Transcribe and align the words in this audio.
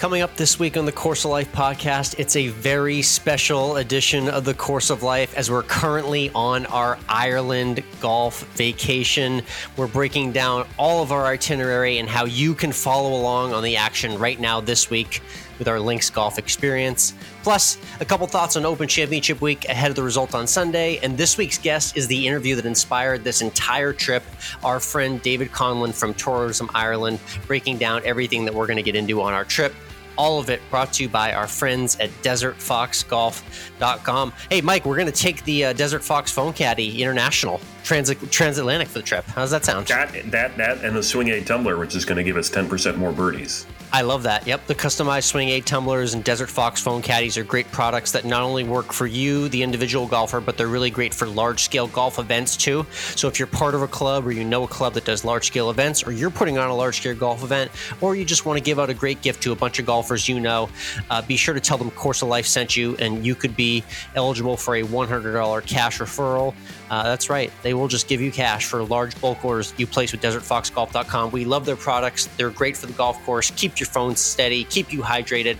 Coming 0.00 0.22
up 0.22 0.34
this 0.34 0.58
week 0.58 0.78
on 0.78 0.86
the 0.86 0.92
Course 0.92 1.26
of 1.26 1.30
Life 1.30 1.52
podcast, 1.52 2.18
it's 2.18 2.34
a 2.34 2.48
very 2.48 3.02
special 3.02 3.76
edition 3.76 4.30
of 4.30 4.46
the 4.46 4.54
Course 4.54 4.88
of 4.88 5.02
Life 5.02 5.36
as 5.36 5.50
we're 5.50 5.62
currently 5.62 6.30
on 6.34 6.64
our 6.64 6.98
Ireland 7.06 7.84
golf 8.00 8.44
vacation. 8.54 9.42
We're 9.76 9.88
breaking 9.88 10.32
down 10.32 10.66
all 10.78 11.02
of 11.02 11.12
our 11.12 11.26
itinerary 11.26 11.98
and 11.98 12.08
how 12.08 12.24
you 12.24 12.54
can 12.54 12.72
follow 12.72 13.12
along 13.12 13.52
on 13.52 13.62
the 13.62 13.76
action 13.76 14.18
right 14.18 14.40
now 14.40 14.62
this 14.62 14.88
week 14.88 15.20
with 15.58 15.68
our 15.68 15.78
Links 15.78 16.08
Golf 16.08 16.38
experience. 16.38 17.12
Plus, 17.42 17.76
a 18.00 18.04
couple 18.06 18.26
thoughts 18.26 18.56
on 18.56 18.64
Open 18.64 18.88
Championship 18.88 19.42
Week 19.42 19.66
ahead 19.66 19.90
of 19.90 19.96
the 19.96 20.02
result 20.02 20.34
on 20.34 20.46
Sunday. 20.46 20.98
And 21.02 21.18
this 21.18 21.36
week's 21.36 21.58
guest 21.58 21.98
is 21.98 22.06
the 22.06 22.26
interview 22.26 22.56
that 22.56 22.64
inspired 22.64 23.22
this 23.22 23.42
entire 23.42 23.92
trip. 23.92 24.22
Our 24.64 24.80
friend 24.80 25.20
David 25.20 25.50
Connellan 25.52 25.92
from 25.92 26.14
Tourism 26.14 26.70
Ireland, 26.72 27.20
breaking 27.46 27.76
down 27.76 28.00
everything 28.06 28.46
that 28.46 28.54
we're 28.54 28.66
going 28.66 28.78
to 28.78 28.82
get 28.82 28.96
into 28.96 29.20
on 29.20 29.34
our 29.34 29.44
trip 29.44 29.74
all 30.20 30.38
of 30.38 30.50
it 30.50 30.60
brought 30.68 30.92
to 30.92 31.02
you 31.02 31.08
by 31.08 31.32
our 31.32 31.46
friends 31.46 31.96
at 31.98 32.10
desertfoxgolf.com. 32.22 34.32
Hey, 34.50 34.60
Mike, 34.60 34.84
we're 34.84 34.96
going 34.96 35.06
to 35.06 35.12
take 35.12 35.42
the 35.44 35.64
uh, 35.64 35.72
Desert 35.72 36.04
Fox 36.04 36.30
Phone 36.30 36.52
Caddy 36.52 37.00
International 37.00 37.58
trans- 37.84 38.14
transatlantic 38.30 38.88
for 38.88 38.98
the 38.98 39.04
trip. 39.04 39.24
How's 39.24 39.50
that 39.50 39.64
sound? 39.64 39.86
That, 39.86 40.12
that, 40.30 40.58
that, 40.58 40.84
and 40.84 40.94
the 40.94 41.02
Swing 41.02 41.28
Aide 41.28 41.46
tumbler, 41.46 41.78
which 41.78 41.96
is 41.96 42.04
going 42.04 42.18
to 42.18 42.24
give 42.24 42.36
us 42.36 42.50
10% 42.50 42.98
more 42.98 43.12
birdies. 43.12 43.64
I 43.92 44.02
love 44.02 44.22
that. 44.22 44.46
Yep, 44.46 44.68
the 44.68 44.74
customized 44.76 45.24
Swing 45.24 45.48
Aide 45.48 45.66
tumblers 45.66 46.14
and 46.14 46.22
Desert 46.22 46.48
Fox 46.48 46.80
phone 46.80 47.02
caddies 47.02 47.36
are 47.36 47.42
great 47.42 47.70
products 47.72 48.12
that 48.12 48.24
not 48.24 48.42
only 48.42 48.62
work 48.62 48.92
for 48.92 49.04
you, 49.04 49.48
the 49.48 49.64
individual 49.64 50.06
golfer, 50.06 50.40
but 50.40 50.56
they're 50.56 50.68
really 50.68 50.90
great 50.90 51.12
for 51.12 51.26
large 51.26 51.64
scale 51.64 51.88
golf 51.88 52.20
events 52.20 52.56
too. 52.56 52.86
So 53.16 53.26
if 53.26 53.40
you're 53.40 53.48
part 53.48 53.74
of 53.74 53.82
a 53.82 53.88
club 53.88 54.28
or 54.28 54.30
you 54.30 54.44
know 54.44 54.62
a 54.62 54.68
club 54.68 54.94
that 54.94 55.04
does 55.04 55.24
large 55.24 55.48
scale 55.48 55.70
events, 55.70 56.06
or 56.06 56.12
you're 56.12 56.30
putting 56.30 56.56
on 56.56 56.70
a 56.70 56.74
large 56.74 56.98
scale 56.98 57.16
golf 57.16 57.42
event, 57.42 57.72
or 58.00 58.14
you 58.14 58.24
just 58.24 58.46
want 58.46 58.58
to 58.58 58.62
give 58.62 58.78
out 58.78 58.90
a 58.90 58.94
great 58.94 59.22
gift 59.22 59.42
to 59.42 59.50
a 59.50 59.56
bunch 59.56 59.80
of 59.80 59.86
golfers 59.86 60.28
you 60.28 60.38
know, 60.38 60.68
uh, 61.10 61.20
be 61.22 61.36
sure 61.36 61.54
to 61.54 61.60
tell 61.60 61.76
them 61.76 61.90
Course 61.90 62.22
of 62.22 62.28
Life 62.28 62.46
sent 62.46 62.76
you, 62.76 62.94
and 63.00 63.26
you 63.26 63.34
could 63.34 63.56
be 63.56 63.82
eligible 64.14 64.56
for 64.56 64.76
a 64.76 64.84
$100 64.84 65.66
cash 65.66 65.98
referral. 65.98 66.54
Uh, 66.90 67.04
that's 67.04 67.30
right, 67.30 67.52
they 67.62 67.72
will 67.72 67.86
just 67.86 68.08
give 68.08 68.20
you 68.20 68.32
cash 68.32 68.66
for 68.66 68.82
large 68.82 69.18
bulk 69.20 69.44
orders 69.44 69.72
you 69.76 69.86
place 69.86 70.10
with 70.10 70.20
DesertFoxGolf.com. 70.20 71.30
We 71.30 71.44
love 71.44 71.64
their 71.64 71.76
products; 71.76 72.26
they're 72.36 72.50
great 72.50 72.76
for 72.76 72.86
the 72.86 72.92
golf 72.94 73.22
course. 73.24 73.52
Keep 73.52 73.78
your 73.78 73.86
phone 73.86 74.16
steady, 74.16 74.64
keep 74.64 74.92
you 74.92 75.00
hydrated, 75.00 75.56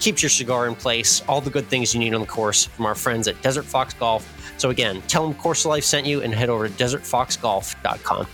keeps 0.00 0.22
your 0.22 0.30
cigar 0.30 0.66
in 0.66 0.74
place, 0.74 1.22
all 1.28 1.42
the 1.42 1.50
good 1.50 1.66
things 1.66 1.92
you 1.92 2.00
need 2.00 2.14
on 2.14 2.22
the 2.22 2.26
course 2.26 2.64
from 2.64 2.86
our 2.86 2.94
friends 2.94 3.28
at 3.28 3.40
Desert 3.42 3.64
Fox 3.64 3.92
Golf. 3.94 4.26
So 4.56 4.70
again, 4.70 5.02
tell 5.02 5.22
them 5.22 5.34
Course 5.34 5.66
Life 5.66 5.84
sent 5.84 6.06
you 6.06 6.22
and 6.22 6.34
head 6.34 6.48
over 6.48 6.68
to 6.68 6.74
desertfoxgolf.com. 6.74 8.26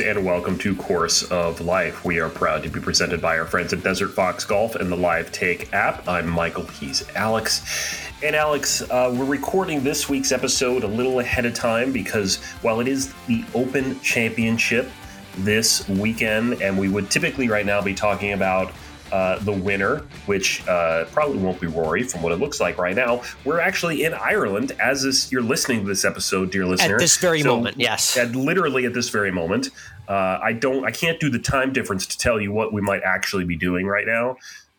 and 0.00 0.24
welcome 0.24 0.58
to 0.58 0.74
Course 0.74 1.22
of 1.30 1.60
Life. 1.60 2.04
We 2.04 2.18
are 2.18 2.28
proud 2.28 2.62
to 2.64 2.68
be 2.68 2.80
presented 2.80 3.20
by 3.20 3.38
our 3.38 3.44
friends 3.44 3.72
at 3.72 3.82
Desert 3.82 4.08
Fox 4.08 4.44
Golf 4.44 4.74
and 4.74 4.90
the 4.90 4.96
Live 4.96 5.30
Take 5.30 5.72
app. 5.72 6.08
I'm 6.08 6.28
Michael, 6.28 6.66
he's 6.66 7.08
Alex. 7.14 8.00
And 8.22 8.34
Alex, 8.34 8.82
uh, 8.82 9.14
we're 9.16 9.24
recording 9.24 9.84
this 9.84 10.08
week's 10.08 10.32
episode 10.32 10.82
a 10.82 10.88
little 10.88 11.20
ahead 11.20 11.44
of 11.44 11.54
time 11.54 11.92
because 11.92 12.42
while 12.62 12.80
it 12.80 12.88
is 12.88 13.14
the 13.26 13.44
Open 13.54 14.00
Championship 14.00 14.90
this 15.38 15.88
weekend, 15.88 16.60
and 16.62 16.76
we 16.78 16.88
would 16.88 17.10
typically 17.10 17.48
right 17.48 17.66
now 17.66 17.80
be 17.80 17.94
talking 17.94 18.32
about 18.32 18.72
uh, 19.12 19.38
the 19.40 19.52
winner, 19.52 19.98
which 20.26 20.66
uh, 20.66 21.04
probably 21.06 21.38
won't 21.38 21.60
be 21.60 21.66
Rory 21.66 22.02
from 22.02 22.22
what 22.22 22.32
it 22.32 22.36
looks 22.36 22.60
like 22.60 22.78
right 22.78 22.96
now. 22.96 23.22
We're 23.44 23.60
actually 23.60 24.04
in 24.04 24.14
Ireland 24.14 24.72
as 24.80 25.02
this, 25.02 25.30
you're 25.30 25.42
listening 25.42 25.82
to 25.82 25.86
this 25.86 26.04
episode, 26.04 26.50
dear 26.50 26.66
listener. 26.66 26.94
At 26.94 27.00
this 27.00 27.16
very 27.16 27.42
so, 27.42 27.56
moment, 27.56 27.78
yes. 27.78 28.16
At 28.16 28.34
literally 28.34 28.86
at 28.86 28.94
this 28.94 29.10
very 29.10 29.30
moment. 29.30 29.70
Uh, 30.08 30.38
I 30.42 30.52
don't, 30.52 30.84
I 30.84 30.90
can't 30.90 31.20
do 31.20 31.30
the 31.30 31.38
time 31.38 31.72
difference 31.72 32.06
to 32.06 32.18
tell 32.18 32.40
you 32.40 32.52
what 32.52 32.72
we 32.72 32.80
might 32.80 33.02
actually 33.04 33.44
be 33.44 33.56
doing 33.56 33.86
right 33.86 34.06
now. 34.06 34.36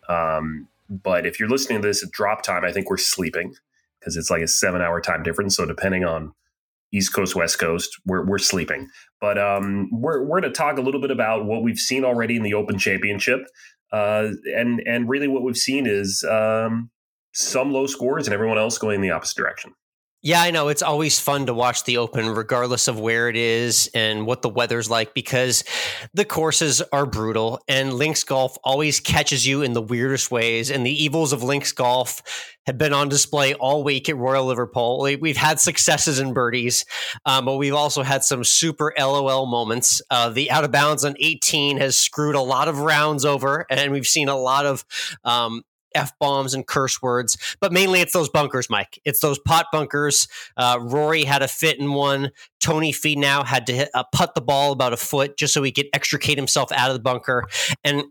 Um, 0.08 0.68
but 0.90 1.26
if 1.26 1.40
you're 1.40 1.50
listening 1.50 1.82
to 1.82 1.88
this 1.88 2.04
at 2.04 2.12
drop 2.12 2.44
time, 2.44 2.64
I 2.64 2.72
think 2.72 2.90
we're 2.90 2.98
sleeping 2.98 3.56
because 4.00 4.18
it's 4.18 4.30
like 4.30 4.42
a 4.42 4.48
seven 4.48 4.82
hour 4.82 5.02
time 5.02 5.24
difference. 5.24 5.56
So 5.56 5.66
depending 5.66 6.06
on 6.06 6.34
East 6.92 7.14
Coast, 7.14 7.36
West 7.36 7.60
Coast, 7.60 8.00
we're, 8.06 8.24
we're 8.24 8.38
sleeping. 8.38 8.90
But 9.20 9.38
um, 9.38 9.90
we're, 9.92 10.22
we're 10.22 10.42
going 10.42 10.54
to 10.54 10.58
talk 10.58 10.78
a 10.78 10.82
little 10.82 11.02
bit 11.02 11.12
about 11.12 11.46
what 11.46 11.64
we've 11.64 11.80
seen 11.80 12.06
already 12.06 12.36
in 12.36 12.44
the 12.44 12.54
Open 12.54 12.78
Championship. 12.78 13.48
Uh, 13.92 14.30
and 14.56 14.82
and 14.86 15.08
really 15.08 15.28
what 15.28 15.44
we've 15.44 15.58
seen 15.58 15.86
is 15.88 16.24
um, 16.30 16.90
some 17.34 17.72
low 17.72 17.88
scores 17.88 18.28
and 18.28 18.34
everyone 18.34 18.58
else 18.58 18.78
going 18.78 18.96
in 18.96 19.02
the 19.02 19.12
opposite 19.12 19.38
direction. 19.38 19.74
Yeah, 20.26 20.42
I 20.42 20.50
know. 20.50 20.70
It's 20.70 20.82
always 20.82 21.20
fun 21.20 21.46
to 21.46 21.54
watch 21.54 21.84
the 21.84 21.98
open, 21.98 22.28
regardless 22.32 22.88
of 22.88 23.00
where 23.00 23.30
it 23.30 23.36
is 23.36 23.92
and 23.94 24.26
what 24.26 24.42
the 24.42 24.50
weather's 24.50 24.90
like, 24.90 25.14
because 25.14 25.64
the 26.16 26.26
courses 26.26 26.82
are 26.92 27.06
brutal 27.06 27.62
and 27.68 27.94
links 27.94 28.24
golf 28.24 28.58
always 28.64 29.00
catches 29.00 29.46
you 29.46 29.62
in 29.62 29.74
the 29.74 29.84
weirdest 29.84 30.32
ways. 30.32 30.72
And 30.72 30.84
the 30.84 31.04
evils 31.04 31.32
of 31.32 31.44
links 31.44 31.74
golf 31.74 32.24
have 32.66 32.76
been 32.76 32.92
on 32.92 33.08
display 33.08 33.54
all 33.54 33.84
week 33.84 34.10
at 34.10 34.18
Royal 34.18 34.48
Liverpool. 34.48 35.08
We've 35.22 35.38
had 35.38 35.60
successes 35.60 36.18
and 36.18 36.34
birdies, 36.34 36.86
um, 37.28 37.46
but 37.46 37.58
we've 37.58 37.76
also 37.76 38.02
had 38.02 38.24
some 38.24 38.44
super 38.44 38.96
LOL 38.98 39.46
moments. 39.46 40.02
Uh, 40.10 40.30
the 40.30 40.50
out 40.50 40.64
of 40.64 40.72
bounds 40.72 41.06
on 41.06 41.14
18 41.20 41.78
has 41.78 41.96
screwed 41.96 42.34
a 42.34 42.42
lot 42.42 42.68
of 42.68 42.80
rounds 42.80 43.26
over, 43.26 43.68
and 43.70 43.92
we've 43.92 44.08
seen 44.08 44.28
a 44.28 44.36
lot 44.36 44.66
of 44.66 44.86
um, 45.24 45.62
f 45.96 46.12
bombs 46.20 46.54
and 46.54 46.68
curse 46.68 47.02
words, 47.02 47.38
but 47.60 47.72
mainly 47.72 48.02
it's 48.02 48.14
those 48.14 48.30
bunkers, 48.30 48.70
Mike. 48.70 49.00
It's 49.06 49.20
those 49.20 49.40
pot 49.40 49.68
bunkers. 49.72 50.28
Uh, 50.58 50.78
Rory 50.82 51.24
had 51.24 51.42
a 51.42 51.48
fit 51.48 51.80
in 51.80 51.94
one. 51.94 52.32
Tony 52.60 52.92
Finau 52.92 53.46
had 53.46 53.68
to 53.68 53.74
hit, 53.74 53.90
uh, 53.94 54.04
putt 54.14 54.36
the 54.36 54.42
ball 54.42 54.72
about 54.72 54.94
a 54.94 54.98
foot 54.98 55.38
just 55.38 55.54
so 55.54 55.64
he 55.64 55.72
could 55.72 55.88
extricate 55.94 56.38
himself 56.38 56.72
out 56.72 56.90
of 56.90 56.96
the 56.96 57.02
bunker. 57.02 57.48
And 57.84 58.04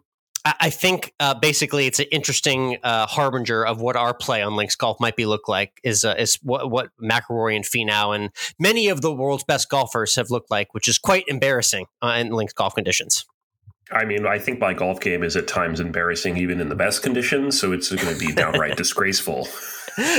I 0.45 0.69
think 0.69 1.15
uh, 1.21 1.33
basically 1.33 1.87
it's 1.87 2.01
an 2.01 2.07
interesting 2.13 2.77
uh, 2.83 3.07
harbinger 3.07 3.65
of 3.65 3.81
what 3.81 3.97
our 3.97 4.13
play 4.13 4.43
on 4.43 4.57
links 4.57 4.77
golf 4.77 5.01
might 5.01 5.17
be 5.17 5.25
look 5.25 5.49
like. 5.49 5.81
Is 5.83 6.05
uh, 6.05 6.17
is 6.19 6.39
what 6.43 6.71
what 6.71 6.91
McIlroy 7.03 7.57
and 7.57 7.65
Finau 7.65 8.15
and 8.15 8.31
many 8.59 8.89
of 8.89 9.01
the 9.01 9.13
world's 9.13 9.45
best 9.45 9.71
golfers 9.71 10.17
have 10.17 10.31
looked 10.31 10.51
like, 10.51 10.75
which 10.75 10.87
is 10.87 10.99
quite 10.99 11.25
embarrassing 11.29 11.87
uh, 12.03 12.17
in 12.19 12.31
links 12.31 12.53
golf 12.53 12.75
conditions. 12.75 13.25
I 13.95 14.05
mean, 14.05 14.27
I 14.27 14.39
think 14.39 14.59
my 14.59 14.75
golf 14.75 15.01
game 15.01 15.23
is 15.23 15.37
at 15.37 15.47
times 15.47 15.81
embarrassing, 15.81 16.37
even 16.37 16.61
in 16.61 16.69
the 16.69 16.75
best 16.75 17.03
conditions. 17.03 17.59
So 17.59 17.73
it's 17.73 17.95
going 17.95 18.13
to 18.13 18.19
be 18.19 18.33
downright 18.33 18.77
disgraceful. 18.77 19.49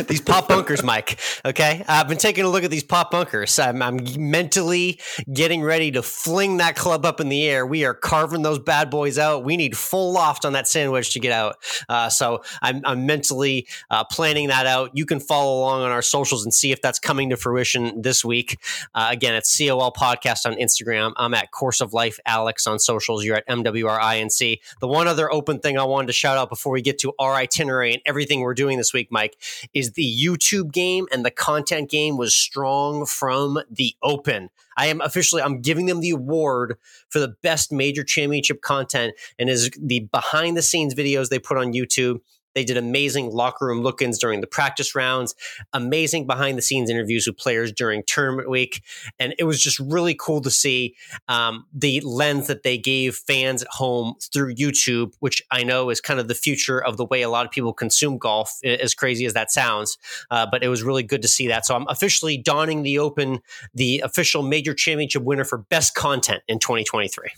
these 0.07 0.21
pot 0.21 0.47
bunkers, 0.47 0.83
Mike. 0.83 1.19
Okay, 1.43 1.83
I've 1.87 2.07
been 2.07 2.17
taking 2.17 2.45
a 2.45 2.49
look 2.49 2.63
at 2.63 2.71
these 2.71 2.83
pot 2.83 3.11
bunkers. 3.11 3.59
I'm, 3.59 3.81
I'm, 3.81 3.99
mentally 4.17 4.99
getting 5.31 5.61
ready 5.61 5.91
to 5.91 6.01
fling 6.01 6.57
that 6.57 6.75
club 6.75 7.05
up 7.05 7.19
in 7.19 7.27
the 7.27 7.43
air. 7.47 7.65
We 7.65 7.83
are 7.83 7.93
carving 7.93 8.41
those 8.41 8.59
bad 8.59 8.89
boys 8.89 9.17
out. 9.17 9.43
We 9.43 9.57
need 9.57 9.75
full 9.75 10.13
loft 10.13 10.45
on 10.45 10.53
that 10.53 10.67
sandwich 10.67 11.11
to 11.13 11.19
get 11.19 11.33
out. 11.33 11.57
Uh, 11.89 12.09
so 12.09 12.43
I'm, 12.61 12.81
I'm 12.85 13.05
mentally 13.05 13.67
uh, 13.89 14.05
planning 14.05 14.47
that 14.47 14.65
out. 14.65 14.91
You 14.93 15.05
can 15.05 15.19
follow 15.19 15.59
along 15.59 15.81
on 15.81 15.91
our 15.91 16.01
socials 16.01 16.45
and 16.45 16.53
see 16.53 16.71
if 16.71 16.81
that's 16.81 16.99
coming 16.99 17.29
to 17.31 17.37
fruition 17.37 18.01
this 18.01 18.23
week. 18.23 18.57
Uh, 18.93 19.09
again, 19.11 19.35
it's 19.35 19.57
COL 19.57 19.91
Podcast 19.91 20.45
on 20.45 20.55
Instagram. 20.55 21.13
I'm 21.17 21.33
at 21.33 21.51
Course 21.51 21.81
of 21.81 21.93
Life 21.93 22.19
Alex 22.25 22.65
on 22.65 22.79
socials. 22.79 23.25
You're 23.25 23.37
at 23.37 23.45
MWRINC. 23.65 24.59
The 24.81 24.87
one 24.87 25.07
other 25.07 25.31
open 25.31 25.59
thing 25.59 25.77
I 25.77 25.83
wanted 25.83 26.07
to 26.07 26.13
shout 26.13 26.37
out 26.37 26.49
before 26.49 26.73
we 26.73 26.81
get 26.81 26.99
to 26.99 27.13
our 27.19 27.33
itinerary 27.33 27.93
and 27.93 28.01
everything 28.05 28.41
we're 28.41 28.53
doing 28.53 28.77
this 28.77 28.93
week, 28.93 29.07
Mike, 29.11 29.37
is 29.73 29.93
the 29.93 30.19
YouTube 30.21 30.71
game 30.71 31.07
and 31.11 31.25
the 31.25 31.31
content 31.31 31.89
game 31.89 32.17
was 32.17 32.35
strong 32.35 33.05
from 33.05 33.59
the 33.69 33.95
open. 34.03 34.49
I 34.77 34.87
am 34.87 35.01
officially 35.01 35.41
I'm 35.41 35.61
giving 35.61 35.85
them 35.85 36.01
the 36.01 36.11
award 36.11 36.77
for 37.09 37.19
the 37.19 37.35
best 37.41 37.71
major 37.71 38.03
championship 38.03 38.61
content 38.61 39.13
and 39.39 39.49
is 39.49 39.69
the 39.81 40.01
behind 40.11 40.57
the 40.57 40.61
scenes 40.61 40.93
videos 40.93 41.29
they 41.29 41.39
put 41.39 41.57
on 41.57 41.73
YouTube 41.73 42.19
they 42.55 42.63
did 42.63 42.77
amazing 42.77 43.29
locker 43.31 43.67
room 43.67 43.81
look 43.81 44.01
ins 44.01 44.17
during 44.17 44.41
the 44.41 44.47
practice 44.47 44.95
rounds, 44.95 45.35
amazing 45.73 46.25
behind 46.25 46.57
the 46.57 46.61
scenes 46.61 46.89
interviews 46.89 47.27
with 47.27 47.37
players 47.37 47.71
during 47.71 48.01
tournament 48.07 48.49
week. 48.49 48.81
And 49.19 49.35
it 49.37 49.43
was 49.43 49.61
just 49.61 49.77
really 49.79 50.15
cool 50.17 50.41
to 50.41 50.49
see 50.49 50.95
um, 51.27 51.65
the 51.73 52.01
lens 52.01 52.47
that 52.47 52.63
they 52.63 52.77
gave 52.77 53.15
fans 53.15 53.61
at 53.61 53.67
home 53.69 54.15
through 54.33 54.55
YouTube, 54.55 55.11
which 55.19 55.43
I 55.51 55.63
know 55.63 55.89
is 55.89 56.01
kind 56.01 56.19
of 56.19 56.27
the 56.27 56.35
future 56.35 56.83
of 56.83 56.97
the 56.97 57.05
way 57.05 57.21
a 57.21 57.29
lot 57.29 57.45
of 57.45 57.51
people 57.51 57.73
consume 57.73 58.17
golf, 58.17 58.57
as 58.63 58.95
crazy 58.95 59.25
as 59.25 59.33
that 59.33 59.51
sounds. 59.51 59.97
Uh, 60.31 60.47
but 60.49 60.63
it 60.63 60.69
was 60.69 60.81
really 60.81 61.03
good 61.03 61.21
to 61.21 61.27
see 61.27 61.47
that. 61.49 61.65
So 61.65 61.75
I'm 61.75 61.87
officially 61.89 62.37
donning 62.37 62.83
the 62.83 62.99
Open, 62.99 63.41
the 63.73 63.99
official 63.99 64.41
major 64.41 64.73
championship 64.73 65.23
winner 65.23 65.43
for 65.43 65.57
best 65.57 65.93
content 65.93 66.41
in 66.47 66.59
2023. 66.59 67.29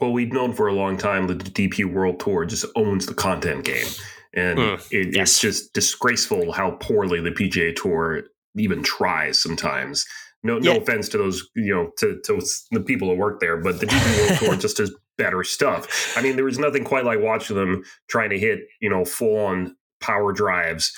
Well, 0.00 0.12
we've 0.12 0.32
known 0.32 0.52
for 0.52 0.66
a 0.66 0.72
long 0.72 0.96
time 0.96 1.28
that 1.28 1.38
the 1.38 1.50
DP 1.50 1.84
World 1.84 2.18
Tour 2.18 2.44
just 2.44 2.64
owns 2.74 3.06
the 3.06 3.14
content 3.14 3.64
game 3.64 3.86
and 4.34 4.58
mm, 4.58 4.92
it, 4.92 5.14
yes. 5.14 5.30
it's 5.30 5.40
just 5.40 5.72
disgraceful 5.74 6.52
how 6.52 6.72
poorly 6.72 7.20
the 7.20 7.30
PGA 7.30 7.74
Tour 7.74 8.24
even 8.56 8.82
tries 8.82 9.42
sometimes 9.42 10.06
No, 10.42 10.58
no 10.58 10.76
offense 10.76 11.08
to 11.10 11.18
those, 11.18 11.48
you 11.54 11.74
know, 11.74 11.90
to, 11.98 12.20
to 12.24 12.42
the 12.70 12.80
people 12.80 13.08
who 13.08 13.16
work 13.16 13.40
there, 13.40 13.56
but 13.58 13.80
the 13.80 13.86
DP 13.86 14.18
World 14.18 14.38
Tour 14.38 14.56
just 14.56 14.76
does 14.78 14.94
better 15.18 15.44
stuff. 15.44 16.16
I 16.16 16.22
mean, 16.22 16.36
there 16.36 16.44
was 16.44 16.58
nothing 16.58 16.84
quite 16.84 17.04
like 17.04 17.20
watching 17.20 17.56
them 17.56 17.82
trying 18.08 18.30
to 18.30 18.38
hit, 18.38 18.60
you 18.80 18.90
know, 18.90 19.04
full 19.04 19.38
on 19.38 19.76
power 20.00 20.32
drives 20.32 20.92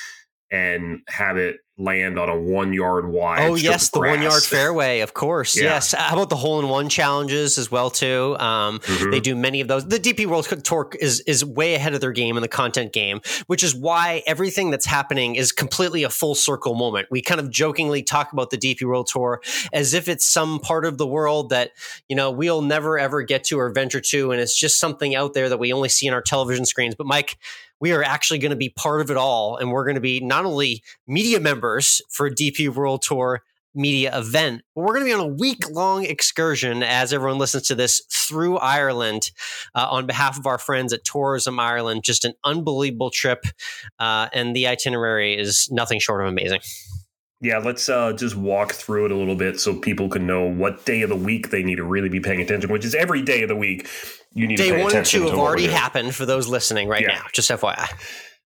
and 0.50 1.00
have 1.08 1.37
it 1.37 1.56
land 1.76 2.19
on 2.21 2.29
a 2.29 2.38
one 2.38 2.73
yard 2.73 3.09
wide. 3.09 3.41
Oh 3.41 3.56
yes, 3.56 3.91
the 3.91 3.99
one 3.99 4.23
yard 4.23 4.43
fairway, 4.43 5.00
of 5.00 5.12
course. 5.12 5.56
Yeah. 5.56 5.65
Yes. 5.65 5.93
How 5.93 6.15
about 6.15 6.31
the 6.31 6.37
hole 6.37 6.61
in 6.61 6.69
one 6.69 6.88
challenges 6.88 7.59
as 7.59 7.71
well 7.71 7.91
too? 7.91 8.37
Um, 8.38 8.79
mm-hmm. 8.79 9.11
They 9.11 9.21
do 9.21 9.35
many 9.35 9.61
of 9.61 9.67
those. 9.67 9.87
The 9.87 9.99
DP 9.99 10.26
World 10.26 10.44
Tour 10.65 10.91
is 11.00 11.21
is 11.21 11.44
way 11.44 11.75
ahead 11.75 11.94
of 11.94 12.00
their 12.00 12.12
game 12.12 12.37
in 12.37 12.43
the 12.43 12.49
content 12.49 12.93
game, 12.93 13.21
which 13.49 13.65
is 13.65 13.75
why 13.75 14.23
everything 14.26 14.71
that's 14.71 14.87
happening 14.87 15.35
is 15.35 15.50
completely 15.50 16.05
a 16.05 16.11
full 16.11 16.37
circle 16.37 16.75
moment. 16.75 17.09
We 17.11 17.23
kind 17.23 17.41
of 17.41 17.50
jokingly 17.50 18.03
talk 18.03 18.32
about 18.32 18.50
the 18.50 18.59
DP 18.59 18.82
World 18.82 19.09
Tour 19.11 19.41
as 19.73 19.94
if 19.94 20.09
it's 20.09 20.25
some 20.25 20.61
part 20.61 20.85
of 20.85 20.97
the 20.97 21.06
world 21.06 21.50
that 21.50 21.73
you 22.09 22.15
know 22.15 22.31
we'll 22.31 22.62
never 22.62 22.99
ever 22.99 23.23
get 23.23 23.44
to 23.44 23.59
or 23.59 23.71
venture 23.71 24.00
to, 24.00 24.31
and 24.31 24.41
it's 24.41 24.59
just 24.59 24.79
something 24.79 25.17
out 25.17 25.35
there 25.35 25.49
that 25.49 25.59
we 25.59 25.73
only 25.73 25.88
see 25.88 26.06
in 26.06 26.15
our 26.15 26.23
television 26.23 26.67
screens. 26.67 26.94
But 26.94 27.09
Mike, 27.09 27.37
we 27.84 27.92
are 27.92 28.02
actually 28.02 28.38
going 28.38 28.48
to 28.48 28.56
be 28.56 28.70
part 28.70 29.02
of 29.02 29.10
it 29.10 29.19
all. 29.19 29.58
And 29.58 29.70
we're 29.70 29.84
going 29.84 29.96
to 29.96 30.00
be 30.00 30.19
not 30.19 30.46
only 30.46 30.82
media 31.06 31.38
members 31.38 32.00
for 32.08 32.31
DP 32.31 32.70
World 32.70 33.02
Tour 33.02 33.42
media 33.75 34.16
event, 34.16 34.62
but 34.75 34.81
we're 34.81 34.94
going 34.94 35.04
to 35.04 35.10
be 35.10 35.12
on 35.12 35.20
a 35.20 35.34
week 35.34 35.69
long 35.69 36.06
excursion 36.06 36.82
as 36.82 37.12
everyone 37.12 37.36
listens 37.36 37.64
to 37.64 37.75
this 37.75 38.00
through 38.10 38.56
Ireland 38.56 39.32
uh, 39.75 39.86
on 39.90 40.06
behalf 40.06 40.38
of 40.38 40.46
our 40.46 40.56
friends 40.56 40.94
at 40.94 41.04
Tourism 41.04 41.60
Ireland. 41.60 42.04
Just 42.04 42.25
an 42.25 42.32
unbelievable 42.42 43.10
trip. 43.10 43.44
Uh, 43.98 44.30
and 44.32 44.56
the 44.56 44.66
itinerary 44.66 45.37
is 45.37 45.69
nothing 45.70 46.00
short 46.00 46.22
of 46.22 46.28
amazing. 46.28 46.60
Yeah, 47.44 47.58
let's 47.58 47.91
uh, 47.91 48.14
just 48.14 48.37
walk 48.37 48.73
through 48.73 49.05
it 49.05 49.11
a 49.11 49.14
little 49.14 49.35
bit 49.37 49.61
so 49.61 49.79
people 49.79 50.08
can 50.08 50.26
know 50.26 50.44
what 50.44 50.87
day 50.87 51.02
of 51.02 51.11
the 51.11 51.14
week 51.14 51.50
they 51.50 51.62
need 51.62 51.75
to 51.75 51.85
really 51.85 52.08
be 52.08 52.19
paying 52.19 52.41
attention, 52.41 52.73
which 52.73 52.87
is 52.87 52.94
every 52.94 53.20
day 53.20 53.43
of 53.43 53.50
the 53.50 53.55
week. 53.55 53.87
You 54.32 54.46
need 54.46 54.56
day 54.56 54.70
to 54.70 54.75
pay 54.76 54.82
one 54.82 54.96
and 54.96 55.05
two 55.05 55.25
have 55.25 55.38
already 55.38 55.67
happened 55.67 56.14
for 56.14 56.25
those 56.25 56.49
listening 56.49 56.88
right 56.88 57.02
yeah. 57.02 57.17
now. 57.17 57.25
Just 57.35 57.50
FYI. 57.50 57.93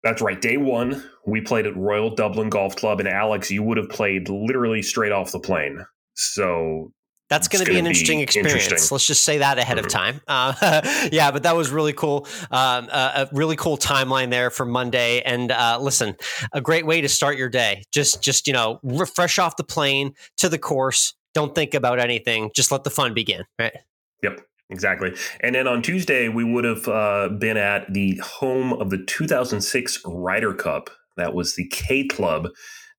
That's 0.05 0.21
right. 0.21 0.39
Day 0.39 0.59
one, 0.59 1.03
we 1.27 1.41
played 1.41 1.65
at 1.65 1.75
Royal 1.75 2.15
Dublin 2.15 2.50
Golf 2.50 2.77
Club, 2.77 3.00
and 3.00 3.09
Alex, 3.09 3.50
you 3.50 3.62
would 3.62 3.79
have 3.79 3.89
played 3.89 4.29
literally 4.29 4.83
straight 4.83 5.11
off 5.11 5.33
the 5.33 5.41
plane. 5.41 5.87
So 6.12 6.93
that's 7.32 7.49
going 7.49 7.64
to 7.64 7.70
be 7.70 7.79
an 7.79 7.87
interesting 7.87 8.20
experience. 8.20 8.64
Interesting. 8.64 8.94
Let's 8.94 9.06
just 9.06 9.25
say 9.25 9.38
that 9.38 9.56
ahead 9.56 9.79
mm-hmm. 9.79 9.87
of 9.87 9.93
time. 9.93 10.20
Uh, 10.29 11.08
yeah, 11.12 11.31
but 11.31 11.44
that 11.44 11.56
was 11.56 11.70
really 11.70 11.94
cool. 11.94 12.26
Um, 12.50 12.88
uh, 12.93 13.26
a 13.26 13.34
really 13.34 13.56
cool 13.56 13.79
timeline 13.79 14.29
there 14.29 14.50
for 14.50 14.67
Monday. 14.67 15.23
And 15.23 15.50
uh, 15.50 15.79
listen, 15.81 16.14
a 16.52 16.61
great 16.61 16.84
way 16.84 17.00
to 17.00 17.08
start 17.08 17.38
your 17.38 17.49
day. 17.49 17.84
Just, 17.90 18.23
just 18.23 18.46
you 18.46 18.52
know, 18.52 18.81
refresh 18.82 19.38
off 19.38 19.56
the 19.56 19.64
plane 19.64 20.12
to 20.37 20.50
the 20.50 20.58
course. 20.58 21.14
Don't 21.32 21.55
think 21.55 21.73
about 21.73 21.99
anything. 21.99 22.50
Just 22.55 22.70
let 22.70 22.84
the 22.84 22.90
fun 22.90 23.14
begin. 23.14 23.44
Right. 23.58 23.78
Yep. 24.23 24.43
Exactly. 24.69 25.14
And 25.40 25.55
then 25.55 25.67
on 25.67 25.81
Tuesday, 25.81 26.28
we 26.28 26.44
would 26.44 26.64
have 26.64 26.87
uh, 26.87 27.31
been 27.31 27.56
at 27.56 27.90
the 27.93 28.17
home 28.17 28.75
of 28.75 28.90
the 28.90 29.02
2006 29.06 30.02
Ryder 30.05 30.52
Cup. 30.52 30.90
That 31.17 31.35
was 31.35 31.56
the 31.56 31.67
K 31.69 32.06
Club. 32.06 32.49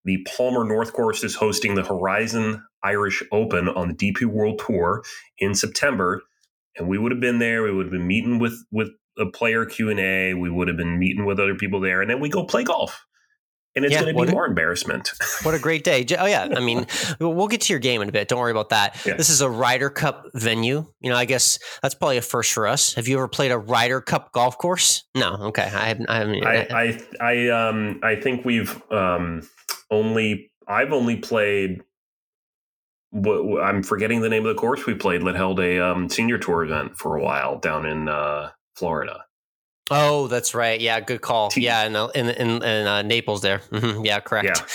The 0.05 0.25
Palmer 0.35 0.65
North 0.65 0.93
Course 0.93 1.23
is 1.23 1.35
hosting 1.35 1.75
the 1.75 1.83
Horizon 1.83 2.63
Irish 2.83 3.23
Open 3.31 3.69
on 3.69 3.87
the 3.87 3.93
DP 3.93 4.25
World 4.25 4.61
Tour 4.65 5.03
in 5.37 5.55
September, 5.55 6.21
and 6.77 6.87
we 6.87 6.97
would 6.97 7.11
have 7.11 7.21
been 7.21 7.39
there. 7.39 7.63
We 7.63 7.71
would 7.73 7.85
have 7.85 7.91
been 7.91 8.07
meeting 8.07 8.39
with 8.39 8.57
with 8.71 8.89
a 9.17 9.25
player 9.25 9.65
Q 9.65 9.89
and 9.89 9.99
A. 9.99 10.33
We 10.33 10.49
would 10.49 10.67
have 10.67 10.77
been 10.77 10.99
meeting 10.99 11.25
with 11.25 11.39
other 11.39 11.55
people 11.55 11.79
there, 11.79 12.01
and 12.01 12.09
then 12.09 12.19
we 12.19 12.29
go 12.29 12.43
play 12.45 12.63
golf. 12.63 13.05
And 13.75 13.83
it's 13.83 13.93
yeah, 13.93 14.01
going 14.01 14.15
to 14.15 14.21
be 14.23 14.29
a, 14.29 14.31
more 14.31 14.45
embarrassment. 14.45 15.11
What 15.41 15.55
a 15.55 15.59
great 15.59 15.83
day! 15.83 16.05
Oh 16.17 16.25
yeah, 16.25 16.47
I 16.55 16.59
mean, 16.61 16.85
we'll 17.19 17.47
get 17.47 17.61
to 17.61 17.73
your 17.73 17.79
game 17.79 18.01
in 18.01 18.07
a 18.07 18.11
bit. 18.11 18.29
Don't 18.29 18.39
worry 18.39 18.51
about 18.51 18.69
that. 18.69 19.03
Yeah. 19.05 19.15
This 19.15 19.29
is 19.29 19.41
a 19.41 19.49
Ryder 19.49 19.89
Cup 19.89 20.25
venue. 20.35 20.85
You 21.01 21.09
know, 21.09 21.17
I 21.17 21.25
guess 21.25 21.59
that's 21.81 21.95
probably 21.95 22.17
a 22.17 22.21
first 22.21 22.53
for 22.53 22.65
us. 22.65 22.93
Have 22.93 23.09
you 23.09 23.17
ever 23.17 23.27
played 23.27 23.51
a 23.51 23.57
Ryder 23.57 23.99
Cup 23.99 24.31
golf 24.31 24.57
course? 24.57 25.03
No. 25.15 25.35
Okay, 25.47 25.63
I 25.63 25.87
haven't. 25.87 26.09
I 26.09 26.17
haven't. 26.17 26.45
I 26.45 26.67
I, 26.71 27.01
I 27.19 27.47
um 27.49 27.99
I 28.03 28.15
think 28.15 28.45
we've 28.45 28.79
um 28.89 29.41
only 29.93 30.51
I've 30.67 30.91
only 30.91 31.17
played 31.17 31.83
I'm 33.13 33.83
forgetting 33.83 34.21
the 34.21 34.29
name 34.29 34.45
of 34.45 34.55
the 34.55 34.59
course 34.59 34.87
we 34.87 34.95
played 34.95 35.23
that 35.23 35.35
held 35.35 35.59
a 35.59 35.79
um, 35.79 36.09
senior 36.09 36.39
tour 36.39 36.63
event 36.63 36.97
for 36.97 37.15
a 37.15 37.21
while 37.21 37.59
down 37.59 37.85
in 37.85 38.09
uh, 38.09 38.49
Florida. 38.75 39.25
Oh, 39.91 40.27
that's 40.27 40.55
right. 40.55 40.81
Yeah, 40.81 40.99
good 40.99 41.21
call. 41.21 41.49
T- 41.49 41.61
yeah, 41.61 41.85
in 41.85 41.95
in 42.15 42.29
in, 42.29 42.63
in 42.63 42.87
uh, 42.87 43.01
Naples 43.03 43.41
there. 43.41 43.59
Mm-hmm. 43.71 44.03
Yeah, 44.05 44.19
correct. 44.19 44.45
Yeah. 44.45 44.65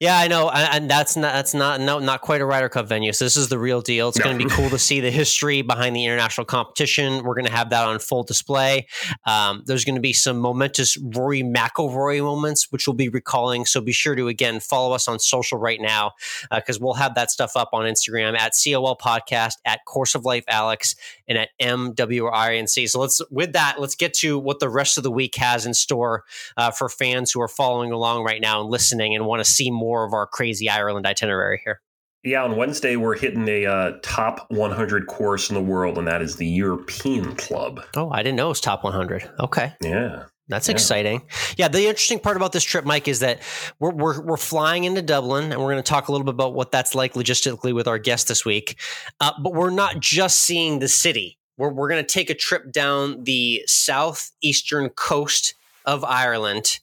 Yeah, 0.00 0.18
I 0.18 0.28
know, 0.28 0.48
and 0.48 0.90
that's 0.90 1.14
not 1.14 1.34
that's 1.34 1.52
not 1.52 1.78
no 1.78 1.98
not 1.98 2.22
quite 2.22 2.40
a 2.40 2.46
Ryder 2.46 2.70
Cup 2.70 2.88
venue. 2.88 3.12
So 3.12 3.26
this 3.26 3.36
is 3.36 3.50
the 3.50 3.58
real 3.58 3.82
deal. 3.82 4.08
It's 4.08 4.18
no. 4.18 4.24
going 4.24 4.38
to 4.38 4.44
be 4.46 4.50
cool 4.50 4.70
to 4.70 4.78
see 4.78 5.00
the 5.00 5.10
history 5.10 5.60
behind 5.60 5.94
the 5.94 6.06
international 6.06 6.46
competition. 6.46 7.22
We're 7.22 7.34
going 7.34 7.44
to 7.44 7.52
have 7.52 7.68
that 7.68 7.86
on 7.86 7.98
full 7.98 8.22
display. 8.22 8.86
Um, 9.26 9.62
there's 9.66 9.84
going 9.84 9.96
to 9.96 10.00
be 10.00 10.14
some 10.14 10.38
momentous 10.38 10.96
Rory 10.96 11.42
McIlroy 11.42 12.22
moments, 12.22 12.72
which 12.72 12.86
we'll 12.86 12.94
be 12.94 13.10
recalling. 13.10 13.66
So 13.66 13.82
be 13.82 13.92
sure 13.92 14.14
to 14.14 14.28
again 14.28 14.58
follow 14.58 14.94
us 14.94 15.06
on 15.06 15.18
social 15.18 15.58
right 15.58 15.78
now 15.78 16.12
because 16.50 16.78
uh, 16.78 16.80
we'll 16.80 16.94
have 16.94 17.14
that 17.16 17.30
stuff 17.30 17.52
up 17.54 17.68
on 17.74 17.84
Instagram 17.84 18.38
at 18.38 18.54
COL 18.54 18.96
Podcast, 18.96 19.56
at 19.66 19.84
Course 19.84 20.14
of 20.14 20.24
Life 20.24 20.44
Alex, 20.48 20.96
and 21.28 21.36
at 21.36 21.50
MWRNC. 21.60 22.88
So 22.88 23.00
let's 23.00 23.20
with 23.30 23.52
that, 23.52 23.78
let's 23.78 23.96
get 23.96 24.14
to 24.14 24.38
what 24.38 24.60
the 24.60 24.70
rest 24.70 24.96
of 24.96 25.04
the 25.04 25.10
week 25.10 25.34
has 25.34 25.66
in 25.66 25.74
store 25.74 26.24
uh, 26.56 26.70
for 26.70 26.88
fans 26.88 27.32
who 27.32 27.42
are 27.42 27.48
following 27.48 27.92
along 27.92 28.24
right 28.24 28.40
now 28.40 28.62
and 28.62 28.70
listening 28.70 29.14
and 29.14 29.26
want 29.26 29.44
to 29.44 29.50
see 29.50 29.70
more 29.70 29.89
more 29.90 30.04
of 30.04 30.12
our 30.12 30.24
crazy 30.24 30.70
Ireland 30.70 31.04
itinerary 31.04 31.60
here. 31.64 31.80
Yeah, 32.22 32.44
on 32.44 32.54
Wednesday 32.56 32.94
we're 32.94 33.16
hitting 33.16 33.48
a 33.48 33.66
uh, 33.66 33.92
top 34.02 34.46
100 34.50 35.08
course 35.08 35.50
in 35.50 35.54
the 35.54 35.62
world, 35.62 35.98
and 35.98 36.06
that 36.06 36.22
is 36.22 36.36
the 36.36 36.46
European 36.46 37.34
Club. 37.34 37.82
Oh, 37.96 38.08
I 38.10 38.22
didn't 38.22 38.36
know 38.36 38.46
it 38.46 38.50
was 38.50 38.60
top 38.60 38.84
100. 38.84 39.28
Okay. 39.40 39.72
Yeah. 39.82 40.24
That's 40.46 40.68
yeah. 40.68 40.72
exciting. 40.72 41.22
Yeah, 41.56 41.68
the 41.68 41.86
interesting 41.86 42.20
part 42.20 42.36
about 42.36 42.52
this 42.52 42.62
trip, 42.62 42.84
Mike, 42.84 43.08
is 43.08 43.20
that 43.20 43.40
we're, 43.80 43.92
we're, 43.92 44.20
we're 44.20 44.36
flying 44.36 44.84
into 44.84 45.02
Dublin, 45.02 45.50
and 45.50 45.60
we're 45.60 45.72
going 45.72 45.82
to 45.82 45.82
talk 45.82 46.08
a 46.08 46.12
little 46.12 46.24
bit 46.24 46.34
about 46.34 46.54
what 46.54 46.70
that's 46.70 46.94
like 46.94 47.14
logistically 47.14 47.74
with 47.74 47.88
our 47.88 47.98
guest 47.98 48.28
this 48.28 48.44
week. 48.44 48.78
Uh, 49.20 49.32
but 49.42 49.52
we're 49.52 49.70
not 49.70 49.98
just 49.98 50.42
seeing 50.42 50.78
the 50.78 50.88
city. 50.88 51.38
We're, 51.56 51.72
we're 51.72 51.88
going 51.88 52.04
to 52.04 52.12
take 52.12 52.30
a 52.30 52.34
trip 52.34 52.70
down 52.70 53.24
the 53.24 53.62
southeastern 53.66 54.90
coast 54.90 55.54
of 55.86 56.04
Ireland 56.04 56.80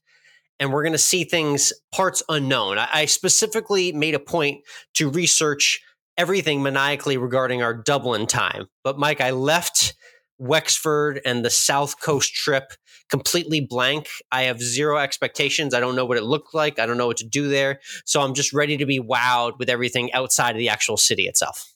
and 0.59 0.71
we're 0.71 0.83
going 0.83 0.94
to 0.94 0.98
see 0.98 1.24
things 1.24 1.74
parts 1.92 2.24
unknown. 2.30 2.77
I, 2.77 2.88
I, 2.92 3.06
specifically 3.06 3.92
made 3.92 4.15
a 4.15 4.19
point 4.19 4.63
to 4.95 5.09
research 5.09 5.81
everything 6.18 6.63
maniacally 6.63 7.18
regarding 7.18 7.62
our 7.62 7.74
Dublin 7.74 8.27
time. 8.27 8.68
But 8.83 8.98
Mike, 8.98 9.22
I 9.22 9.32
left 9.32 9.96
Wexford 10.39 11.22
and 11.25 11.43
the 11.43 11.50
South 11.50 12.01
Coast 12.01 12.34
trip 12.34 12.74
completely 13.10 13.62
blank. 13.62 14.10
I 14.32 14.43
have 14.43 14.62
zero 14.62 14.98
expectations. 14.98 15.74
I 15.74 15.79
don't 15.79 15.96
know 15.96 16.05
what 16.05 16.17
it 16.17 16.24
looked 16.24 16.53
like. 16.53 16.79
I 16.79 16.86
don't 16.86 16.98
know 16.98 17.08
what 17.08 17.17
to 17.17 17.27
do 17.27 17.48
there. 17.48 17.79
So 18.05 18.22
I'm 18.22 18.34
just 18.34 18.53
ready 18.53 18.77
to 18.77 18.86
be 18.86 19.00
wowed 19.00 19.58
with 19.60 19.70
everything 19.70 20.12
outside 20.13 20.51
of 20.51 20.58
the 20.58 20.70
actual 20.70 20.98
city 20.98 21.24
itself. 21.24 21.74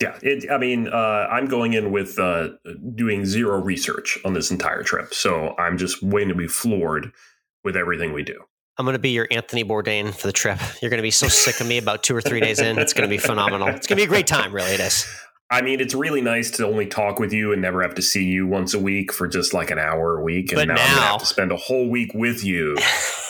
Yeah, 0.00 0.18
it, 0.22 0.50
I 0.50 0.56
mean, 0.56 0.88
uh, 0.88 1.28
I'm 1.30 1.46
going 1.46 1.74
in 1.74 1.92
with 1.92 2.18
uh, 2.18 2.50
doing 2.94 3.26
zero 3.26 3.60
research 3.60 4.18
on 4.24 4.32
this 4.32 4.50
entire 4.50 4.82
trip, 4.82 5.12
so 5.12 5.54
I'm 5.58 5.76
just 5.76 6.02
waiting 6.02 6.30
to 6.30 6.34
be 6.34 6.48
floored 6.48 7.12
with 7.64 7.76
everything 7.76 8.12
we 8.12 8.22
do. 8.22 8.40
I'm 8.78 8.86
going 8.86 8.94
to 8.94 8.98
be 8.98 9.10
your 9.10 9.28
Anthony 9.30 9.62
Bourdain 9.62 10.14
for 10.14 10.26
the 10.26 10.32
trip. 10.32 10.58
You're 10.80 10.90
going 10.90 10.98
to 10.98 11.02
be 11.02 11.10
so 11.10 11.28
sick 11.28 11.60
of 11.60 11.66
me 11.66 11.76
about 11.78 12.02
two 12.02 12.16
or 12.16 12.22
three 12.22 12.40
days 12.40 12.60
in. 12.60 12.78
It's 12.78 12.94
going 12.94 13.08
to 13.08 13.14
be 13.14 13.18
phenomenal. 13.18 13.68
It's 13.68 13.86
going 13.86 13.96
to 13.98 14.02
be 14.02 14.04
a 14.04 14.08
great 14.08 14.26
time, 14.26 14.54
really. 14.54 14.72
It 14.72 14.80
is. 14.80 15.06
I 15.52 15.62
mean, 15.62 15.80
it's 15.80 15.94
really 15.94 16.20
nice 16.20 16.52
to 16.52 16.66
only 16.66 16.86
talk 16.86 17.18
with 17.18 17.32
you 17.32 17.52
and 17.52 17.60
never 17.60 17.82
have 17.82 17.96
to 17.96 18.02
see 18.02 18.24
you 18.24 18.46
once 18.46 18.72
a 18.72 18.78
week 18.78 19.12
for 19.12 19.26
just 19.26 19.52
like 19.52 19.72
an 19.72 19.80
hour 19.80 20.16
a 20.16 20.22
week. 20.22 20.52
And 20.52 20.60
but 20.60 20.68
now, 20.68 20.76
now 20.76 20.82
I'm 20.82 20.88
gonna 20.94 21.06
have 21.08 21.20
to 21.20 21.26
spend 21.26 21.50
a 21.50 21.56
whole 21.56 21.90
week 21.90 22.12
with 22.14 22.44
you. 22.44 22.76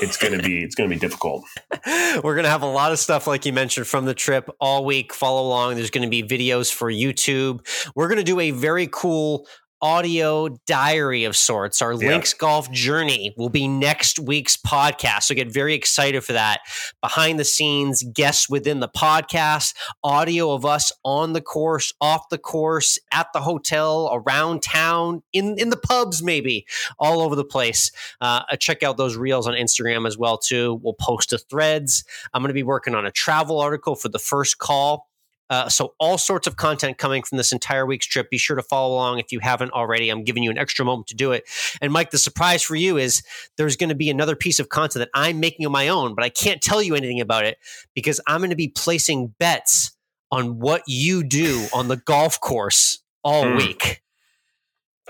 It's 0.02 0.18
gonna 0.18 0.42
be 0.42 0.62
it's 0.62 0.74
gonna 0.74 0.90
be 0.90 0.98
difficult. 0.98 1.44
We're 2.22 2.36
gonna 2.36 2.50
have 2.50 2.60
a 2.60 2.70
lot 2.70 2.92
of 2.92 2.98
stuff 2.98 3.26
like 3.26 3.46
you 3.46 3.54
mentioned 3.54 3.86
from 3.86 4.04
the 4.04 4.12
trip 4.12 4.50
all 4.60 4.84
week. 4.84 5.14
Follow 5.14 5.48
along. 5.48 5.76
There's 5.76 5.90
gonna 5.90 6.10
be 6.10 6.22
videos 6.22 6.70
for 6.70 6.92
YouTube. 6.92 7.66
We're 7.94 8.08
gonna 8.08 8.22
do 8.22 8.38
a 8.38 8.50
very 8.50 8.86
cool 8.92 9.46
audio 9.82 10.48
diary 10.66 11.24
of 11.24 11.36
sorts. 11.36 11.82
Our 11.82 11.92
yeah. 11.92 12.10
Links 12.10 12.34
Golf 12.34 12.70
journey 12.70 13.34
will 13.36 13.48
be 13.48 13.68
next 13.68 14.18
week's 14.18 14.56
podcast. 14.56 15.24
So 15.24 15.34
get 15.34 15.52
very 15.52 15.74
excited 15.74 16.22
for 16.24 16.32
that. 16.32 16.60
Behind 17.00 17.38
the 17.38 17.44
scenes, 17.44 18.02
guests 18.02 18.48
within 18.48 18.80
the 18.80 18.88
podcast, 18.88 19.74
audio 20.02 20.52
of 20.52 20.64
us 20.64 20.92
on 21.04 21.32
the 21.32 21.40
course, 21.40 21.92
off 22.00 22.28
the 22.30 22.38
course, 22.38 22.98
at 23.12 23.28
the 23.32 23.40
hotel, 23.40 24.10
around 24.12 24.62
town, 24.62 25.22
in, 25.32 25.58
in 25.58 25.70
the 25.70 25.76
pubs, 25.76 26.22
maybe 26.22 26.66
all 26.98 27.20
over 27.20 27.36
the 27.36 27.44
place. 27.44 27.90
Uh, 28.20 28.42
check 28.56 28.82
out 28.82 28.96
those 28.96 29.16
reels 29.16 29.46
on 29.46 29.54
Instagram 29.54 30.06
as 30.06 30.16
well, 30.16 30.38
too. 30.38 30.80
We'll 30.82 30.94
post 30.94 31.30
to 31.30 31.38
threads. 31.38 32.04
I'm 32.32 32.42
going 32.42 32.48
to 32.48 32.54
be 32.54 32.62
working 32.62 32.94
on 32.94 33.06
a 33.06 33.10
travel 33.10 33.60
article 33.60 33.94
for 33.94 34.08
the 34.08 34.18
first 34.18 34.58
call 34.58 35.09
uh, 35.50 35.68
so 35.68 35.94
all 35.98 36.16
sorts 36.16 36.46
of 36.46 36.56
content 36.56 36.96
coming 36.96 37.22
from 37.22 37.36
this 37.36 37.52
entire 37.52 37.84
week's 37.84 38.06
trip. 38.06 38.30
Be 38.30 38.38
sure 38.38 38.56
to 38.56 38.62
follow 38.62 38.94
along 38.94 39.18
if 39.18 39.32
you 39.32 39.40
haven't 39.40 39.72
already. 39.72 40.08
I'm 40.08 40.24
giving 40.24 40.42
you 40.42 40.50
an 40.50 40.56
extra 40.58 40.84
moment 40.84 41.08
to 41.08 41.14
do 41.14 41.32
it. 41.32 41.44
And 41.82 41.92
Mike, 41.92 42.10
the 42.12 42.18
surprise 42.18 42.62
for 42.62 42.76
you 42.76 42.96
is 42.96 43.22
there's 43.58 43.76
going 43.76 43.90
to 43.90 43.94
be 43.94 44.08
another 44.08 44.36
piece 44.36 44.58
of 44.60 44.68
content 44.68 45.00
that 45.00 45.10
I'm 45.12 45.40
making 45.40 45.66
on 45.66 45.72
my 45.72 45.88
own, 45.88 46.14
but 46.14 46.24
I 46.24 46.28
can't 46.30 46.62
tell 46.62 46.80
you 46.82 46.94
anything 46.94 47.20
about 47.20 47.44
it 47.44 47.58
because 47.94 48.20
I'm 48.26 48.40
going 48.40 48.50
to 48.50 48.56
be 48.56 48.68
placing 48.68 49.34
bets 49.38 49.90
on 50.30 50.60
what 50.60 50.82
you 50.86 51.24
do 51.24 51.66
on 51.74 51.88
the 51.88 51.96
golf 51.96 52.40
course 52.40 53.00
all 53.24 53.44
Hmm. 53.44 53.56
week. 53.56 54.02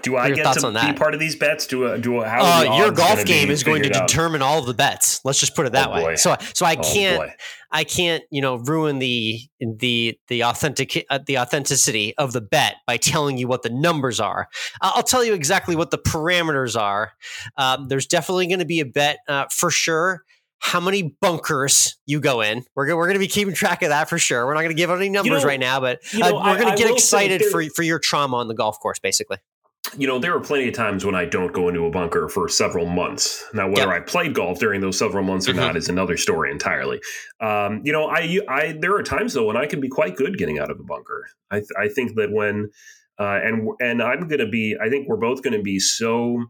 Do 0.03 0.17
I 0.17 0.31
get 0.31 0.53
to 0.55 0.71
be 0.87 0.93
part 0.95 1.15
of 1.15 1.21
these 1.21 1.37
bets? 1.37 1.67
Do 1.67 1.93
I, 1.93 1.99
do 1.99 2.21
I, 2.21 2.29
how 2.29 2.43
Uh, 2.73 2.77
your 2.79 2.91
golf 2.91 3.25
game 3.25 3.51
is 3.51 3.63
going 3.63 3.83
to 3.83 3.95
out? 3.97 4.09
determine 4.09 4.43
all 4.43 4.59
of 4.59 4.67
the 4.67 4.75
bets. 4.75 5.21
Let's 5.25 5.39
just 5.39 5.55
put 5.55 5.67
it 5.67 5.73
that 5.73 5.89
Oh, 5.89 5.95
way. 5.95 6.03
boy. 6.03 6.15
So, 6.17 6.37
so 6.55 6.65
I 6.67 6.77
Oh, 6.77 6.83
can't, 6.83 7.19
boy. 7.19 7.35
I 7.73 7.85
can't, 7.85 8.25
you 8.31 8.41
know, 8.43 8.57
ruin 8.57 8.99
the 8.99 9.39
the 9.61 10.19
the 10.29 10.43
authentic 10.45 11.07
uh, 11.09 11.21
the 11.25 11.39
authenticity 11.39 12.15
of 12.19 12.33
the 12.33 12.41
bet 12.41 12.75
by 12.87 12.97
telling 12.97 13.39
you 13.39 13.47
what 13.47 13.63
the 13.63 13.71
numbers 13.71 14.19
are. 14.21 14.49
I'll 14.81 14.93
I'll 14.97 15.03
tell 15.05 15.25
you 15.25 15.35
exactly 15.35 15.77
what 15.77 15.91
the 15.93 15.99
parameters 15.99 16.79
are. 16.81 17.13
Um, 17.57 17.87
there's 17.89 18.07
definitely 18.07 18.49
going 18.49 18.59
to 18.59 18.65
be 18.65 18.81
a 18.81 18.87
bet 18.87 19.19
uh, 19.29 19.47
for 19.53 19.71
sure. 19.71 20.23
How 20.63 20.79
many 20.81 21.17
bunkers 21.23 21.97
you 22.05 22.21
go 22.21 22.43
in? 22.43 22.65
We're 22.75 22.85
gonna, 22.87 22.97
we're 22.99 23.07
going 23.07 23.15
to 23.15 23.19
be 23.21 23.29
keeping 23.29 23.55
track 23.55 23.83
of 23.83 23.89
that 23.89 24.11
for 24.11 24.19
sure. 24.19 24.45
We're 24.47 24.53
not 24.53 24.61
going 24.61 24.77
to 24.77 24.77
give 24.77 24.91
out 24.91 24.99
any 24.99 25.09
numbers 25.09 25.43
know- 25.43 25.49
right 25.49 25.61
now, 25.61 25.81
but 25.81 26.01
you 26.13 26.19
know, 26.19 26.37
uh, 26.39 26.45
we're 26.53 26.59
going 26.61 26.77
to 26.77 26.83
get 26.83 26.91
excited 26.93 27.41
there- 27.41 27.51
for 27.51 27.63
for 27.75 27.83
your 27.83 27.99
trauma 27.99 28.37
on 28.39 28.49
the 28.49 28.55
golf 28.55 28.79
course, 28.81 28.99
basically. 28.99 29.39
You 29.97 30.07
know, 30.07 30.19
there 30.19 30.35
are 30.37 30.41
plenty 30.41 30.69
of 30.69 30.75
times 30.75 31.05
when 31.05 31.15
I 31.15 31.25
don't 31.25 31.53
go 31.53 31.69
into 31.69 31.85
a 31.85 31.91
bunker 31.91 32.29
for 32.29 32.49
several 32.49 32.87
months. 32.87 33.45
Now, 33.55 33.69
whether 33.69 33.89
Yep. 33.89 33.89
I 33.89 34.01
played 34.01 34.35
golf 34.35 34.59
during 34.61 34.81
those 34.81 34.99
several 34.99 35.25
months 35.25 35.49
or 35.49 35.53
Mhm. 35.53 35.57
not 35.57 35.77
is 35.77 35.89
another 35.89 36.17
story 36.17 36.51
entirely. 36.51 37.01
Um, 37.41 37.81
you 37.83 37.93
know, 37.93 38.05
I, 38.07 38.39
I 38.49 38.77
there 38.79 38.95
are 38.95 39.03
times 39.03 39.33
though 39.35 39.47
when 39.47 39.57
I 39.57 39.67
can 39.67 39.81
be 39.81 39.89
quite 39.89 40.17
good 40.17 40.39
getting 40.39 40.59
out 40.59 40.71
of 40.71 40.79
a 40.79 40.85
bunker. 40.85 41.27
I, 41.51 41.63
I 41.79 41.89
think 41.89 42.15
that 42.17 42.31
when 42.31 42.71
uh, 43.19 43.41
and 43.43 43.69
and 43.81 44.03
I'm 44.03 44.29
going 44.29 44.39
to 44.41 44.49
be, 44.49 44.77
I 44.81 44.89
think 44.89 45.07
we're 45.09 45.17
both 45.17 45.43
going 45.43 45.53
to 45.57 45.63
be 45.63 45.79
so 45.79 46.45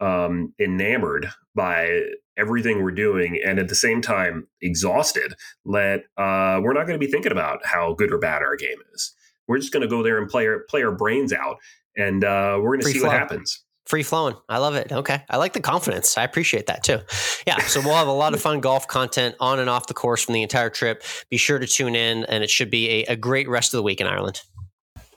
um, 0.00 0.52
enamored 0.60 1.28
by 1.56 2.02
everything 2.36 2.82
we're 2.82 2.90
doing, 2.92 3.40
and 3.44 3.58
at 3.58 3.68
the 3.68 3.74
same 3.74 4.00
time 4.00 4.46
exhausted 4.60 5.34
that 5.66 6.02
uh, 6.16 6.60
we're 6.62 6.72
not 6.72 6.86
going 6.86 6.98
to 6.98 7.04
be 7.04 7.10
thinking 7.10 7.32
about 7.32 7.64
how 7.64 7.94
good 7.94 8.12
or 8.12 8.18
bad 8.18 8.42
our 8.42 8.56
game 8.56 8.78
is. 8.92 9.14
We're 9.48 9.58
just 9.58 9.72
going 9.72 9.82
to 9.82 9.88
go 9.88 10.02
there 10.02 10.18
and 10.18 10.28
play 10.28 10.46
our 10.46 10.60
play 10.68 10.82
our 10.82 10.92
brains 10.92 11.32
out 11.32 11.56
and 11.96 12.24
uh, 12.24 12.58
we're 12.60 12.76
going 12.76 12.80
to 12.80 12.86
see 12.86 12.98
flow. 12.98 13.08
what 13.08 13.18
happens. 13.18 13.62
Free 13.86 14.02
flowing. 14.02 14.34
I 14.48 14.58
love 14.58 14.76
it. 14.76 14.90
Okay. 14.92 15.22
I 15.28 15.36
like 15.36 15.52
the 15.52 15.60
confidence. 15.60 16.16
I 16.16 16.24
appreciate 16.24 16.66
that 16.68 16.82
too. 16.82 17.00
Yeah. 17.46 17.58
So 17.66 17.80
we'll 17.82 17.94
have 17.94 18.08
a 18.08 18.12
lot 18.12 18.32
of 18.32 18.40
fun 18.40 18.60
golf 18.60 18.88
content 18.88 19.34
on 19.40 19.58
and 19.58 19.68
off 19.68 19.88
the 19.88 19.94
course 19.94 20.22
from 20.24 20.32
the 20.32 20.42
entire 20.42 20.70
trip. 20.70 21.02
Be 21.28 21.36
sure 21.36 21.58
to 21.58 21.66
tune 21.66 21.94
in, 21.94 22.24
and 22.24 22.42
it 22.42 22.48
should 22.48 22.70
be 22.70 22.88
a, 22.90 23.12
a 23.12 23.16
great 23.16 23.46
rest 23.48 23.74
of 23.74 23.78
the 23.78 23.82
week 23.82 24.00
in 24.00 24.06
Ireland. 24.06 24.40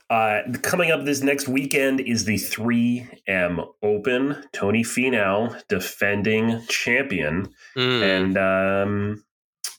Uh, 0.09 0.39
coming 0.61 0.89
up 0.91 1.03
this 1.05 1.21
next 1.21 1.47
weekend 1.49 1.99
is 2.01 2.25
the 2.25 2.35
3M 2.35 3.65
Open. 3.83 4.43
Tony 4.53 4.83
Finau, 4.83 5.61
defending 5.67 6.61
champion, 6.67 7.49
Mm. 7.75 8.01
and 8.01 8.37
um, 8.37 9.23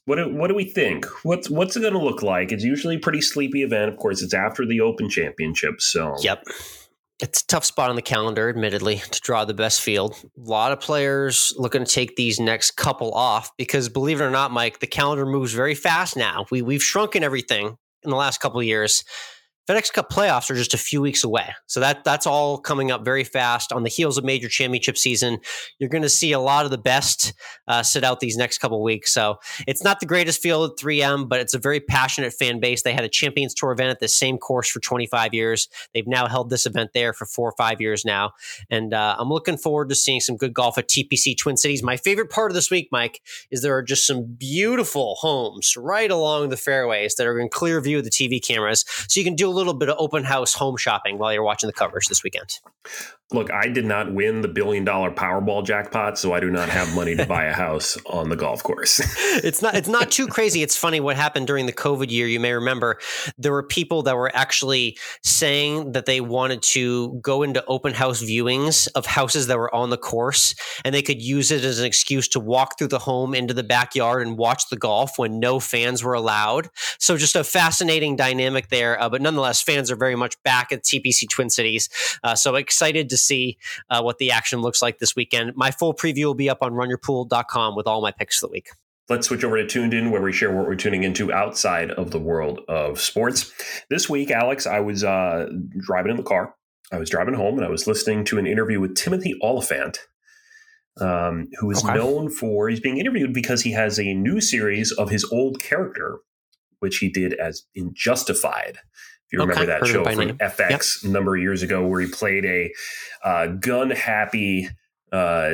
what 0.04 0.16
do, 0.16 0.34
what 0.34 0.48
do 0.48 0.54
we 0.54 0.64
think? 0.64 1.04
What's 1.24 1.50
what's 1.50 1.76
it 1.76 1.80
going 1.80 1.92
to 1.94 1.98
look 1.98 2.22
like? 2.22 2.52
It's 2.52 2.64
usually 2.64 2.96
a 2.96 2.98
pretty 3.00 3.20
sleepy 3.20 3.62
event. 3.62 3.90
Of 3.92 3.98
course, 3.98 4.22
it's 4.22 4.32
after 4.34 4.64
the 4.66 4.80
Open 4.80 5.08
Championship, 5.10 5.80
so 5.80 6.14
Yep. 6.20 6.44
It's 7.20 7.42
a 7.42 7.46
tough 7.46 7.64
spot 7.64 7.90
on 7.90 7.96
the 7.96 8.02
calendar, 8.02 8.48
admittedly, 8.48 9.02
to 9.10 9.20
draw 9.20 9.44
the 9.44 9.52
best 9.52 9.80
field. 9.80 10.14
A 10.36 10.40
lot 10.40 10.70
of 10.70 10.80
players 10.80 11.52
looking 11.56 11.84
to 11.84 11.90
take 11.90 12.14
these 12.14 12.38
next 12.38 12.72
couple 12.72 13.12
off 13.12 13.50
because, 13.56 13.88
believe 13.88 14.20
it 14.20 14.24
or 14.24 14.30
not, 14.30 14.52
Mike, 14.52 14.78
the 14.78 14.86
calendar 14.86 15.26
moves 15.26 15.52
very 15.52 15.74
fast 15.74 16.16
now. 16.16 16.46
We 16.52 16.62
we've 16.62 16.82
shrunken 16.82 17.24
everything 17.24 17.76
in 18.04 18.10
the 18.10 18.16
last 18.16 18.38
couple 18.38 18.60
of 18.60 18.66
years. 18.66 19.02
FedEx 19.68 19.92
Cup 19.92 20.10
playoffs 20.10 20.50
are 20.50 20.54
just 20.54 20.72
a 20.72 20.78
few 20.78 21.02
weeks 21.02 21.22
away, 21.24 21.52
so 21.66 21.78
that 21.80 22.02
that's 22.02 22.26
all 22.26 22.56
coming 22.56 22.90
up 22.90 23.04
very 23.04 23.22
fast. 23.22 23.70
On 23.70 23.82
the 23.82 23.90
heels 23.90 24.16
of 24.16 24.24
major 24.24 24.48
championship 24.48 24.96
season, 24.96 25.40
you're 25.78 25.90
going 25.90 26.02
to 26.02 26.08
see 26.08 26.32
a 26.32 26.40
lot 26.40 26.64
of 26.64 26.70
the 26.70 26.78
best 26.78 27.34
uh, 27.66 27.82
sit 27.82 28.02
out 28.02 28.20
these 28.20 28.38
next 28.38 28.58
couple 28.58 28.82
weeks. 28.82 29.12
So 29.12 29.36
it's 29.66 29.84
not 29.84 30.00
the 30.00 30.06
greatest 30.06 30.40
field 30.40 30.70
at 30.70 30.78
3M, 30.78 31.28
but 31.28 31.40
it's 31.40 31.52
a 31.52 31.58
very 31.58 31.80
passionate 31.80 32.32
fan 32.32 32.60
base. 32.60 32.82
They 32.82 32.94
had 32.94 33.04
a 33.04 33.10
Champions 33.10 33.52
Tour 33.52 33.72
event 33.72 33.90
at 33.90 34.00
the 34.00 34.08
same 34.08 34.38
course 34.38 34.70
for 34.70 34.80
25 34.80 35.34
years. 35.34 35.68
They've 35.92 36.06
now 36.06 36.28
held 36.28 36.48
this 36.48 36.64
event 36.64 36.92
there 36.94 37.12
for 37.12 37.26
four 37.26 37.50
or 37.50 37.54
five 37.58 37.78
years 37.78 38.06
now. 38.06 38.32
And 38.70 38.94
uh, 38.94 39.16
I'm 39.18 39.28
looking 39.28 39.58
forward 39.58 39.90
to 39.90 39.94
seeing 39.94 40.20
some 40.20 40.38
good 40.38 40.54
golf 40.54 40.78
at 40.78 40.88
TPC 40.88 41.36
Twin 41.36 41.58
Cities. 41.58 41.82
My 41.82 41.98
favorite 41.98 42.30
part 42.30 42.50
of 42.50 42.54
this 42.54 42.70
week, 42.70 42.88
Mike, 42.90 43.20
is 43.50 43.60
there 43.60 43.76
are 43.76 43.82
just 43.82 44.06
some 44.06 44.24
beautiful 44.24 45.16
homes 45.16 45.76
right 45.76 46.10
along 46.10 46.48
the 46.48 46.56
fairways 46.56 47.16
that 47.16 47.26
are 47.26 47.38
in 47.38 47.50
clear 47.50 47.82
view 47.82 47.98
of 47.98 48.04
the 48.04 48.10
TV 48.10 48.42
cameras. 48.42 48.86
So 49.08 49.20
you 49.20 49.24
can 49.24 49.34
do 49.34 49.46
a 49.46 49.57
little 49.58 49.74
bit 49.74 49.88
of 49.88 49.96
open 49.98 50.24
house 50.24 50.54
home 50.54 50.76
shopping 50.76 51.18
while 51.18 51.32
you're 51.32 51.42
watching 51.42 51.66
the 51.66 51.72
coverage 51.72 52.06
this 52.06 52.22
weekend. 52.22 52.58
Look, 53.30 53.52
I 53.52 53.68
did 53.68 53.84
not 53.84 54.12
win 54.12 54.40
the 54.40 54.48
billion 54.48 54.84
dollar 54.84 55.10
Powerball 55.10 55.64
jackpot, 55.64 56.18
so 56.18 56.32
I 56.32 56.40
do 56.40 56.50
not 56.50 56.68
have 56.70 56.94
money 56.94 57.14
to 57.16 57.26
buy 57.26 57.44
a 57.44 57.52
house 57.64 57.98
on 58.06 58.30
the 58.30 58.36
golf 58.36 58.62
course. 58.62 59.00
it's 59.44 59.60
not 59.60 59.74
it's 59.74 59.88
not 59.88 60.10
too 60.10 60.26
crazy. 60.26 60.62
It's 60.62 60.76
funny 60.76 61.00
what 61.00 61.16
happened 61.16 61.46
during 61.46 61.66
the 61.66 61.72
COVID 61.72 62.10
year. 62.10 62.26
You 62.26 62.40
may 62.40 62.52
remember 62.52 62.98
there 63.36 63.52
were 63.52 63.62
people 63.62 64.02
that 64.04 64.16
were 64.16 64.34
actually 64.34 64.96
saying 65.22 65.92
that 65.92 66.06
they 66.06 66.20
wanted 66.20 66.62
to 66.62 67.18
go 67.20 67.42
into 67.42 67.64
open 67.66 67.92
house 67.92 68.22
viewings 68.22 68.88
of 68.94 69.04
houses 69.04 69.46
that 69.48 69.58
were 69.58 69.74
on 69.74 69.90
the 69.90 69.98
course, 69.98 70.54
and 70.84 70.94
they 70.94 71.02
could 71.02 71.20
use 71.20 71.50
it 71.50 71.64
as 71.64 71.78
an 71.78 71.84
excuse 71.84 72.28
to 72.28 72.40
walk 72.40 72.78
through 72.78 72.88
the 72.88 72.98
home 72.98 73.34
into 73.34 73.52
the 73.52 73.62
backyard 73.62 74.26
and 74.26 74.38
watch 74.38 74.68
the 74.70 74.76
golf 74.76 75.18
when 75.18 75.38
no 75.38 75.60
fans 75.60 76.02
were 76.02 76.14
allowed. 76.14 76.70
So 76.98 77.18
just 77.18 77.36
a 77.36 77.44
fascinating 77.44 78.16
dynamic 78.16 78.68
there. 78.68 79.00
Uh, 79.00 79.10
but 79.10 79.20
nonetheless, 79.20 79.60
fans 79.60 79.90
are 79.90 79.96
very 79.96 80.16
much 80.16 80.42
back 80.44 80.72
at 80.72 80.82
TPC 80.82 81.28
Twin 81.28 81.50
Cities. 81.50 81.90
Uh, 82.24 82.34
so 82.34 82.54
excited 82.54 83.10
to 83.10 83.17
see 83.18 83.58
uh, 83.90 84.00
what 84.02 84.18
the 84.18 84.30
action 84.30 84.60
looks 84.60 84.80
like 84.80 84.98
this 84.98 85.14
weekend. 85.16 85.52
My 85.56 85.70
full 85.70 85.92
preview 85.94 86.24
will 86.26 86.34
be 86.34 86.48
up 86.48 86.58
on 86.62 86.72
runyourpool.com 86.72 87.76
with 87.76 87.86
all 87.86 88.00
my 88.00 88.12
picks 88.12 88.38
for 88.38 88.46
the 88.46 88.52
week. 88.52 88.68
Let's 89.10 89.26
switch 89.26 89.42
over 89.42 89.56
to 89.56 89.66
Tuned 89.66 89.94
In, 89.94 90.10
where 90.10 90.20
we 90.20 90.32
share 90.32 90.54
what 90.54 90.66
we're 90.66 90.74
tuning 90.74 91.02
into 91.02 91.32
outside 91.32 91.90
of 91.90 92.10
the 92.10 92.18
world 92.18 92.60
of 92.68 93.00
sports. 93.00 93.52
This 93.88 94.08
week, 94.08 94.30
Alex, 94.30 94.66
I 94.66 94.80
was 94.80 95.02
uh, 95.02 95.48
driving 95.78 96.10
in 96.10 96.16
the 96.18 96.22
car. 96.22 96.54
I 96.92 96.98
was 96.98 97.08
driving 97.10 97.34
home 97.34 97.56
and 97.56 97.64
I 97.66 97.70
was 97.70 97.86
listening 97.86 98.24
to 98.26 98.38
an 98.38 98.46
interview 98.46 98.80
with 98.80 98.96
Timothy 98.96 99.34
Olyphant, 99.42 99.98
um, 101.00 101.48
who 101.60 101.70
is 101.70 101.82
Okay. 101.84 101.94
known 101.94 102.28
for, 102.28 102.68
he's 102.68 102.80
being 102.80 102.98
interviewed 102.98 103.32
because 103.32 103.62
he 103.62 103.72
has 103.72 103.98
a 103.98 104.14
new 104.14 104.40
series 104.40 104.92
of 104.92 105.10
his 105.10 105.24
old 105.32 105.58
character, 105.62 106.18
which 106.80 106.98
he 106.98 107.08
did 107.08 107.34
as 107.34 107.64
in 107.74 107.92
Justified. 107.94 108.78
If 109.28 109.34
you 109.34 109.40
remember 109.40 109.62
Okay, 109.62 109.66
that 109.66 109.86
show 109.86 110.04
from 110.04 110.26
name. 110.26 110.38
FX 110.38 111.04
a 111.04 111.08
number 111.08 111.36
of 111.36 111.42
years 111.42 111.62
ago, 111.62 111.86
where 111.86 112.00
he 112.00 112.06
played 112.06 112.44
a 112.44 112.72
uh, 113.22 113.46
gun 113.46 113.90
happy 113.90 114.68
uh, 115.12 115.52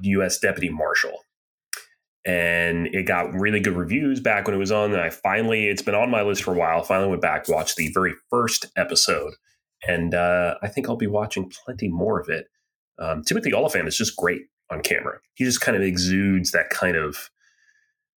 U.S. 0.00 0.38
deputy 0.38 0.70
marshal 0.70 1.20
and 2.24 2.86
it 2.88 3.04
got 3.04 3.32
really 3.34 3.60
good 3.60 3.76
reviews 3.76 4.20
back 4.20 4.46
when 4.46 4.54
it 4.54 4.58
was 4.58 4.70
on. 4.70 4.92
And 4.92 5.00
I 5.00 5.10
finally, 5.10 5.66
it's 5.66 5.82
been 5.82 5.94
on 5.94 6.10
my 6.10 6.22
list 6.22 6.44
for 6.44 6.54
a 6.54 6.58
while. 6.58 6.82
Finally 6.82 7.10
went 7.10 7.22
back, 7.22 7.48
watched 7.48 7.76
the 7.76 7.90
very 7.92 8.14
first 8.30 8.66
episode, 8.76 9.34
and 9.86 10.14
uh, 10.14 10.56
I 10.62 10.68
think 10.68 10.88
I'll 10.88 10.96
be 10.96 11.06
watching 11.06 11.50
plenty 11.50 11.88
more 11.88 12.20
of 12.20 12.28
it. 12.28 12.46
Um, 12.98 13.24
Timothy 13.24 13.52
Olyphant 13.52 13.88
is 13.88 13.96
just 13.96 14.16
great 14.16 14.42
on 14.70 14.82
camera. 14.82 15.18
He 15.34 15.44
just 15.44 15.60
kind 15.60 15.76
of 15.76 15.82
exudes 15.82 16.52
that 16.52 16.70
kind 16.70 16.96
of 16.96 17.30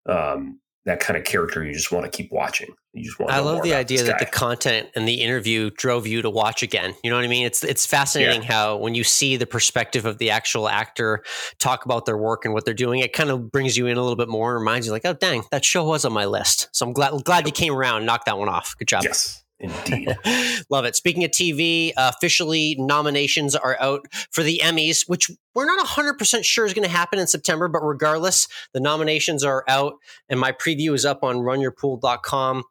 um, 0.08 0.60
that 0.86 1.00
kind 1.00 1.18
of 1.18 1.24
character 1.24 1.65
you 1.65 1.74
just 1.74 1.92
want 1.92 2.06
to 2.06 2.15
keep 2.15 2.32
watching. 2.32 2.68
You 2.94 3.04
just 3.04 3.20
want. 3.20 3.32
To 3.32 3.36
I 3.36 3.39
love 3.39 3.63
the 3.63 3.74
idea 3.74 4.04
that 4.04 4.20
the 4.20 4.25
content 4.25 4.89
and 4.96 5.08
the 5.08 5.22
interview 5.22 5.72
drove 5.72 6.06
you 6.06 6.22
to 6.22 6.30
watch 6.30 6.62
again. 6.62 6.94
You 7.04 7.10
know 7.10 7.15
what 7.15 7.25
I 7.25 7.27
mean? 7.27 7.46
It's 7.46 7.63
it's 7.63 7.86
fascinating 7.86 8.44
how 8.44 8.77
when 8.77 8.94
you 8.94 9.04
see 9.04 9.36
the 9.36 9.48
perspective 9.48 10.06
of 10.06 10.20
the 10.20 10.30
actual 10.30 10.70
actor 10.70 11.24
talk 11.60 11.86
about 11.86 12.06
their 12.06 12.18
work 12.18 12.46
and 12.46 12.54
what 12.54 12.65
they're 12.65 12.74
doing, 12.74 13.00
it 13.00 13.13
kind 13.13 13.32
of 13.32 13.51
brings 13.51 13.75
you 13.75 13.88
in 13.88 13.98
a 13.98 14.01
little 14.01 14.15
bit 14.15 14.30
more 14.30 14.51
and 14.51 14.62
reminds 14.62 14.86
you 14.86 14.92
like, 14.94 15.06
oh 15.06 15.13
dang, 15.13 15.44
that 15.51 15.65
show 15.65 15.84
was 15.86 16.06
on 16.06 16.13
my 16.13 16.25
list. 16.25 16.70
So 16.72 16.86
I'm 16.86 16.94
glad 16.94 17.24
glad 17.24 17.48
you 17.48 17.54
came 17.54 17.74
around 17.74 17.98
and 17.98 18.06
knocked 18.06 18.27
that 18.27 18.38
one 18.38 18.50
off. 18.50 18.75
Good 18.77 18.88
job. 18.88 19.04
yes, 19.04 19.44
indeed. 19.59 20.15
Love 20.69 20.85
it. 20.85 20.95
Speaking 20.95 21.24
of 21.24 21.31
TV, 21.31 21.91
uh, 21.95 22.12
officially 22.15 22.75
nominations 22.77 23.55
are 23.55 23.77
out 23.79 24.05
for 24.31 24.43
the 24.43 24.62
Emmys, 24.63 25.07
which 25.07 25.29
we're 25.53 25.65
not 25.65 25.85
100% 25.85 26.43
sure 26.43 26.65
is 26.65 26.74
going 26.74 26.88
to 26.88 26.93
happen 26.93 27.19
in 27.19 27.27
September, 27.27 27.67
but 27.67 27.79
regardless, 27.83 28.47
the 28.74 28.79
nominations 28.79 29.43
are 29.43 29.63
out 29.67 29.95
and 30.29 30.39
my 30.39 30.51
preview 30.51 30.93
is 30.93 31.05
up 31.05 31.24
on 31.24 31.38
runyourpool.com. 31.38 32.63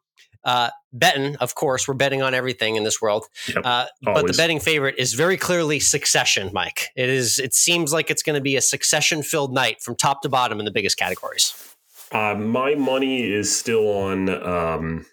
Uh, 0.43 0.69
betting, 0.93 1.35
of 1.37 1.55
course, 1.55 1.87
we're 1.87 1.95
betting 1.95 2.21
on 2.21 2.35
everything 2.35 2.75
in 2.75 2.83
this 2.83 3.01
world. 3.01 3.25
Yep, 3.47 3.65
Uh, 3.65 3.85
but 4.03 4.27
the 4.27 4.33
betting 4.33 4.59
favorite 4.59 4.93
is 4.99 5.15
very 5.15 5.37
clearly 5.37 5.79
Succession, 5.79 6.51
Mike. 6.53 6.89
It 6.95 7.09
is. 7.09 7.39
It 7.39 7.55
seems 7.55 7.91
like 7.91 8.11
it's 8.11 8.21
going 8.21 8.35
to 8.35 8.41
be 8.41 8.55
a 8.55 8.61
Succession-filled 8.61 9.51
night 9.55 9.81
from 9.81 9.95
top 9.95 10.21
to 10.21 10.29
bottom 10.29 10.59
in 10.59 10.65
the 10.65 10.71
biggest 10.71 10.97
categories. 10.97 11.75
Uh, 12.11 12.35
my 12.35 12.75
money 12.75 13.23
is 13.23 13.57
still 13.57 13.87
on 13.89 14.29
um, 14.29 15.05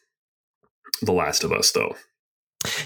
The 1.01 1.13
Last 1.13 1.45
of 1.45 1.53
Us, 1.53 1.73
though. 1.73 1.97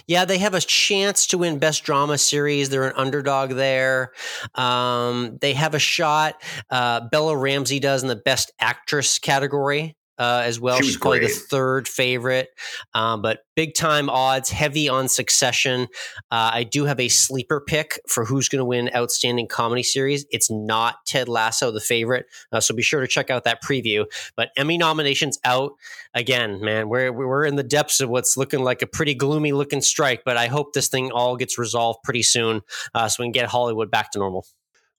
Yeah, 0.07 0.25
they 0.25 0.39
have 0.39 0.55
a 0.55 0.61
chance 0.61 1.27
to 1.29 1.39
win 1.39 1.59
Best 1.59 1.85
Drama 1.85 2.17
Series. 2.17 2.71
They're 2.71 2.89
an 2.89 2.95
underdog 2.97 3.51
there. 3.51 4.13
Um, 4.55 5.39
they 5.41 5.53
have 5.53 5.75
a 5.75 5.79
shot. 5.79 6.43
Uh, 6.71 7.01
Bella 7.11 7.37
Ramsey 7.37 7.79
does 7.79 8.03
in 8.03 8.09
the 8.09 8.17
Best 8.17 8.53
Actress 8.59 9.19
category. 9.19 9.97
Uh, 10.19 10.43
as 10.45 10.59
well. 10.61 10.79
She 10.79 10.85
She's 10.85 10.97
probably 10.97 11.21
great. 11.21 11.29
the 11.35 11.41
third 11.41 11.89
favorite, 11.89 12.49
um, 12.95 13.23
but 13.23 13.41
big 13.55 13.75
time 13.75 14.09
odds, 14.09 14.51
heavy 14.51 14.89
on 14.89 15.09
Succession. 15.09 15.89
Uh, 16.31 16.51
I 16.53 16.65
do 16.65 16.85
have 16.85 17.01
a 17.01 17.09
sleeper 17.09 17.61
pick 17.61 18.01
for 18.09 18.25
who's 18.25 18.49
going 18.49 18.61
to 18.61 18.65
win 18.65 18.91
Outstanding 18.95 19.49
Comedy 19.49 19.83
Series. 19.83 20.27
It's 20.31 20.51
not 20.51 20.97
Ted 21.07 21.29
Lasso, 21.29 21.71
the 21.71 21.81
favorite, 21.81 22.27
uh, 22.53 22.61
so 22.61 22.75
be 22.75 22.83
sure 22.83 23.01
to 23.01 23.07
check 23.07 23.31
out 23.31 23.45
that 23.45 23.63
preview. 23.63 24.07
But 24.37 24.51
Emmy 24.57 24.79
nominations 24.79 25.39
out 25.45 25.73
again, 26.15 26.61
man. 26.61 26.89
We're 26.89 27.13
we're 27.13 27.45
in 27.45 27.57
the 27.57 27.63
depths 27.63 28.01
of 28.01 28.09
what's 28.09 28.37
looking 28.37 28.61
like 28.61 28.83
a 28.83 28.87
pretty 28.87 29.15
gloomy 29.15 29.53
looking 29.53 29.81
strike, 29.81 30.23
but 30.25 30.37
I 30.37 30.47
hope 30.47 30.73
this 30.73 30.89
thing 30.89 31.11
all 31.13 31.37
gets 31.37 31.59
resolved 31.59 32.01
pretty 32.05 32.23
soon, 32.23 32.63
uh, 32.95 33.09
so 33.09 33.23
we 33.23 33.27
can 33.27 33.33
get 33.33 33.49
Hollywood 33.49 33.91
back 33.91 34.11
to 34.13 34.19
normal. 34.19 34.47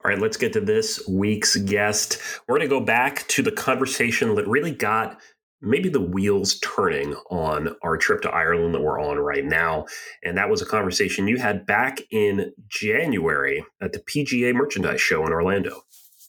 All 0.08 0.14
right, 0.14 0.22
let's 0.22 0.38
get 0.38 0.54
to 0.54 0.62
this 0.62 1.06
week's 1.06 1.58
guest. 1.58 2.18
We're 2.48 2.60
going 2.60 2.70
to 2.70 2.74
go 2.74 2.80
back 2.80 3.28
to 3.28 3.42
the 3.42 3.52
conversation 3.52 4.34
that 4.36 4.48
really 4.48 4.72
got 4.72 5.20
maybe 5.62 5.90
the 5.90 6.00
wheels 6.00 6.60
turning 6.60 7.14
on 7.30 7.76
our 7.84 7.98
trip 7.98 8.22
to 8.22 8.30
Ireland 8.30 8.74
that 8.74 8.80
we're 8.80 9.02
on 9.02 9.18
right 9.18 9.44
now. 9.44 9.86
And 10.24 10.38
that 10.38 10.50
was 10.50 10.62
a 10.62 10.66
conversation 10.66 11.28
you 11.28 11.40
had 11.40 11.66
back 11.66 12.00
in 12.10 12.54
January 12.70 13.66
at 13.82 13.92
the 13.92 14.00
PGA 14.00 14.54
Merchandise 14.54 15.02
Show 15.02 15.28
in 15.28 15.34
Orlando. 15.34 15.82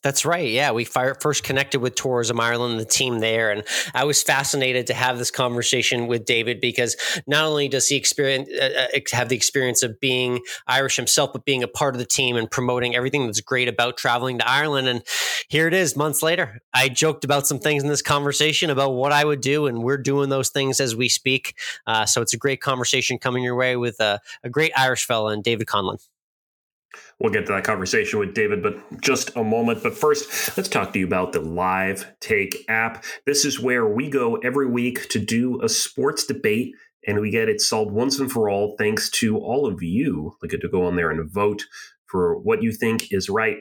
That's 0.02 0.24
right. 0.24 0.48
Yeah, 0.48 0.70
we 0.70 0.84
fire, 0.84 1.16
first 1.20 1.42
connected 1.42 1.80
with 1.80 1.96
Tourism 1.96 2.38
Ireland, 2.38 2.78
the 2.78 2.84
team 2.84 3.18
there, 3.18 3.50
and 3.50 3.64
I 3.94 4.04
was 4.04 4.22
fascinated 4.22 4.86
to 4.86 4.94
have 4.94 5.18
this 5.18 5.32
conversation 5.32 6.06
with 6.06 6.24
David 6.24 6.60
because 6.60 6.96
not 7.26 7.44
only 7.44 7.68
does 7.68 7.88
he 7.88 7.96
experience 7.96 8.48
uh, 8.60 8.86
have 9.12 9.28
the 9.28 9.34
experience 9.34 9.82
of 9.82 9.98
being 9.98 10.40
Irish 10.68 10.94
himself, 10.94 11.32
but 11.32 11.44
being 11.44 11.64
a 11.64 11.68
part 11.68 11.96
of 11.96 11.98
the 11.98 12.06
team 12.06 12.36
and 12.36 12.48
promoting 12.48 12.94
everything 12.94 13.26
that's 13.26 13.40
great 13.40 13.66
about 13.66 13.96
traveling 13.96 14.38
to 14.38 14.48
Ireland. 14.48 14.86
And 14.86 15.02
here 15.48 15.66
it 15.66 15.74
is, 15.74 15.96
months 15.96 16.22
later. 16.22 16.60
I 16.72 16.88
joked 16.88 17.24
about 17.24 17.48
some 17.48 17.58
things 17.58 17.82
in 17.82 17.88
this 17.88 18.02
conversation 18.02 18.70
about 18.70 18.90
what 18.90 19.10
I 19.10 19.24
would 19.24 19.40
do, 19.40 19.66
and 19.66 19.82
we're 19.82 19.98
doing 19.98 20.28
those 20.28 20.50
things 20.50 20.80
as 20.80 20.94
we 20.94 21.08
speak. 21.08 21.56
Uh, 21.88 22.06
so 22.06 22.22
it's 22.22 22.34
a 22.34 22.38
great 22.38 22.60
conversation 22.60 23.18
coming 23.18 23.42
your 23.42 23.56
way 23.56 23.76
with 23.76 23.98
a, 23.98 24.20
a 24.44 24.48
great 24.48 24.70
Irish 24.76 25.04
fella 25.04 25.32
and 25.32 25.42
David 25.42 25.66
Connellan. 25.66 25.98
We'll 27.18 27.32
get 27.32 27.46
to 27.46 27.52
that 27.52 27.64
conversation 27.64 28.18
with 28.18 28.34
David, 28.34 28.62
but 28.62 29.00
just 29.00 29.34
a 29.36 29.44
moment. 29.44 29.82
But 29.82 29.94
first, 29.94 30.56
let's 30.56 30.68
talk 30.68 30.92
to 30.92 30.98
you 30.98 31.06
about 31.06 31.32
the 31.32 31.40
Live 31.40 32.06
Take 32.20 32.64
app. 32.68 33.04
This 33.26 33.44
is 33.44 33.60
where 33.60 33.86
we 33.86 34.08
go 34.08 34.36
every 34.36 34.66
week 34.68 35.08
to 35.10 35.18
do 35.18 35.60
a 35.62 35.68
sports 35.68 36.24
debate, 36.24 36.74
and 37.06 37.20
we 37.20 37.30
get 37.30 37.48
it 37.48 37.60
solved 37.60 37.92
once 37.92 38.18
and 38.18 38.30
for 38.30 38.48
all 38.48 38.76
thanks 38.78 39.10
to 39.10 39.36
all 39.36 39.66
of 39.66 39.82
you 39.82 40.36
that 40.40 40.48
get 40.48 40.60
to 40.60 40.68
go 40.68 40.86
on 40.86 40.96
there 40.96 41.10
and 41.10 41.30
vote 41.30 41.64
for 42.06 42.38
what 42.38 42.62
you 42.62 42.72
think 42.72 43.12
is 43.12 43.28
right. 43.28 43.58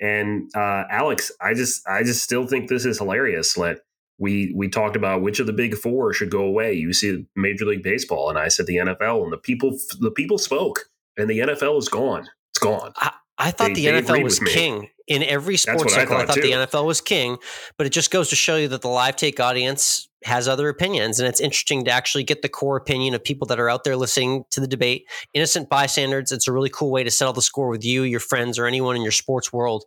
And 0.00 0.50
uh, 0.54 0.84
Alex, 0.90 1.32
I 1.40 1.54
just, 1.54 1.86
I 1.88 2.04
just 2.04 2.22
still 2.22 2.46
think 2.46 2.68
this 2.68 2.84
is 2.84 2.98
hilarious. 2.98 3.56
Let 3.56 3.78
we 4.18 4.52
we 4.54 4.68
talked 4.68 4.96
about 4.96 5.22
which 5.22 5.40
of 5.40 5.46
the 5.46 5.52
big 5.52 5.76
four 5.76 6.12
should 6.12 6.30
go 6.30 6.42
away. 6.42 6.74
You 6.74 6.92
see 6.92 7.26
Major 7.36 7.64
League 7.64 7.82
Baseball, 7.82 8.28
and 8.28 8.38
I 8.38 8.48
said 8.48 8.66
the 8.66 8.76
NFL, 8.76 9.22
and 9.22 9.32
the 9.32 9.38
people, 9.38 9.78
the 10.00 10.10
people 10.10 10.38
spoke, 10.38 10.86
and 11.16 11.30
the 11.30 11.38
NFL 11.38 11.78
is 11.78 11.88
gone. 11.88 12.28
It's 12.58 12.64
gone. 12.64 12.92
I, 12.96 13.12
I 13.38 13.50
thought 13.52 13.68
They- 13.74 13.86
the 13.86 14.02
NFL 14.02 14.22
was 14.22 14.38
king 14.40 14.88
in 15.06 15.22
every 15.22 15.56
sports 15.56 15.84
I 15.94 16.00
cycle. 16.00 16.16
I 16.16 16.26
thought, 16.26 16.34
thought, 16.34 16.42
the. 16.42 16.50
NFL 16.52 16.84
was 16.86 17.00
king, 17.00 17.38
but 17.76 17.86
it 17.86 17.90
just 17.90 18.10
goes 18.10 18.28
to 18.30 18.36
show 18.36 18.56
you 18.56 18.68
that 18.68 18.82
the 18.82 18.88
live 18.88 19.16
take 19.16 19.38
audience 19.40 20.08
has 20.24 20.48
other 20.48 20.68
opinions, 20.68 21.20
and 21.20 21.28
it's 21.28 21.40
interesting 21.40 21.84
to 21.84 21.90
actually 21.92 22.24
get 22.24 22.42
the 22.42 22.48
core 22.48 22.76
opinion 22.76 23.14
of 23.14 23.22
people 23.22 23.46
that 23.46 23.60
are 23.60 23.70
out 23.70 23.84
there 23.84 23.94
listening 23.96 24.42
to 24.50 24.60
the 24.60 24.66
debate. 24.66 25.04
Innocent 25.32 25.68
bystanders. 25.68 26.32
It's 26.32 26.48
a 26.48 26.52
really 26.52 26.68
cool 26.70 26.90
way 26.90 27.04
to 27.04 27.10
settle 27.10 27.32
the 27.32 27.40
score 27.42 27.68
with 27.68 27.84
you, 27.84 28.02
your 28.02 28.18
friends, 28.20 28.58
or 28.58 28.66
anyone 28.66 28.96
in 28.96 29.02
your 29.02 29.12
sports 29.12 29.52
world 29.52 29.84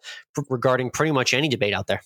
regarding 0.49 0.89
pretty 0.89 1.11
much 1.11 1.33
any 1.33 1.49
debate 1.49 1.73
out 1.73 1.87
there. 1.87 2.01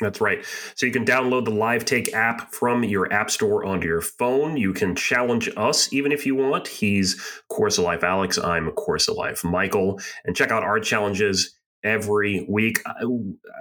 That's 0.00 0.20
right. 0.20 0.44
So 0.74 0.86
you 0.86 0.92
can 0.92 1.04
download 1.04 1.44
the 1.44 1.50
Live 1.50 1.84
Take 1.84 2.14
app 2.14 2.52
from 2.54 2.84
your 2.84 3.12
app 3.12 3.30
store 3.30 3.64
onto 3.64 3.86
your 3.86 4.00
phone. 4.00 4.56
You 4.56 4.72
can 4.72 4.96
challenge 4.96 5.50
us 5.56 5.92
even 5.92 6.10
if 6.10 6.24
you 6.24 6.34
want. 6.34 6.68
He's 6.68 7.20
Course 7.48 7.76
of 7.76 7.84
Life 7.84 8.02
Alex. 8.02 8.38
I'm 8.38 8.70
Course 8.72 9.08
of 9.08 9.16
Life 9.16 9.44
Michael. 9.44 10.00
And 10.24 10.34
check 10.34 10.50
out 10.50 10.62
our 10.62 10.80
challenges 10.80 11.54
every 11.84 12.46
week. 12.48 12.80
Uh, 12.86 13.06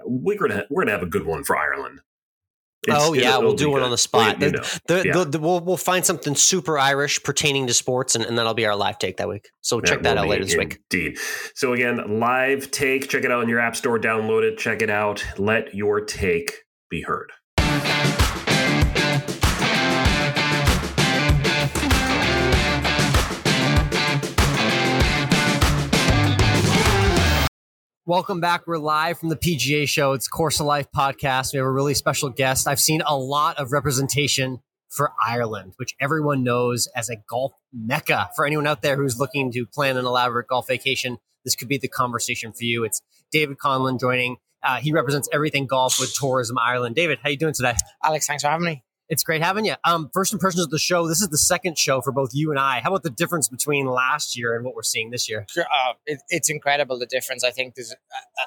We're 0.05 0.37
gonna 0.37 0.65
we're 0.69 0.83
gonna 0.83 0.91
have 0.91 1.03
a 1.03 1.09
good 1.09 1.25
one 1.25 1.43
for 1.43 1.57
Ireland. 1.57 1.99
It's- 2.87 3.01
oh 3.05 3.13
yeah, 3.13 3.37
we'll 3.37 3.55
do 3.55 3.69
one 3.69 3.79
good. 3.81 3.85
on 3.85 3.91
the 3.91 3.97
spot. 3.97 4.39
You- 4.41 4.51
The- 4.51 4.57
know. 4.57 4.63
the- 4.87 5.03
yeah. 5.05 5.13
the- 5.13 5.25
the- 5.25 5.39
we'll, 5.39 5.59
we'll 5.59 5.75
find 5.77 6.05
something 6.05 6.33
super 6.35 6.79
Irish 6.79 7.21
pertaining 7.23 7.67
to 7.67 7.73
sports, 7.73 8.15
and, 8.15 8.23
and 8.23 8.37
that'll 8.37 8.53
be 8.53 8.65
our 8.65 8.75
live 8.75 8.97
take 8.99 9.17
that 9.17 9.27
week. 9.27 9.49
So 9.61 9.81
check 9.81 10.01
that 10.03 10.13
will 10.15 10.23
out 10.23 10.27
later 10.29 10.45
this 10.45 10.55
week. 10.55 10.79
Indeed. 10.91 11.17
So 11.55 11.73
again, 11.73 12.19
live 12.19 12.71
take. 12.71 13.09
Check 13.09 13.23
it 13.25 13.31
out 13.31 13.43
in 13.43 13.49
your 13.49 13.59
app 13.59 13.75
store. 13.75 13.99
Download 13.99 14.43
it. 14.43 14.57
Check 14.57 14.81
it 14.81 14.89
out. 14.89 15.23
Let 15.37 15.75
your 15.75 15.99
take 16.01 16.53
be 16.89 17.01
heard. 17.01 17.31
Welcome 28.09 28.39
back. 28.39 28.65
We're 28.65 28.79
live 28.79 29.19
from 29.19 29.29
the 29.29 29.35
PGA 29.35 29.87
show. 29.87 30.13
It's 30.13 30.27
Course 30.27 30.59
of 30.59 30.65
Life 30.65 30.87
podcast. 30.97 31.53
We 31.53 31.57
have 31.57 31.67
a 31.67 31.71
really 31.71 31.93
special 31.93 32.31
guest. 32.31 32.67
I've 32.67 32.79
seen 32.79 33.03
a 33.05 33.15
lot 33.15 33.59
of 33.59 33.71
representation 33.71 34.61
for 34.89 35.11
Ireland, 35.23 35.73
which 35.75 35.93
everyone 36.01 36.43
knows 36.43 36.87
as 36.95 37.11
a 37.11 37.17
golf 37.29 37.53
mecca. 37.71 38.31
For 38.35 38.47
anyone 38.47 38.65
out 38.65 38.81
there 38.81 38.95
who's 38.95 39.19
looking 39.19 39.51
to 39.51 39.67
plan 39.67 39.95
an 39.95 40.07
elaborate 40.07 40.47
golf 40.47 40.67
vacation, 40.67 41.19
this 41.45 41.55
could 41.55 41.67
be 41.67 41.77
the 41.77 41.87
conversation 41.87 42.51
for 42.51 42.63
you. 42.63 42.83
It's 42.83 42.99
David 43.31 43.59
Connellan 43.59 43.99
joining. 43.99 44.37
Uh, 44.63 44.77
he 44.77 44.91
represents 44.91 45.29
everything 45.31 45.67
golf 45.67 45.99
with 45.99 46.11
Tourism 46.15 46.57
Ireland. 46.57 46.95
David, 46.95 47.19
how 47.21 47.29
are 47.29 47.31
you 47.31 47.37
doing 47.37 47.53
today? 47.53 47.75
Alex, 48.03 48.25
thanks 48.25 48.41
for 48.41 48.49
having 48.49 48.65
me. 48.65 48.83
It's 49.09 49.23
great 49.23 49.41
having 49.41 49.65
you. 49.65 49.73
Um, 49.83 50.11
first 50.13 50.33
impressions 50.33 50.63
of 50.63 50.69
the 50.69 50.77
show. 50.77 51.07
This 51.07 51.21
is 51.21 51.29
the 51.29 51.37
second 51.37 51.79
show 51.79 51.99
for 51.99 52.11
both 52.11 52.29
you 52.33 52.51
and 52.51 52.59
I. 52.59 52.79
How 52.79 52.89
about 52.89 53.01
the 53.01 53.09
difference 53.09 53.47
between 53.47 53.87
last 53.87 54.37
year 54.37 54.55
and 54.55 54.63
what 54.63 54.75
we're 54.75 54.83
seeing 54.83 55.09
this 55.09 55.27
year? 55.27 55.45
Sure, 55.49 55.63
Uh, 55.63 55.93
it, 56.05 56.19
it's 56.29 56.49
incredible 56.49 56.99
the 56.99 57.07
difference. 57.07 57.43
I 57.43 57.49
think 57.49 57.73
there's 57.73 57.95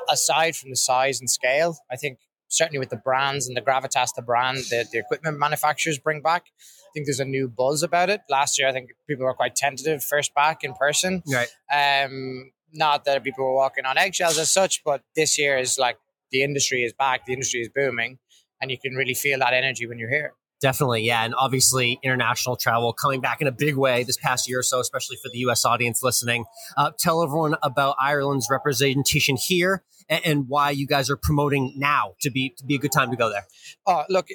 aside 0.09 0.55
from 0.55 0.71
the 0.71 0.77
size 0.77 1.19
and 1.21 1.29
scale. 1.29 1.77
I 1.91 1.97
think 1.97 2.19
certainly 2.47 2.79
with 2.79 2.91
the 2.91 2.97
brands 2.97 3.49
and 3.49 3.57
the 3.57 3.61
gravitas 3.61 4.15
the 4.15 4.23
brand 4.23 4.59
the, 4.71 4.87
the 4.93 4.99
equipment 4.99 5.39
manufacturers 5.39 5.99
bring 5.99 6.23
back. 6.23 6.45
I 6.47 6.91
think 6.95 7.07
there's 7.07 7.21
a 7.21 7.25
new 7.25 7.49
buzz 7.49 7.83
about 7.83 8.11
it. 8.11 8.21
Last 8.31 8.59
year, 8.59 8.69
I 8.69 8.73
think 8.73 8.91
people 9.09 9.25
were 9.25 9.35
quite 9.35 9.57
tentative 9.57 10.05
first 10.05 10.35
back 10.35 10.63
in 10.63 10.75
person. 10.75 11.23
Right. 11.27 11.49
Um, 11.73 12.53
not 12.73 13.05
that 13.07 13.25
people 13.25 13.45
were 13.45 13.55
walking 13.55 13.85
on 13.85 13.99
eggshells 13.99 14.39
as 14.39 14.51
such, 14.51 14.85
but 14.85 15.03
this 15.17 15.39
year 15.39 15.59
is 15.59 15.79
like 15.79 15.99
the 16.31 16.43
industry 16.43 16.85
is 16.85 16.93
back, 16.93 17.27
the 17.27 17.33
industry 17.33 17.61
is 17.63 17.69
booming, 17.75 18.19
and 18.61 18.71
you 18.71 18.79
can 18.79 18.95
really 18.95 19.15
feel 19.15 19.39
that 19.41 19.55
energy 19.55 19.87
when 19.87 19.99
you're 19.99 20.11
here. 20.11 20.35
Definitely, 20.63 21.03
yeah. 21.03 21.25
And 21.25 21.35
obviously, 21.37 21.99
international 22.05 22.55
travel 22.55 22.93
coming 22.93 23.21
back 23.21 23.41
in 23.41 23.49
a 23.49 23.53
big 23.53 23.77
way 23.77 24.05
this 24.05 24.17
past 24.17 24.49
year 24.49 24.61
or 24.61 24.63
so, 24.63 24.79
especially 24.79 25.17
for 25.17 25.29
the 25.29 25.39
US 25.39 25.65
audience 25.65 26.05
listening. 26.05 26.45
Uh, 26.77 26.93
tell 26.97 27.21
everyone 27.25 27.57
about 27.65 27.97
Ireland's 28.01 28.47
representation 28.49 29.37
here 29.37 29.83
and, 30.09 30.25
and 30.25 30.49
why 30.49 30.71
you 30.71 30.87
guys 30.87 31.11
are 31.11 31.17
promoting 31.17 31.75
now 31.77 32.15
to 32.21 32.31
be 32.31 32.55
to 32.59 32.65
be 32.65 32.77
a 32.77 32.79
good 32.79 32.93
time 32.93 33.11
to 33.11 33.17
go 33.17 33.29
there. 33.29 33.45
Oh, 33.89 34.05
look, 34.09 34.29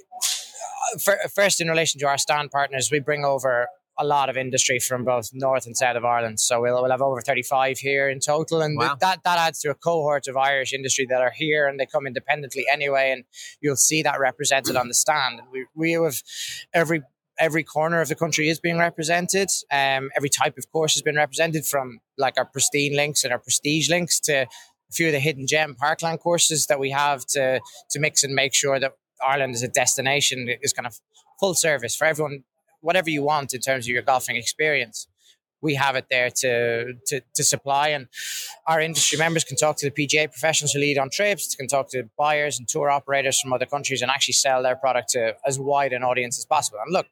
first 1.34 1.62
in 1.62 1.70
relation 1.70 2.00
to 2.02 2.08
our 2.08 2.18
stand 2.18 2.52
partners, 2.52 2.90
we 2.92 3.00
bring 3.00 3.24
over 3.24 3.70
a 4.00 4.06
lot 4.06 4.30
of 4.30 4.38
industry 4.38 4.80
from 4.80 5.04
both 5.04 5.32
north 5.34 5.66
and 5.66 5.76
south 5.76 5.96
of 5.96 6.06
Ireland. 6.06 6.40
So 6.40 6.62
we'll, 6.62 6.82
we'll 6.82 6.92
have 6.92 7.02
over 7.02 7.20
35 7.22 7.80
here 7.80 8.10
in 8.10 8.20
total. 8.20 8.62
And 8.62 8.78
Wow. 8.78 8.96
that, 9.02 9.24
that 9.24 9.40
adds 9.40 9.60
to 9.62 9.70
a 9.72 9.76
cohort 9.76 10.28
of 10.28 10.38
Irish 10.38 10.72
industry 10.74 11.06
that 11.10 11.22
are 11.22 11.32
here 11.32 11.68
and 11.68 11.80
they 11.80 11.86
come 11.86 12.06
independently 12.06 12.66
anyway. 12.72 13.12
And 13.12 13.24
you'll 13.62 13.76
see 13.76 14.04
that 14.04 14.20
represented 14.20 14.76
on 14.76 14.88
the 14.88 14.94
stand. 14.94 15.42
We, 15.52 15.66
we 15.76 15.92
have 15.94 16.22
every 16.74 17.02
every 17.40 17.64
corner 17.64 18.02
of 18.02 18.08
the 18.08 18.16
country 18.16 18.50
is 18.50 18.60
being 18.60 18.80
represented. 18.80 19.48
Um, 19.72 20.10
every 20.16 20.30
type 20.30 20.58
of 20.58 20.72
course 20.72 20.96
has 20.96 21.04
been 21.04 21.16
represented 21.18 21.66
from 21.68 22.00
like 22.18 22.34
our 22.38 22.46
pristine 22.46 22.96
links 22.96 23.24
and 23.24 23.32
our 23.32 23.38
prestige 23.38 23.90
links 23.92 24.20
to 24.22 24.34
a 24.42 24.48
few 24.92 25.08
of 25.08 25.14
the 25.14 25.20
hidden 25.20 25.46
gem 25.46 25.76
parkland 25.76 26.20
courses 26.20 26.66
that 26.66 26.80
we 26.80 26.90
have 26.90 27.26
to 27.28 27.60
to 27.92 28.00
mix 28.00 28.24
and 28.24 28.34
make 28.34 28.56
sure 28.56 28.80
that 28.80 28.94
Ireland 29.26 29.54
as 29.54 29.62
a 29.64 29.68
destination 29.68 30.48
is 30.62 30.74
kind 30.74 30.88
of 30.88 30.96
full 31.40 31.54
service 31.54 31.96
for 31.96 32.06
everyone, 32.06 32.44
whatever 32.82 33.10
you 33.10 33.24
want 33.24 33.54
in 33.54 33.62
terms 33.62 33.86
of 33.86 33.90
your 33.90 34.02
golfing 34.02 34.36
experience. 34.36 35.08
We 35.60 35.74
have 35.74 35.96
it 35.96 36.06
there 36.12 36.30
to, 36.30 36.94
to 37.08 37.22
to 37.34 37.44
supply, 37.44 37.88
and 37.90 38.08
our 38.68 38.80
industry 38.80 39.18
members 39.18 39.44
can 39.44 39.58
talk 39.58 39.76
to 39.78 39.90
the 39.90 40.08
PGA 40.08 40.30
professionals 40.32 40.74
who 40.74 40.80
lead 40.80 41.00
on 41.00 41.10
trips, 41.10 41.56
can 41.56 41.68
talk 41.68 41.90
to 41.90 42.04
buyers 42.16 42.60
and 42.60 42.68
tour 42.68 42.92
operators 42.92 43.42
from 43.42 43.54
other 43.54 43.66
countries, 43.66 44.04
and 44.04 44.12
actually 44.12 44.36
sell 44.36 44.62
their 44.62 44.76
product 44.76 45.10
to 45.10 45.36
as 45.48 45.60
wide 45.60 45.94
an 45.94 46.04
audience 46.04 46.38
as 46.38 46.46
possible. 46.46 46.78
And 46.86 46.94
look, 46.94 47.08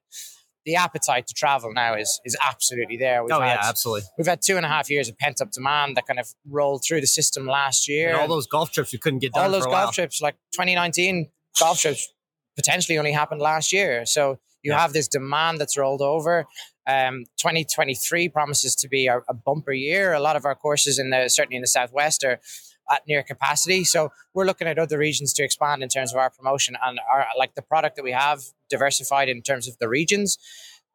the 0.65 0.75
appetite 0.75 1.27
to 1.27 1.33
travel 1.33 1.71
now 1.73 1.95
is 1.95 2.19
is 2.25 2.35
absolutely 2.45 2.97
there. 2.97 3.23
We've 3.23 3.31
oh 3.33 3.39
had, 3.39 3.59
yeah, 3.61 3.69
absolutely. 3.69 4.03
We've 4.17 4.27
had 4.27 4.41
two 4.41 4.57
and 4.57 4.65
a 4.65 4.69
half 4.69 4.89
years 4.89 5.07
of 5.07 5.17
pent 5.17 5.41
up 5.41 5.51
demand 5.51 5.95
that 5.97 6.05
kind 6.07 6.19
of 6.19 6.27
rolled 6.47 6.83
through 6.85 7.01
the 7.01 7.07
system 7.07 7.45
last 7.45 7.87
year. 7.87 8.09
And 8.09 8.21
all 8.21 8.27
those 8.27 8.47
golf 8.47 8.71
trips 8.71 8.91
you 8.91 8.99
couldn't 8.99 9.19
get 9.19 9.33
done 9.33 9.45
all 9.45 9.51
those 9.51 9.65
golf 9.65 9.73
while. 9.73 9.91
trips, 9.91 10.21
like 10.21 10.35
2019 10.53 11.29
golf 11.59 11.79
trips, 11.79 12.11
potentially 12.55 12.97
only 12.97 13.11
happened 13.11 13.41
last 13.41 13.71
year. 13.71 14.05
So 14.05 14.39
you 14.65 14.71
Yeah. 14.71 14.79
have 14.79 14.93
this 14.93 15.07
demand 15.07 15.59
that's 15.59 15.77
rolled 15.77 16.01
over. 16.01 16.45
Um, 16.87 17.25
2023 17.37 18.29
promises 18.29 18.75
to 18.75 18.87
be 18.87 19.07
a, 19.07 19.19
a 19.29 19.33
bumper 19.33 19.71
year. 19.71 20.13
A 20.13 20.19
lot 20.19 20.35
of 20.35 20.43
our 20.45 20.55
courses 20.55 20.99
in 20.99 21.11
the 21.11 21.29
certainly 21.29 21.55
in 21.55 21.61
the 21.61 21.67
southwest 21.67 22.23
are 22.23 22.39
at 22.91 23.01
near 23.07 23.23
capacity. 23.23 23.83
So 23.83 24.11
we're 24.33 24.45
looking 24.45 24.67
at 24.67 24.77
other 24.77 24.97
regions 24.97 25.33
to 25.33 25.43
expand 25.43 25.81
in 25.83 25.89
terms 25.89 26.11
of 26.13 26.17
our 26.17 26.29
promotion 26.29 26.75
and 26.83 26.99
our 27.11 27.25
like 27.37 27.55
the 27.55 27.61
product 27.61 27.95
that 27.95 28.03
we 28.03 28.11
have 28.11 28.41
diversified 28.69 29.29
in 29.29 29.41
terms 29.41 29.67
of 29.67 29.77
the 29.79 29.87
regions. 29.87 30.37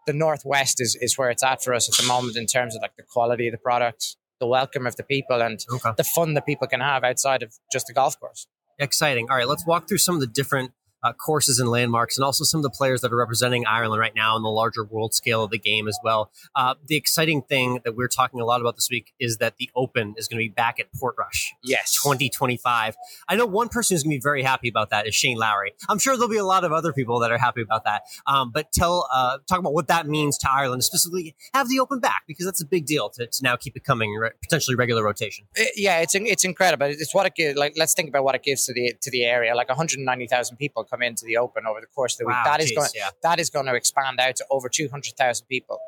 The 0.06 0.12
northwest 0.12 0.80
is 0.80 0.96
is 1.00 1.16
where 1.16 1.30
it's 1.30 1.44
at 1.44 1.62
for 1.62 1.72
us 1.74 1.88
at 1.88 1.96
the 2.00 2.08
moment 2.08 2.36
in 2.36 2.46
terms 2.46 2.74
of 2.74 2.82
like 2.82 2.96
the 2.96 3.04
quality 3.04 3.46
of 3.48 3.52
the 3.52 3.58
product, 3.58 4.16
the 4.40 4.46
welcome 4.46 4.86
of 4.86 4.96
the 4.96 5.04
people, 5.04 5.40
and 5.42 5.64
okay. 5.72 5.90
the 5.96 6.04
fun 6.04 6.34
that 6.34 6.46
people 6.46 6.66
can 6.66 6.80
have 6.80 7.04
outside 7.04 7.42
of 7.44 7.54
just 7.72 7.86
the 7.86 7.92
golf 7.92 8.18
course. 8.18 8.46
Exciting. 8.78 9.28
All 9.30 9.36
right, 9.36 9.46
let's 9.48 9.66
walk 9.66 9.86
through 9.88 9.98
some 9.98 10.14
of 10.14 10.20
the 10.20 10.26
different 10.26 10.72
uh, 11.02 11.12
courses 11.12 11.58
and 11.58 11.68
landmarks, 11.68 12.16
and 12.16 12.24
also 12.24 12.44
some 12.44 12.58
of 12.58 12.62
the 12.62 12.70
players 12.70 13.00
that 13.00 13.12
are 13.12 13.16
representing 13.16 13.66
Ireland 13.66 14.00
right 14.00 14.14
now 14.14 14.34
on 14.34 14.42
the 14.42 14.48
larger 14.48 14.84
world 14.84 15.14
scale 15.14 15.44
of 15.44 15.50
the 15.50 15.58
game 15.58 15.88
as 15.88 15.98
well. 16.02 16.30
Uh, 16.54 16.74
the 16.86 16.96
exciting 16.96 17.42
thing 17.42 17.80
that 17.84 17.96
we're 17.96 18.08
talking 18.08 18.40
a 18.40 18.44
lot 18.44 18.60
about 18.60 18.76
this 18.76 18.88
week 18.90 19.12
is 19.18 19.38
that 19.38 19.56
the 19.58 19.70
Open 19.74 20.14
is 20.16 20.28
going 20.28 20.38
to 20.38 20.48
be 20.48 20.52
back 20.52 20.78
at 20.80 20.86
Portrush. 20.92 21.50
Yes. 21.62 21.94
2025. 22.02 22.96
I 23.28 23.36
know 23.36 23.46
one 23.46 23.68
person 23.68 23.94
who's 23.94 24.02
going 24.02 24.12
to 24.12 24.16
be 24.18 24.22
very 24.22 24.42
happy 24.42 24.68
about 24.68 24.90
that 24.90 25.06
is 25.06 25.14
Shane 25.14 25.36
Lowry. 25.36 25.72
I'm 25.88 25.98
sure 25.98 26.16
there'll 26.16 26.28
be 26.28 26.36
a 26.36 26.44
lot 26.44 26.64
of 26.64 26.72
other 26.72 26.92
people 26.92 27.20
that 27.20 27.30
are 27.30 27.38
happy 27.38 27.62
about 27.62 27.84
that. 27.84 28.02
Um, 28.26 28.50
but 28.50 28.72
tell, 28.72 29.08
uh, 29.12 29.38
talk 29.48 29.58
about 29.58 29.74
what 29.74 29.88
that 29.88 30.06
means 30.06 30.38
to 30.38 30.50
Ireland, 30.50 30.84
specifically 30.84 31.34
have 31.54 31.68
the 31.68 31.80
Open 31.80 32.00
back, 32.00 32.22
because 32.26 32.46
that's 32.46 32.62
a 32.62 32.66
big 32.66 32.86
deal 32.86 33.08
to, 33.10 33.26
to 33.26 33.42
now 33.42 33.56
keep 33.56 33.76
it 33.76 33.84
coming, 33.84 34.14
re- 34.14 34.30
potentially 34.42 34.74
regular 34.76 35.02
rotation. 35.02 35.46
It, 35.54 35.68
uh, 35.68 35.70
yeah, 35.76 35.98
it's 36.00 36.14
it's 36.14 36.44
incredible. 36.44 36.86
It's 36.86 37.14
what 37.14 37.26
it 37.26 37.34
gives. 37.34 37.58
Like, 37.58 37.74
let's 37.76 37.94
think 37.94 38.08
about 38.08 38.24
what 38.24 38.34
it 38.34 38.42
gives 38.42 38.66
to 38.66 38.72
the 38.72 38.94
to 39.00 39.10
the 39.10 39.24
area. 39.24 39.54
Like 39.54 39.68
190,000 39.68 40.56
people 40.56 40.84
come 40.90 41.02
into 41.02 41.24
the 41.24 41.36
Open 41.36 41.66
over 41.66 41.80
the 41.80 41.86
course 41.86 42.14
of 42.14 42.18
the 42.18 42.26
week. 42.26 42.34
Wow, 42.34 42.42
that 42.44 42.60
geez, 42.60 42.70
is 42.70 42.76
going 42.76 42.88
yeah. 42.94 43.10
that 43.22 43.40
is 43.40 43.50
going 43.50 43.66
to 43.66 43.74
expand 43.74 44.20
out 44.20 44.36
to 44.36 44.44
over 44.50 44.68
two 44.68 44.88
hundred 44.88 45.14
thousand 45.16 45.46
people. 45.46 45.78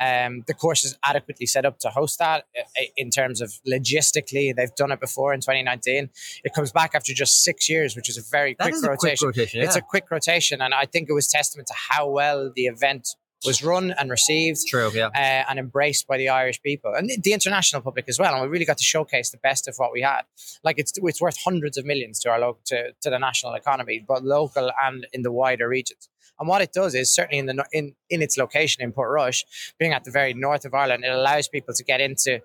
Um, 0.00 0.44
the 0.46 0.54
course 0.54 0.84
is 0.84 0.96
adequately 1.04 1.46
set 1.46 1.64
up 1.64 1.78
to 1.80 1.88
host 1.88 2.18
that 2.18 2.44
uh, 2.58 2.82
in 2.96 3.10
terms 3.10 3.40
of 3.40 3.52
logistically. 3.66 4.54
They've 4.54 4.74
done 4.74 4.92
it 4.92 5.00
before 5.00 5.32
in 5.32 5.40
2019. 5.40 6.10
It 6.44 6.54
comes 6.54 6.72
back 6.72 6.94
after 6.94 7.12
just 7.12 7.42
six 7.42 7.68
years, 7.68 7.96
which 7.96 8.08
is 8.08 8.18
a 8.18 8.22
very 8.30 8.54
That 8.58 8.64
quick 8.64 8.74
is 8.74 8.84
a 8.84 8.90
rotation. 8.90 9.28
quick 9.32 9.36
rotation. 9.36 9.62
It's 9.62 9.76
a 9.76 9.80
quick 9.80 10.10
rotation, 10.10 10.60
and 10.60 10.74
I 10.74 10.86
think 10.86 11.08
it 11.08 11.12
was 11.12 11.28
testament 11.28 11.68
to 11.68 11.74
how 11.90 12.08
well 12.08 12.52
the 12.54 12.66
event 12.66 13.08
was 13.44 13.64
run 13.64 13.92
and 13.98 14.10
received 14.10 14.60
True, 14.66 14.90
yeah. 14.94 15.06
uh, 15.06 15.44
and 15.48 15.58
embraced 15.58 16.06
by 16.06 16.18
the 16.18 16.28
Irish 16.28 16.60
people 16.62 16.92
and 16.94 17.10
the, 17.22 17.32
international 17.32 17.82
public 17.82 18.06
as 18.08 18.18
well. 18.18 18.34
And 18.34 18.42
we 18.42 18.48
really 18.48 18.64
got 18.64 18.78
to 18.78 18.84
showcase 18.84 19.30
the 19.30 19.38
best 19.38 19.68
of 19.68 19.76
what 19.76 19.92
we 19.92 20.02
had. 20.02 20.22
Like 20.62 20.78
it's 20.78 20.92
it's 20.96 21.20
worth 21.20 21.38
hundreds 21.42 21.76
of 21.78 21.84
millions 21.86 22.18
to 22.20 22.30
our 22.30 22.38
local 22.38 22.60
to, 22.66 22.92
to 23.00 23.10
the 23.10 23.18
national 23.18 23.54
economy, 23.54 24.04
but 24.06 24.24
local 24.24 24.70
and 24.82 25.06
in 25.12 25.22
the 25.22 25.32
wider 25.32 25.68
regions. 25.68 26.08
And 26.38 26.48
what 26.48 26.62
it 26.62 26.72
does 26.72 26.94
is 26.94 27.14
certainly 27.14 27.38
in 27.38 27.46
the 27.46 27.64
in 27.72 27.94
in 28.08 28.22
its 28.22 28.36
location 28.36 28.82
in 28.82 28.92
Portrush, 28.92 29.44
being 29.78 29.92
at 29.92 30.04
the 30.04 30.10
very 30.10 30.34
north 30.34 30.64
of 30.64 30.74
Ireland, 30.74 31.04
it 31.04 31.12
allows 31.12 31.48
people 31.48 31.74
to 31.74 31.84
get 31.84 32.00
into 32.00 32.40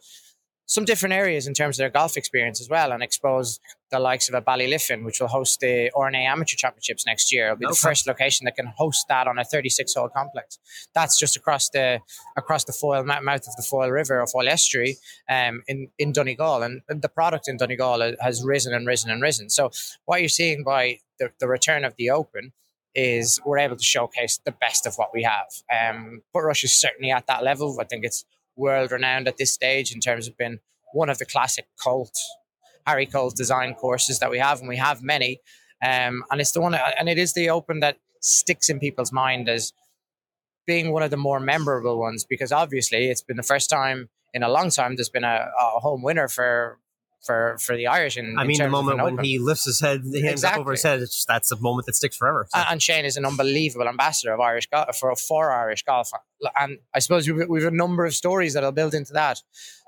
some 0.66 0.86
different 0.86 1.14
areas 1.14 1.48
in 1.48 1.54
terms 1.54 1.78
of 1.78 1.84
their 1.84 1.90
golf 1.90 2.18
experience 2.18 2.60
as 2.60 2.70
well 2.70 2.92
and 2.92 3.04
expose 3.04 3.60
the 3.92 4.00
likes 4.00 4.28
of 4.28 4.36
a 4.36 4.42
Ballyliffin, 4.42 5.06
which 5.06 5.20
will 5.20 5.28
host 5.28 5.60
the 5.60 5.92
R&A 5.96 6.26
Amateur 6.26 6.56
Championships 6.56 7.06
next 7.06 7.32
year. 7.32 7.46
It'll 7.46 7.58
be 7.58 7.68
the 7.68 7.76
first 7.76 8.08
location 8.08 8.46
that 8.46 8.56
can 8.56 8.74
host 8.76 9.06
that 9.08 9.28
on 9.28 9.38
a 9.38 9.44
36 9.44 9.94
hole 9.94 10.10
complex. 10.10 10.58
That's 10.94 11.20
just 11.20 11.38
across 11.38 11.70
the 11.70 12.00
across 12.36 12.64
the 12.64 12.74
Foyle 12.74 13.04
mouth 13.04 13.48
of 13.48 13.56
the 13.56 13.66
Foyle 13.70 13.92
River 13.92 14.20
or 14.20 14.28
Foyle 14.28 14.48
Estuary 14.48 14.98
um, 15.30 15.62
in 15.68 15.90
in 16.00 16.12
Donegal, 16.12 16.64
and 16.64 16.82
the 16.88 17.10
product 17.10 17.48
in 17.48 17.58
Donegal 17.58 18.16
has 18.20 18.44
risen 18.44 18.74
and 18.74 18.88
risen 18.88 19.12
and 19.12 19.22
risen. 19.22 19.50
So 19.50 19.72
what 20.06 20.20
you're 20.20 20.30
seeing 20.30 20.64
by 20.64 21.00
the, 21.20 21.32
the 21.40 21.48
return 21.48 21.86
of 21.86 21.96
the 21.98 22.10
Open 22.10 22.54
is 22.96 23.40
we're 23.46 23.60
able 23.60 23.76
to 23.76 23.84
showcase 23.84 24.40
the 24.46 24.52
best 24.52 24.88
of 24.88 24.96
what 24.96 25.10
we 25.14 25.24
have. 25.24 25.48
Um, 25.70 26.22
Portrush 26.34 26.64
is 26.64 26.74
certainly 26.74 27.12
at 27.12 27.28
that 27.28 27.44
level. 27.44 27.78
I 27.80 27.84
think 27.84 28.06
it's 28.06 28.26
world 28.56 28.92
renowned 28.92 29.28
at 29.28 29.38
this 29.38 29.52
stage 29.52 29.94
in 29.94 30.00
terms 30.00 30.28
of 30.28 30.38
being 30.38 30.60
one 30.94 31.10
of 31.10 31.18
the 31.18 31.26
classic 31.26 31.68
Colt, 31.82 32.16
Harry 32.86 33.06
Colt 33.06 33.36
design 33.36 33.74
courses 33.74 34.20
that 34.20 34.32
we 34.32 34.40
have, 34.40 34.60
and 34.60 34.70
we 34.70 34.78
have 34.78 35.04
many. 35.04 35.40
Um, 35.84 36.24
and 36.32 36.40
it's 36.40 36.52
the 36.52 36.62
one, 36.62 36.76
and 36.76 37.10
it 37.10 37.18
is 37.18 37.34
the 37.34 37.50
Open 37.50 37.82
that 37.82 37.98
sticks 38.22 38.70
in 38.70 38.80
people's 38.80 39.12
mind 39.12 39.50
as 39.50 39.74
being 40.66 40.92
one 40.92 41.04
of 41.04 41.12
the 41.12 41.18
more 41.18 41.40
memorable 41.40 42.00
ones 42.00 42.26
because 42.28 42.52
obviously 42.52 43.10
it's 43.10 43.22
been 43.22 43.38
the 43.38 43.44
first 43.44 43.70
time 43.70 44.10
in 44.34 44.44
a 44.44 44.50
long 44.50 44.70
time 44.70 44.96
there's 44.96 45.10
been 45.10 45.24
a, 45.24 45.48
a 45.60 45.80
home 45.80 46.02
winner 46.02 46.28
for 46.28 46.80
for 47.26 47.58
for 47.60 47.76
the 47.76 47.88
Irish. 47.88 48.18
And 48.18 48.40
I 48.40 48.44
mean, 48.44 48.58
the 48.58 48.70
moment 48.70 49.02
when 49.04 49.18
he 49.24 49.40
lifts 49.40 49.66
his 49.66 49.80
head, 49.80 50.02
the 50.04 50.22
hands 50.22 50.44
up 50.44 50.58
over 50.58 50.72
his 50.72 50.84
head, 50.84 51.02
it's 51.02 51.16
just, 51.16 51.28
that's 51.28 51.52
a 51.52 51.60
moment 51.60 51.86
that 51.88 51.96
sticks 51.96 52.16
forever. 52.16 52.48
So- 52.50 52.60
And- 52.60 52.68
and 52.72 52.84
Shane 52.84 53.06
is 53.06 53.18
an 53.18 53.26
unbelievable 53.26 53.88
ambassador 53.88 54.34
of 54.34 54.40
Irish 54.40 54.68
golf 54.68 54.96
for 54.98 55.16
for 55.16 55.52
Irish 55.52 55.84
golf. 55.84 56.12
And 56.60 56.80
I 56.94 57.00
suppose 57.00 57.28
we've, 57.30 57.48
we've 57.50 57.66
a 57.66 57.72
number 57.72 58.06
of 58.06 58.14
stories 58.14 58.54
that'll 58.54 58.72
build 58.72 58.94
into 58.94 59.14
that. 59.14 59.42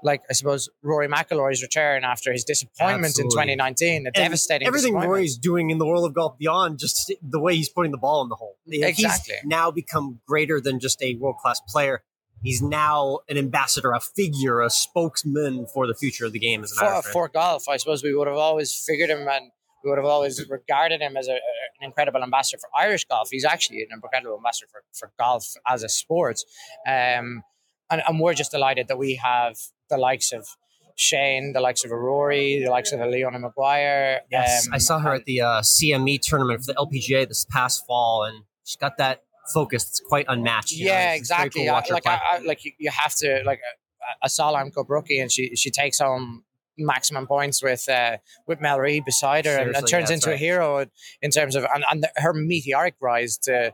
Like 0.03 0.21
I 0.29 0.33
suppose 0.33 0.69
Rory 0.83 1.07
McIlroy's 1.07 1.61
return 1.61 2.03
after 2.03 2.31
his 2.31 2.43
disappointment 2.43 3.05
Absolutely. 3.11 3.51
in 3.53 3.57
2019, 3.57 4.05
a 4.05 4.07
And 4.07 4.13
devastating 4.13 4.67
everything. 4.67 4.93
Rory's 4.95 5.37
doing 5.37 5.69
in 5.69 5.77
the 5.77 5.85
world 5.85 6.05
of 6.05 6.13
golf 6.13 6.37
beyond 6.37 6.79
just 6.79 7.11
the 7.21 7.39
way 7.39 7.55
he's 7.55 7.69
putting 7.69 7.91
the 7.91 7.97
ball 7.97 8.21
in 8.23 8.29
the 8.29 8.35
hole. 8.35 8.57
Exactly. 8.67 9.35
He's 9.35 9.45
now 9.45 9.71
become 9.71 10.19
greater 10.27 10.59
than 10.61 10.79
just 10.79 11.01
a 11.01 11.15
world 11.15 11.37
class 11.37 11.59
player. 11.67 12.03
He's 12.43 12.61
now 12.61 13.19
an 13.29 13.37
ambassador, 13.37 13.91
a 13.91 13.99
figure, 13.99 14.61
a 14.61 14.69
spokesman 14.69 15.65
for 15.73 15.87
the 15.87 15.95
future 15.95 16.25
of 16.25 16.33
the 16.33 16.39
game 16.39 16.63
as 16.63 16.71
an 16.71 17.01
for, 17.01 17.09
for 17.09 17.29
golf, 17.29 17.67
I 17.67 17.77
suppose 17.77 18.03
we 18.03 18.13
would 18.13 18.27
have 18.27 18.37
always 18.37 18.73
figured 18.87 19.09
him 19.09 19.27
and 19.27 19.51
we 19.83 19.89
would 19.89 19.97
have 19.97 20.05
always 20.05 20.47
regarded 20.49 21.01
him 21.01 21.17
as 21.17 21.27
a, 21.27 21.33
an 21.33 21.39
incredible 21.81 22.23
ambassador 22.23 22.59
for 22.59 22.69
Irish 22.77 23.05
golf. 23.05 23.29
He's 23.31 23.45
actually 23.45 23.81
an 23.81 23.87
incredible 23.93 24.37
ambassador 24.37 24.67
for, 24.71 24.83
for 24.93 25.11
golf 25.17 25.45
as 25.67 25.83
a 25.83 25.89
sport. 25.89 26.39
Um, 26.87 27.43
and, 27.89 28.01
and 28.07 28.19
we're 28.19 28.33
just 28.33 28.51
delighted 28.51 28.87
that 28.87 28.97
we 28.97 29.15
have 29.15 29.55
the 29.89 29.97
likes 29.97 30.31
of 30.31 30.47
Shane, 30.95 31.53
the 31.53 31.61
likes 31.61 31.85
of 31.85 31.91
a 31.91 31.95
Rory, 31.95 32.61
the 32.63 32.71
likes 32.71 32.91
of 32.91 32.99
a 32.99 33.05
Leona 33.05 33.39
Maguire. 33.39 34.21
yes, 34.31 34.67
um, 34.67 34.73
I 34.73 34.79
saw 34.79 34.99
her 34.99 35.13
at 35.13 35.25
the 35.25 35.41
uh, 35.41 35.61
CME 35.61 36.19
tournament 36.21 36.61
for 36.61 36.73
the 36.73 36.73
LPGA 36.73 37.27
this 37.27 37.45
past 37.45 37.85
fall, 37.85 38.23
and 38.23 38.45
she's 38.63 38.77
got 38.77 38.97
that 38.97 39.23
focus 39.53 39.85
that's 39.85 39.99
quite 39.99 40.25
unmatched. 40.27 40.73
you 40.73 40.85
know, 40.85 40.91
yeah, 40.91 41.13
exactly. 41.13 41.65
cool 41.65 41.71
I- 41.71 41.83
like. 41.89 42.07
I, 42.07 42.19
I, 42.31 42.37
like 42.39 42.65
you, 42.65 42.71
you 42.77 42.91
have 42.91 43.15
to 43.15 43.43
like 43.45 43.59
a, 43.59 44.25
a 44.25 44.27
Solheim 44.27 44.73
Cup 44.73 44.89
rookie, 44.89 45.19
and 45.19 45.31
she 45.31 45.55
she 45.55 45.71
takes 45.71 45.99
home 45.99 46.43
maximum 46.77 47.27
points 47.27 47.63
with 47.63 47.87
uh, 47.89 48.17
with 48.47 48.61
Mel 48.61 48.79
Reid 48.79 49.05
beside 49.05 49.45
her, 49.45 49.57
and, 49.57 49.75
and 49.75 49.87
Seriously, 49.87 49.91
turns 49.91 50.11
into 50.11 50.33
a 50.33 50.37
hero 50.37 50.85
in 51.21 51.31
terms 51.31 51.55
of 51.55 51.65
and, 51.73 51.83
and 51.91 52.07
her 52.17 52.33
meteoric 52.33 52.95
rise 52.99 53.37
to. 53.39 53.73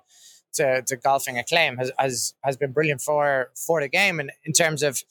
To, 0.57 0.83
to 0.83 0.97
golfing 0.97 1.39
acclaim 1.39 1.77
has, 1.77 1.91
has 1.97 2.35
has 2.43 2.57
been 2.57 2.73
brilliant 2.73 3.01
for 3.01 3.49
for 3.55 3.81
the 3.81 3.87
game 3.87 4.19
and 4.19 4.31
in 4.45 4.53
terms 4.53 4.83
of 4.83 5.01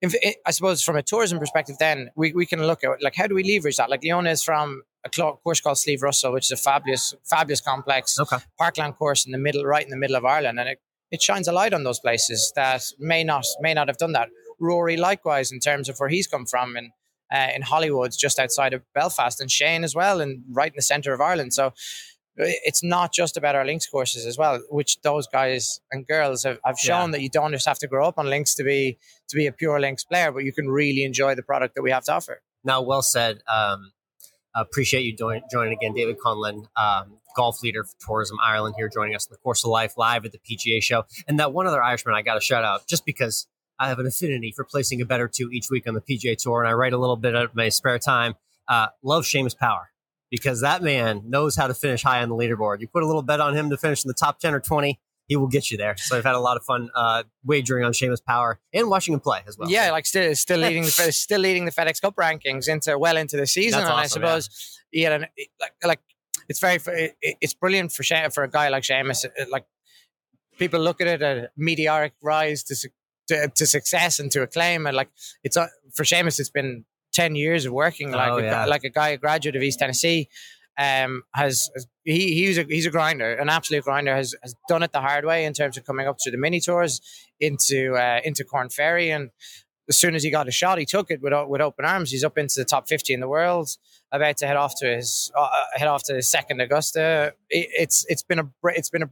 if, 0.00 0.14
I 0.46 0.50
suppose 0.52 0.82
from 0.82 0.96
a 0.96 1.02
tourism 1.02 1.38
perspective 1.38 1.76
then 1.78 2.08
we, 2.16 2.32
we 2.32 2.46
can 2.46 2.66
look 2.66 2.82
at 2.82 3.02
like 3.02 3.14
how 3.14 3.26
do 3.26 3.34
we 3.34 3.44
leverage 3.44 3.76
that 3.76 3.90
like 3.90 4.02
Leona 4.02 4.30
is 4.30 4.42
from 4.42 4.84
a 5.06 5.32
course 5.32 5.60
called 5.60 5.78
Slieve 5.78 6.02
Russell 6.02 6.32
which 6.32 6.46
is 6.46 6.52
a 6.52 6.56
fabulous 6.56 7.14
fabulous 7.24 7.60
complex 7.60 8.18
okay. 8.18 8.38
parkland 8.58 8.96
course 8.96 9.26
in 9.26 9.32
the 9.32 9.38
middle, 9.38 9.64
right 9.64 9.84
in 9.84 9.90
the 9.90 9.96
middle 9.96 10.16
of 10.16 10.24
Ireland, 10.24 10.58
and 10.60 10.68
it, 10.68 10.80
it 11.10 11.22
shines 11.22 11.48
a 11.48 11.52
light 11.52 11.72
on 11.72 11.84
those 11.84 12.00
places 12.00 12.52
that 12.56 12.82
may 12.98 13.24
not 13.24 13.46
may 13.60 13.74
not 13.74 13.88
have 13.88 13.98
done 13.98 14.12
that. 14.12 14.28
Rory, 14.58 14.96
likewise, 14.96 15.52
in 15.52 15.60
terms 15.60 15.88
of 15.88 15.98
where 15.98 16.08
he's 16.08 16.26
come 16.26 16.46
from, 16.46 16.76
in 16.76 16.92
uh, 17.32 17.48
in 17.54 17.62
Holywood, 17.62 18.12
just 18.16 18.38
outside 18.38 18.72
of 18.72 18.82
Belfast, 18.94 19.40
and 19.40 19.50
Shane 19.50 19.84
as 19.84 19.94
well, 19.94 20.20
and 20.20 20.44
right 20.50 20.72
in 20.72 20.76
the 20.76 20.82
centre 20.82 21.12
of 21.12 21.20
Ireland. 21.20 21.52
So 21.52 21.72
it's 22.36 22.82
not 22.84 23.12
just 23.12 23.36
about 23.36 23.54
our 23.54 23.64
links 23.64 23.86
courses 23.86 24.26
as 24.26 24.36
well, 24.36 24.60
which 24.70 25.00
those 25.02 25.26
guys 25.26 25.80
and 25.90 26.06
girls 26.06 26.44
have, 26.44 26.58
have 26.64 26.78
shown 26.78 27.12
that 27.12 27.22
you 27.22 27.30
don't 27.30 27.52
just 27.52 27.66
have 27.66 27.78
to 27.78 27.86
grow 27.86 28.06
up 28.06 28.18
on 28.18 28.28
links 28.28 28.54
to 28.56 28.64
be 28.64 28.98
to 29.28 29.36
be 29.36 29.46
a 29.46 29.52
pure 29.52 29.80
links 29.80 30.04
player, 30.04 30.30
but 30.30 30.44
you 30.44 30.52
can 30.52 30.68
really 30.68 31.04
enjoy 31.04 31.34
the 31.34 31.42
product 31.42 31.74
that 31.74 31.82
we 31.82 31.90
have 31.90 32.04
to 32.04 32.12
offer. 32.12 32.42
Now, 32.64 32.82
well 32.82 33.02
said. 33.02 33.40
Um, 33.48 33.92
appreciate 34.62 35.02
you 35.02 35.14
join, 35.14 35.42
joining 35.50 35.72
again, 35.72 35.94
David 35.94 36.16
Connellan, 36.18 36.66
um, 36.76 37.18
golf 37.36 37.62
leader 37.62 37.84
for 37.84 37.94
Tourism 38.04 38.38
Ireland, 38.42 38.74
here 38.78 38.88
joining 38.88 39.14
us 39.14 39.26
in 39.26 39.32
the 39.32 39.38
Course 39.38 39.64
of 39.64 39.70
Life 39.70 39.94
live 39.96 40.24
at 40.24 40.32
the 40.32 40.38
PGA 40.38 40.82
show. 40.82 41.04
And 41.28 41.38
that 41.38 41.52
one 41.52 41.66
other 41.66 41.82
Irishman 41.82 42.14
I 42.14 42.22
got 42.22 42.34
to 42.34 42.40
shout 42.40 42.64
out 42.64 42.86
just 42.86 43.04
because 43.04 43.46
I 43.78 43.88
have 43.88 43.98
an 43.98 44.06
affinity 44.06 44.52
for 44.56 44.64
placing 44.64 45.00
a 45.02 45.04
better 45.04 45.28
two 45.28 45.50
each 45.52 45.70
week 45.70 45.86
on 45.86 45.94
the 45.94 46.00
PGA 46.00 46.36
Tour, 46.36 46.62
and 46.62 46.68
I 46.68 46.72
write 46.72 46.92
a 46.92 46.98
little 46.98 47.16
bit 47.16 47.34
of 47.34 47.54
my 47.54 47.68
spare 47.68 47.98
time. 47.98 48.34
Uh, 48.66 48.88
love 49.02 49.24
Seamus 49.24 49.56
Power 49.56 49.90
because 50.30 50.60
that 50.62 50.82
man 50.82 51.22
knows 51.26 51.56
how 51.56 51.66
to 51.66 51.74
finish 51.74 52.02
high 52.02 52.22
on 52.22 52.28
the 52.28 52.34
leaderboard. 52.34 52.80
You 52.80 52.88
put 52.88 53.02
a 53.02 53.06
little 53.06 53.22
bet 53.22 53.40
on 53.40 53.54
him 53.54 53.70
to 53.70 53.76
finish 53.76 54.04
in 54.04 54.08
the 54.08 54.14
top 54.14 54.38
10 54.40 54.54
or 54.54 54.60
20, 54.60 54.98
he 55.28 55.36
will 55.36 55.48
get 55.48 55.70
you 55.70 55.76
there. 55.76 55.96
So 55.96 56.16
I've 56.16 56.24
had 56.24 56.34
a 56.36 56.40
lot 56.40 56.56
of 56.56 56.64
fun 56.64 56.88
uh, 56.94 57.24
wagering 57.44 57.84
on 57.84 57.92
Seamus 57.92 58.24
Power 58.24 58.60
and 58.72 58.88
watching 58.88 59.14
him 59.14 59.20
play 59.20 59.40
as 59.48 59.58
well. 59.58 59.70
Yeah, 59.70 59.90
like 59.90 60.06
still 60.06 60.34
still 60.34 60.58
leading 60.60 60.84
the 60.84 60.90
still 61.12 61.40
leading 61.40 61.64
the 61.64 61.72
FedEx 61.72 62.00
Cup 62.00 62.16
rankings 62.16 62.68
into 62.68 62.96
well 62.98 63.16
into 63.16 63.36
the 63.36 63.46
season, 63.46 63.80
That's 63.80 63.90
and 63.90 63.98
I 63.98 64.04
awesome, 64.04 64.22
yeah. 64.22 64.28
suppose 64.38 64.80
yeah, 64.92 65.18
like 65.60 65.72
like 65.84 66.00
it's 66.48 66.60
very 66.60 66.78
it's 67.22 67.54
brilliant 67.54 67.92
for 67.92 68.02
Sha- 68.04 68.28
for 68.28 68.44
a 68.44 68.48
guy 68.50 68.68
like 68.68 68.84
Seamus. 68.84 69.24
uh, 69.26 69.44
Like 69.50 69.66
people 70.58 70.80
look 70.80 71.00
at 71.00 71.06
it 71.08 71.22
a 71.22 71.50
meteoric 71.56 72.12
rise 72.22 72.62
to, 72.64 72.76
su- 72.76 72.88
to 73.28 73.48
to 73.54 73.66
success 73.66 74.18
and 74.20 74.30
to 74.32 74.42
acclaim, 74.42 74.86
and 74.86 74.96
like 74.96 75.10
it's 75.42 75.56
uh, 75.56 75.66
for 75.94 76.04
Seamus, 76.04 76.38
it's 76.38 76.50
been 76.50 76.84
ten 77.12 77.34
years 77.34 77.66
of 77.66 77.72
working 77.72 78.10
like 78.12 78.30
Oh, 78.32 78.38
yeah. 78.38 78.64
gu- 78.64 78.70
like 78.70 78.84
a 78.84 78.90
guy 78.90 79.08
a 79.08 79.16
graduate 79.16 79.56
of 79.56 79.62
East 79.62 79.78
Tennessee. 79.80 80.28
Um, 80.78 81.22
has, 81.34 81.70
has 81.74 81.86
he 82.04 82.34
he's 82.34 82.58
a 82.58 82.64
he's 82.64 82.86
a 82.86 82.90
grinder, 82.90 83.32
an 83.32 83.48
absolute 83.48 83.84
grinder. 83.84 84.14
Has 84.14 84.34
has 84.42 84.54
done 84.68 84.82
it 84.82 84.92
the 84.92 85.00
hard 85.00 85.24
way 85.24 85.44
in 85.44 85.52
terms 85.52 85.76
of 85.76 85.84
coming 85.84 86.06
up 86.06 86.18
through 86.22 86.32
the 86.32 86.38
mini 86.38 86.60
tours 86.60 87.00
into 87.40 87.94
uh, 87.94 88.20
into 88.24 88.44
Korn 88.44 88.68
Ferry 88.68 89.10
and 89.10 89.30
as 89.88 89.98
soon 89.98 90.14
as 90.14 90.22
he 90.22 90.30
got 90.30 90.48
a 90.48 90.52
shot, 90.52 90.78
he 90.78 90.84
took 90.84 91.10
it 91.10 91.22
with 91.22 91.32
with 91.48 91.60
open 91.60 91.84
arms. 91.84 92.10
He's 92.10 92.24
up 92.24 92.38
into 92.38 92.54
the 92.56 92.64
top 92.64 92.88
fifty 92.88 93.14
in 93.14 93.20
the 93.20 93.28
world, 93.28 93.70
about 94.12 94.36
to 94.38 94.46
head 94.46 94.56
off 94.56 94.74
to 94.78 94.86
his 94.86 95.30
uh, 95.36 95.42
uh 95.42 95.64
head 95.74 95.88
off 95.88 96.02
to 96.04 96.14
his 96.14 96.30
second 96.30 96.60
Augusta. 96.60 97.34
It, 97.48 97.68
it's 97.72 98.04
it's 98.08 98.22
been 98.22 98.38
a 98.38 98.48
it's 98.64 98.90
been 98.90 99.02
a 99.02 99.10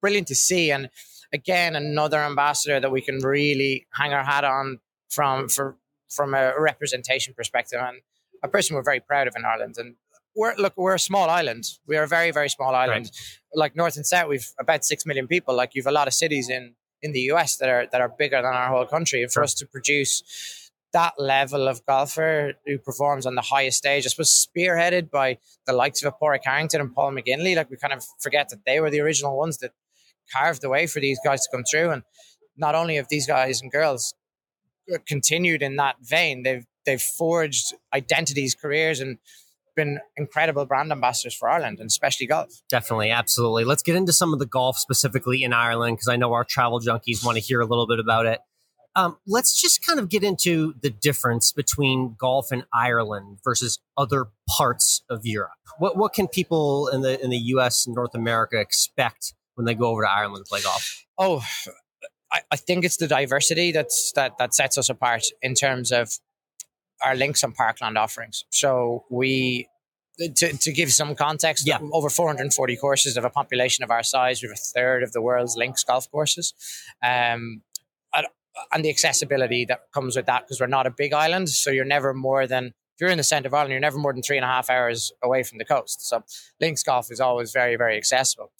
brilliant 0.00 0.28
to 0.28 0.34
see, 0.34 0.70
and 0.70 0.88
again 1.32 1.76
another 1.76 2.20
ambassador 2.20 2.80
that 2.80 2.90
we 2.90 3.00
can 3.00 3.18
really 3.18 3.86
hang 3.92 4.12
our 4.12 4.24
hat 4.24 4.44
on 4.44 4.80
from 5.10 5.48
for 5.48 5.76
from 6.08 6.34
a 6.34 6.54
representation 6.58 7.34
perspective, 7.34 7.80
and 7.82 7.98
a 8.42 8.48
person 8.48 8.76
we're 8.76 8.82
very 8.82 9.00
proud 9.00 9.26
of 9.26 9.34
in 9.36 9.44
Ireland. 9.44 9.74
And 9.78 9.96
we're 10.36 10.54
look, 10.56 10.74
we're 10.76 10.94
a 10.94 10.98
small 10.98 11.30
island. 11.30 11.64
We 11.86 11.96
are 11.96 12.04
a 12.04 12.08
very 12.08 12.30
very 12.30 12.48
small 12.48 12.74
island. 12.74 13.06
Right. 13.06 13.38
Like 13.54 13.76
north 13.76 13.96
and 13.96 14.06
south, 14.06 14.28
we've 14.28 14.50
about 14.58 14.84
six 14.84 15.06
million 15.06 15.26
people. 15.26 15.54
Like 15.54 15.74
you've 15.74 15.86
a 15.86 15.92
lot 15.92 16.08
of 16.08 16.14
cities 16.14 16.48
in 16.48 16.74
in 17.02 17.12
the 17.12 17.20
US 17.32 17.56
that 17.56 17.68
are 17.68 17.86
that 17.92 18.00
are 18.00 18.08
bigger 18.08 18.40
than 18.42 18.52
our 18.52 18.68
whole 18.68 18.86
country. 18.86 19.22
And 19.22 19.30
for 19.30 19.40
sure. 19.40 19.44
us 19.44 19.54
to 19.54 19.66
produce 19.66 20.70
that 20.94 21.14
level 21.18 21.66
of 21.68 21.84
golfer 21.86 22.54
who 22.66 22.78
performs 22.78 23.26
on 23.26 23.34
the 23.34 23.42
highest 23.42 23.78
stage, 23.78 24.06
I 24.06 24.08
suppose 24.08 24.48
spearheaded 24.48 25.10
by 25.10 25.38
the 25.66 25.72
likes 25.72 26.02
of 26.02 26.18
Padraig 26.18 26.42
Harrington 26.44 26.80
and 26.80 26.94
Paul 26.94 27.12
McGinley, 27.12 27.56
like 27.56 27.68
we 27.68 27.76
kind 27.76 27.92
of 27.92 28.04
forget 28.20 28.48
that 28.50 28.60
they 28.64 28.80
were 28.80 28.90
the 28.90 29.00
original 29.00 29.36
ones 29.36 29.58
that 29.58 29.72
carved 30.32 30.62
the 30.62 30.68
way 30.68 30.86
for 30.86 31.00
these 31.00 31.18
guys 31.24 31.42
to 31.42 31.48
come 31.50 31.64
through. 31.68 31.90
And 31.90 32.02
not 32.56 32.76
only 32.76 32.94
have 32.94 33.08
these 33.08 33.26
guys 33.26 33.60
and 33.60 33.72
girls 33.72 34.14
uh, 34.92 34.98
continued 35.06 35.62
in 35.62 35.76
that 35.76 35.96
vein, 36.00 36.44
they've 36.44 36.64
they've 36.86 37.02
forged 37.02 37.74
identities, 37.92 38.54
careers, 38.54 39.00
and 39.00 39.18
been 39.74 40.00
incredible 40.16 40.66
brand 40.66 40.92
ambassadors 40.92 41.34
for 41.34 41.48
Ireland 41.48 41.80
and 41.80 41.88
especially 41.88 42.26
golf. 42.26 42.62
Definitely, 42.68 43.10
absolutely. 43.10 43.64
Let's 43.64 43.82
get 43.82 43.96
into 43.96 44.12
some 44.12 44.32
of 44.32 44.38
the 44.38 44.46
golf 44.46 44.78
specifically 44.78 45.42
in 45.42 45.52
Ireland 45.52 45.96
because 45.96 46.08
I 46.08 46.16
know 46.16 46.32
our 46.32 46.44
travel 46.44 46.80
junkies 46.80 47.24
want 47.24 47.36
to 47.36 47.42
hear 47.42 47.60
a 47.60 47.66
little 47.66 47.86
bit 47.86 47.98
about 47.98 48.26
it. 48.26 48.40
Um, 48.96 49.18
let's 49.26 49.60
just 49.60 49.84
kind 49.84 49.98
of 49.98 50.08
get 50.08 50.22
into 50.22 50.74
the 50.80 50.90
difference 50.90 51.50
between 51.50 52.14
golf 52.16 52.52
in 52.52 52.64
Ireland 52.72 53.38
versus 53.42 53.80
other 53.96 54.26
parts 54.48 55.02
of 55.10 55.26
Europe. 55.26 55.50
What 55.78 55.96
what 55.96 56.12
can 56.12 56.28
people 56.28 56.88
in 56.88 57.00
the 57.00 57.20
in 57.22 57.30
the 57.30 57.36
U.S. 57.36 57.86
and 57.86 57.94
North 57.96 58.14
America 58.14 58.60
expect 58.60 59.34
when 59.56 59.64
they 59.64 59.74
go 59.74 59.86
over 59.86 60.02
to 60.02 60.10
Ireland 60.10 60.44
to 60.44 60.48
play 60.48 60.60
golf? 60.62 61.06
Oh, 61.18 61.42
I, 62.32 62.42
I 62.52 62.56
think 62.56 62.84
it's 62.84 62.96
the 62.96 63.08
diversity 63.08 63.72
that's 63.72 64.12
that 64.14 64.38
that 64.38 64.54
sets 64.54 64.78
us 64.78 64.88
apart 64.88 65.24
in 65.42 65.54
terms 65.54 65.90
of 65.90 66.12
our 67.02 67.14
links 67.14 67.42
and 67.42 67.54
parkland 67.54 67.98
offerings. 67.98 68.44
So 68.50 69.04
we 69.10 69.68
to, 70.18 70.52
to 70.52 70.72
give 70.72 70.92
some 70.92 71.16
context, 71.16 71.66
yeah. 71.66 71.78
over 71.92 72.08
440 72.08 72.76
courses 72.76 73.16
of 73.16 73.24
a 73.24 73.30
population 73.30 73.82
of 73.82 73.90
our 73.90 74.04
size. 74.04 74.40
We 74.40 74.48
have 74.48 74.56
a 74.56 74.78
third 74.78 75.02
of 75.02 75.12
the 75.12 75.20
world's 75.20 75.56
links 75.56 75.82
golf 75.82 76.08
courses. 76.10 76.54
Um, 77.02 77.62
and 78.72 78.84
the 78.84 78.90
accessibility 78.90 79.64
that 79.64 79.80
comes 79.92 80.16
with 80.16 80.26
that 80.26 80.42
because 80.42 80.60
we're 80.60 80.66
not 80.66 80.86
a 80.86 80.90
big 80.90 81.12
island. 81.12 81.48
So 81.48 81.70
you're 81.70 81.84
never 81.84 82.14
more 82.14 82.46
than, 82.46 82.66
if 82.66 83.00
you're 83.00 83.10
in 83.10 83.18
the 83.18 83.24
centre 83.24 83.48
of 83.48 83.54
Ireland, 83.54 83.72
you're 83.72 83.80
never 83.80 83.98
more 83.98 84.12
than 84.12 84.22
three 84.22 84.36
and 84.36 84.44
a 84.44 84.48
half 84.48 84.70
hours 84.70 85.12
away 85.22 85.42
from 85.42 85.58
the 85.58 85.64
coast. 85.64 86.06
So 86.06 86.22
links 86.60 86.82
golf 86.82 87.10
is 87.10 87.20
always 87.20 87.52
very, 87.52 87.76
very 87.76 87.96
accessible. 87.96 88.52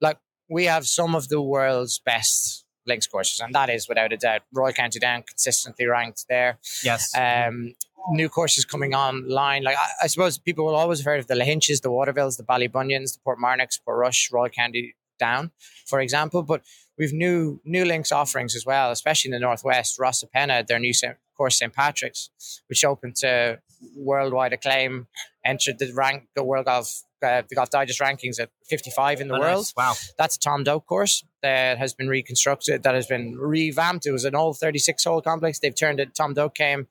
Like 0.00 0.18
we 0.48 0.64
have 0.64 0.86
some 0.86 1.14
of 1.14 1.28
the 1.28 1.40
world's 1.40 1.98
best 1.98 2.64
links 2.90 3.06
courses, 3.06 3.40
and 3.40 3.54
that 3.54 3.70
is 3.70 3.88
without 3.88 4.12
a 4.12 4.16
doubt. 4.16 4.42
Royal 4.52 4.72
County 4.72 4.98
Down 4.98 5.22
consistently 5.22 5.86
ranked 5.86 6.26
there. 6.28 6.58
Yes. 6.84 7.16
Um, 7.16 7.74
new 8.10 8.28
courses 8.28 8.64
coming 8.64 8.94
online. 8.94 9.62
Like 9.62 9.76
I, 9.76 10.04
I, 10.04 10.06
suppose 10.06 10.38
people 10.38 10.64
will 10.66 10.74
always 10.74 11.00
have 11.00 11.06
heard 11.06 11.20
of 11.20 11.26
the 11.26 11.34
Lahinches, 11.34 11.82
the 11.82 11.90
Watervilles, 11.90 12.36
the 12.36 12.42
Ballybunions, 12.42 13.14
the 13.14 13.20
Portmarnocks, 13.26 13.80
Portrush, 13.84 14.30
Royal 14.32 14.48
County 14.48 14.94
Down, 15.18 15.50
for 15.86 16.00
example. 16.00 16.42
But 16.42 16.62
we've 17.00 17.14
new 17.14 17.60
new 17.64 17.84
links 17.84 18.12
offerings 18.12 18.54
as 18.54 18.64
well, 18.64 18.92
especially 18.92 19.30
in 19.30 19.32
the 19.32 19.40
northwest. 19.40 19.98
Rosapenna, 19.98 20.64
their 20.66 20.78
new 20.78 20.92
course 21.36 21.58
St 21.58 21.72
Patrick's, 21.72 22.30
which 22.68 22.84
opened 22.84 23.16
to 23.16 23.58
worldwide 23.96 24.52
acclaim, 24.52 25.06
entered 25.44 25.78
the 25.78 25.90
rank 25.94 26.28
the 26.36 26.44
World 26.44 26.66
Golf 26.66 27.02
uh, 27.22 27.42
the 27.48 27.54
Golf 27.54 27.70
Digest 27.70 28.00
rankings 28.00 28.38
at 28.38 28.50
55 28.68 29.20
in 29.20 29.28
the 29.28 29.34
oh, 29.34 29.40
world. 29.40 29.58
Nice. 29.58 29.74
Wow. 29.76 29.94
That's 30.18 30.36
a 30.36 30.38
Tom 30.38 30.62
Doak 30.62 30.86
course 30.86 31.24
that 31.42 31.78
has 31.78 31.94
been 31.94 32.08
reconstructed, 32.08 32.82
that 32.82 32.94
has 32.94 33.06
been 33.06 33.36
revamped. 33.36 34.06
It 34.06 34.12
was 34.12 34.24
an 34.24 34.34
old 34.34 34.58
36 34.58 35.02
hole 35.04 35.20
complex. 35.20 35.58
They've 35.58 35.74
turned 35.74 36.00
it, 36.00 36.14
Tom 36.14 36.34
Doak 36.34 36.54
came, 36.54 36.86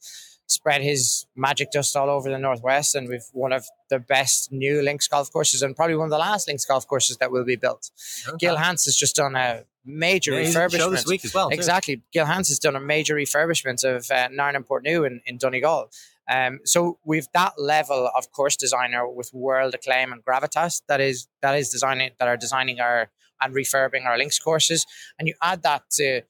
spread 0.49 0.81
his 0.81 1.25
magic 1.35 1.71
dust 1.71 1.95
all 1.95 2.09
over 2.09 2.29
the 2.29 2.38
Northwest, 2.38 2.95
and 2.95 3.07
we've 3.07 3.25
one 3.33 3.53
of 3.53 3.65
the 3.89 3.99
best 3.99 4.51
new 4.51 4.81
links 4.81 5.07
golf 5.07 5.31
courses 5.31 5.62
and 5.62 5.75
probably 5.75 5.95
one 5.95 6.05
of 6.05 6.12
the 6.12 6.17
last 6.17 6.47
links 6.47 6.65
golf 6.65 6.88
courses 6.88 7.17
that 7.17 7.31
will 7.31 7.45
be 7.45 7.55
built. 7.55 7.91
Okay. 8.27 8.38
Gil 8.38 8.57
Hanse 8.57 8.85
has 8.85 8.95
just 8.95 9.15
done 9.15 9.35
a 9.35 9.63
major 9.85 10.33
yeah, 10.33 10.49
refurbishment. 10.49 10.91
this 10.91 11.05
week 11.05 11.23
as 11.23 11.33
well. 11.33 11.49
Too. 11.49 11.55
Exactly. 11.55 12.01
Gil 12.12 12.25
Hanse 12.25 12.49
has 12.49 12.59
done 12.59 12.75
a 12.75 12.79
major 12.79 13.15
refurbishment 13.15 13.83
of 13.83 14.09
uh, 14.12 14.27
Narin 14.29 14.55
and 14.55 14.67
Portnoo 14.67 15.05
in, 15.05 15.21
in 15.25 15.38
Donegal. 15.38 15.89
Um, 16.29 16.59
so 16.63 16.99
we've 17.03 17.27
that 17.33 17.53
level 17.59 18.09
of 18.15 18.31
course 18.31 18.55
designer 18.55 19.09
with 19.09 19.33
world 19.33 19.73
acclaim 19.73 20.13
and 20.13 20.23
gravitas 20.23 20.83
that 20.88 21.01
is 21.01 21.27
that 21.41 21.55
is 21.55 21.69
designing 21.69 22.12
that 22.19 22.27
are 22.27 22.38
designing 22.38 22.79
our 22.79 23.09
and 23.41 23.55
refurbing 23.55 24.05
our 24.05 24.17
links 24.17 24.38
courses, 24.38 24.85
and 25.17 25.27
you 25.27 25.33
add 25.41 25.63
that 25.63 25.89
to 25.91 26.21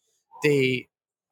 the 0.43 0.87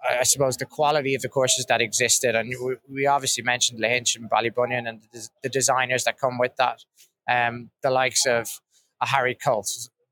I 0.08 0.24
suppose 0.24 0.58
the 0.58 0.66
quality 0.66 1.16
of 1.16 1.22
the 1.22 1.30
courses 1.30 1.66
that 1.66 1.82
existed, 1.82 2.36
and 2.36 2.54
we, 2.64 2.76
we 2.88 3.06
obviously 3.08 3.44
mentioned 3.44 3.80
Lahinch 3.80 4.16
and 4.16 4.30
Ballybunion 4.30 4.88
and 4.88 5.02
the, 5.12 5.28
the, 5.44 5.50
designers 5.50 6.04
that 6.04 6.20
come 6.20 6.38
with 6.38 6.56
that, 6.58 6.86
um, 7.30 7.72
the 7.82 7.90
likes 7.90 8.26
of 8.26 8.62
a 9.02 9.08
Harry 9.08 9.36
Colt 9.36 9.70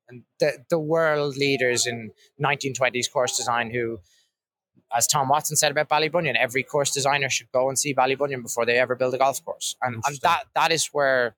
and 0.09 0.23
the 0.39 0.63
the 0.69 0.79
world 0.79 1.37
leaders 1.37 1.85
in 1.85 2.11
1920s 2.43 3.11
course 3.11 3.37
design 3.37 3.71
who 3.71 3.99
as 4.95 5.07
Tom 5.07 5.27
Watson 5.27 5.57
said 5.57 5.71
about 5.71 5.89
Ballybunion, 5.89 6.35
every 6.37 6.63
course 6.63 6.91
designer 6.91 7.29
should 7.29 7.51
go 7.51 7.67
and 7.67 7.77
see 7.77 7.93
Ballybunion 7.93 8.41
before 8.41 8.65
they 8.65 8.77
ever 8.77 8.95
build 8.95 9.13
a 9.13 9.17
golf 9.17 9.43
course. 9.43 9.75
And, 9.81 10.01
and 10.05 10.17
that 10.21 10.45
that 10.55 10.71
is 10.71 10.87
where 10.87 11.35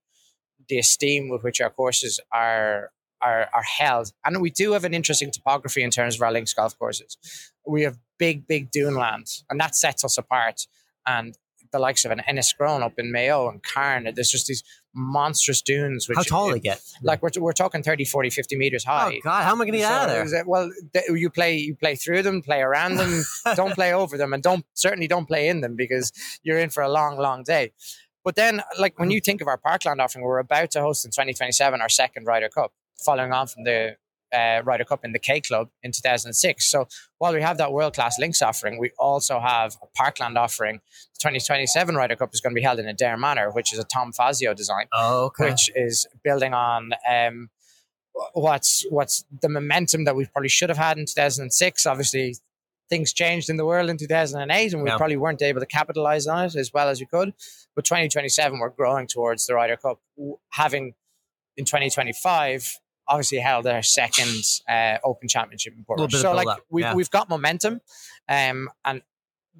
the 0.69 0.77
esteem 0.77 1.29
with 1.29 1.43
which 1.43 1.61
our 1.61 1.69
courses 1.69 2.19
are 2.31 2.91
are 3.21 3.49
are 3.53 3.63
held. 3.63 4.11
And 4.25 4.41
we 4.41 4.51
do 4.51 4.73
have 4.73 4.83
an 4.83 4.93
interesting 4.93 5.31
topography 5.31 5.81
in 5.81 5.89
terms 5.89 6.15
of 6.15 6.21
our 6.21 6.31
links 6.31 6.53
golf 6.53 6.77
courses. 6.77 7.17
We 7.67 7.83
have 7.83 7.97
big, 8.17 8.47
big 8.47 8.71
dune 8.71 8.95
land, 8.95 9.27
and 9.49 9.59
that 9.59 9.75
sets 9.75 10.03
us 10.03 10.17
apart. 10.17 10.67
And 11.05 11.37
the 11.71 11.79
likes 11.79 12.05
of 12.05 12.11
an 12.11 12.21
Enniscrone 12.27 12.81
up 12.81 12.93
in 12.97 13.11
Mayo 13.11 13.49
and 13.49 13.61
Carne. 13.61 14.11
There's 14.15 14.31
just 14.31 14.47
these 14.47 14.63
monstrous 14.93 15.61
dunes. 15.61 16.07
Which, 16.07 16.17
how 16.17 16.23
tall 16.23 16.51
they 16.51 16.59
get? 16.59 16.81
Like 17.01 17.21
we're, 17.21 17.29
we're 17.37 17.53
talking 17.53 17.83
30, 17.83 18.05
40, 18.05 18.29
50 18.29 18.55
meters 18.57 18.85
oh, 18.87 18.91
high. 18.91 19.15
Oh 19.15 19.19
God, 19.23 19.43
how 19.43 19.51
am 19.51 19.61
I 19.61 19.65
going 19.65 19.73
to 19.73 19.79
get 19.79 19.87
so, 19.87 19.93
out 19.93 20.09
of 20.09 20.31
there? 20.31 20.43
Well, 20.45 20.71
you 21.09 21.29
play 21.29 21.57
you 21.57 21.75
play 21.75 21.95
through 21.95 22.23
them, 22.23 22.41
play 22.41 22.61
around 22.61 22.95
them, 22.95 23.23
don't 23.55 23.73
play 23.73 23.93
over 23.93 24.17
them, 24.17 24.33
and 24.33 24.41
don't 24.41 24.65
certainly 24.73 25.07
don't 25.07 25.27
play 25.27 25.47
in 25.47 25.61
them 25.61 25.75
because 25.75 26.11
you're 26.43 26.59
in 26.59 26.69
for 26.69 26.83
a 26.83 26.89
long, 26.89 27.17
long 27.17 27.43
day. 27.43 27.71
But 28.23 28.35
then, 28.35 28.61
like 28.77 28.99
when 28.99 29.09
mm-hmm. 29.09 29.13
you 29.13 29.21
think 29.21 29.41
of 29.41 29.47
our 29.47 29.57
Parkland 29.57 30.01
offering, 30.01 30.25
we're 30.25 30.39
about 30.39 30.71
to 30.71 30.81
host 30.81 31.05
in 31.05 31.11
2027 31.11 31.79
our 31.79 31.89
second 31.89 32.25
Ryder 32.25 32.49
Cup, 32.49 32.73
following 33.03 33.31
on 33.31 33.47
from 33.47 33.63
the 33.63 33.95
uh, 34.33 34.61
Ryder 34.63 34.85
Cup 34.85 35.03
in 35.03 35.11
the 35.11 35.19
K 35.19 35.41
Club 35.41 35.69
in 35.83 35.91
2006. 35.91 36.69
So 36.69 36.87
while 37.17 37.33
we 37.33 37.41
have 37.41 37.57
that 37.57 37.71
world 37.71 37.93
class 37.93 38.19
links 38.19 38.41
offering, 38.41 38.77
we 38.79 38.91
also 38.99 39.39
have 39.39 39.75
a 39.81 39.87
Parkland 39.95 40.37
offering. 40.37 40.75
The 41.13 41.19
2027 41.19 41.95
Ryder 41.95 42.15
Cup 42.15 42.33
is 42.33 42.41
going 42.41 42.53
to 42.53 42.59
be 42.59 42.63
held 42.63 42.79
in 42.79 42.85
Adare 42.85 43.17
Manor, 43.19 43.51
which 43.51 43.73
is 43.73 43.79
a 43.79 43.83
Tom 43.83 44.11
Fazio 44.11 44.53
design, 44.53 44.87
oh, 44.93 45.25
okay. 45.25 45.49
which 45.49 45.69
is 45.75 46.07
building 46.23 46.53
on. 46.53 46.91
Um, 47.09 47.49
what's 48.33 48.85
what's 48.89 49.23
the 49.41 49.49
momentum 49.49 50.05
that 50.05 50.15
we 50.15 50.25
probably 50.25 50.49
should 50.49 50.69
have 50.69 50.77
had 50.77 50.97
in 50.97 51.05
2006 51.05 51.85
obviously 51.85 52.35
things 52.89 53.13
changed 53.13 53.49
in 53.49 53.57
the 53.57 53.65
world 53.65 53.89
in 53.89 53.97
2008 53.97 54.73
and 54.73 54.81
we 54.81 54.89
yeah. 54.89 54.97
probably 54.97 55.17
weren't 55.17 55.41
able 55.41 55.59
to 55.59 55.65
capitalize 55.65 56.25
on 56.25 56.45
it 56.45 56.55
as 56.55 56.71
well 56.73 56.89
as 56.89 56.99
we 56.99 57.05
could 57.05 57.33
but 57.75 57.85
2027 57.85 58.59
we're 58.59 58.69
growing 58.69 59.07
towards 59.07 59.45
the 59.45 59.53
Ryder 59.53 59.77
Cup 59.77 59.99
having 60.49 60.95
in 61.57 61.65
2025 61.65 62.79
obviously 63.07 63.39
held 63.39 63.65
their 63.65 63.83
second 63.83 64.43
uh, 64.69 64.97
Open 65.03 65.27
Championship 65.27 65.73
in 65.77 65.83
Portrush. 65.83 66.11
So 66.13 66.33
like 66.33 66.47
we've 66.69 66.83
yeah. 66.83 66.93
we've 66.93 67.11
got 67.11 67.29
momentum, 67.29 67.81
um, 68.29 68.69
and 68.85 69.01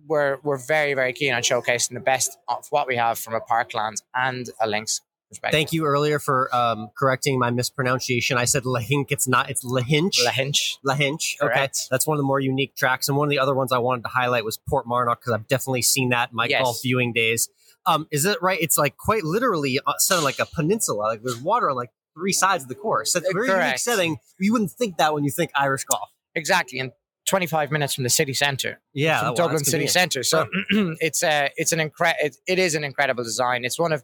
we're 0.07 0.37
we're 0.43 0.57
very 0.57 0.93
very 0.93 1.13
keen 1.13 1.33
on 1.33 1.41
showcasing 1.41 1.93
the 1.93 1.99
best 1.99 2.37
of 2.47 2.67
what 2.69 2.87
we 2.87 2.95
have 2.95 3.17
from 3.17 3.33
a 3.33 3.41
Parkland 3.41 4.01
and 4.13 4.49
a 4.59 4.67
Links. 4.67 5.01
Perspective. 5.29 5.57
Thank 5.57 5.73
you 5.73 5.85
earlier 5.85 6.19
for 6.19 6.55
um, 6.55 6.89
correcting 6.97 7.37
my 7.37 7.51
mispronunciation. 7.51 8.37
I 8.37 8.45
said 8.45 8.63
Lahink. 8.63 9.07
It's 9.09 9.27
not. 9.27 9.49
It's 9.49 9.61
Lahinch. 9.61 10.23
Lahinch. 10.25 10.77
Lahinch. 10.85 11.35
Okay, 11.41 11.67
that's 11.91 12.07
one 12.07 12.15
of 12.15 12.19
the 12.19 12.25
more 12.25 12.39
unique 12.39 12.77
tracks. 12.77 13.09
And 13.09 13.17
one 13.17 13.27
of 13.27 13.31
the 13.31 13.39
other 13.39 13.53
ones 13.53 13.73
I 13.73 13.77
wanted 13.79 14.03
to 14.03 14.07
highlight 14.07 14.45
was 14.45 14.57
Port 14.57 14.85
Portmarnock 14.85 15.19
because 15.19 15.33
I've 15.33 15.47
definitely 15.49 15.81
seen 15.81 16.09
that 16.09 16.29
in 16.29 16.35
my 16.37 16.45
yes. 16.45 16.61
golf 16.61 16.81
viewing 16.81 17.11
days. 17.11 17.49
Um, 17.85 18.07
is 18.09 18.23
it 18.23 18.41
right? 18.41 18.57
It's 18.61 18.77
like 18.77 18.95
quite 18.95 19.25
literally 19.25 19.79
uh, 19.85 19.93
set 19.97 20.23
like 20.23 20.39
a 20.39 20.45
peninsula. 20.45 21.03
Like 21.03 21.23
there's 21.23 21.41
water 21.41 21.73
like 21.73 21.89
three 22.17 22.33
sides 22.33 22.63
of 22.63 22.69
the 22.69 22.75
course. 22.75 23.13
That's 23.13 23.29
a 23.29 23.33
very 23.33 23.47
Correct. 23.47 23.63
unique 23.63 23.79
setting. 23.79 24.17
You 24.39 24.51
wouldn't 24.53 24.71
think 24.71 24.97
that 24.97 25.13
when 25.13 25.23
you 25.23 25.31
think 25.31 25.51
Irish 25.55 25.83
golf. 25.85 26.09
Exactly. 26.35 26.79
And 26.79 26.91
25 27.27 27.71
minutes 27.71 27.93
from 27.93 28.05
the 28.05 28.09
city 28.09 28.33
centre. 28.33 28.79
Yeah, 28.93 29.19
from 29.19 29.25
well, 29.27 29.35
Dublin 29.35 29.63
city 29.63 29.87
centre. 29.87 30.23
So 30.23 30.47
it's 30.71 31.23
a 31.23 31.51
it's 31.57 31.73
an 31.73 31.79
incre- 31.79 32.15
it, 32.21 32.37
it 32.47 32.57
is 32.57 32.73
an 32.73 32.83
incredible 32.83 33.23
design. 33.23 33.65
It's 33.65 33.77
one 33.77 33.91
of, 33.91 34.03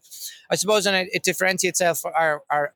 I 0.52 0.56
suppose, 0.56 0.86
and 0.86 0.96
it, 0.96 1.10
it 1.14 1.24
differentiates 1.24 1.80
itself. 1.80 2.04
Our 2.06 2.44
our 2.50 2.74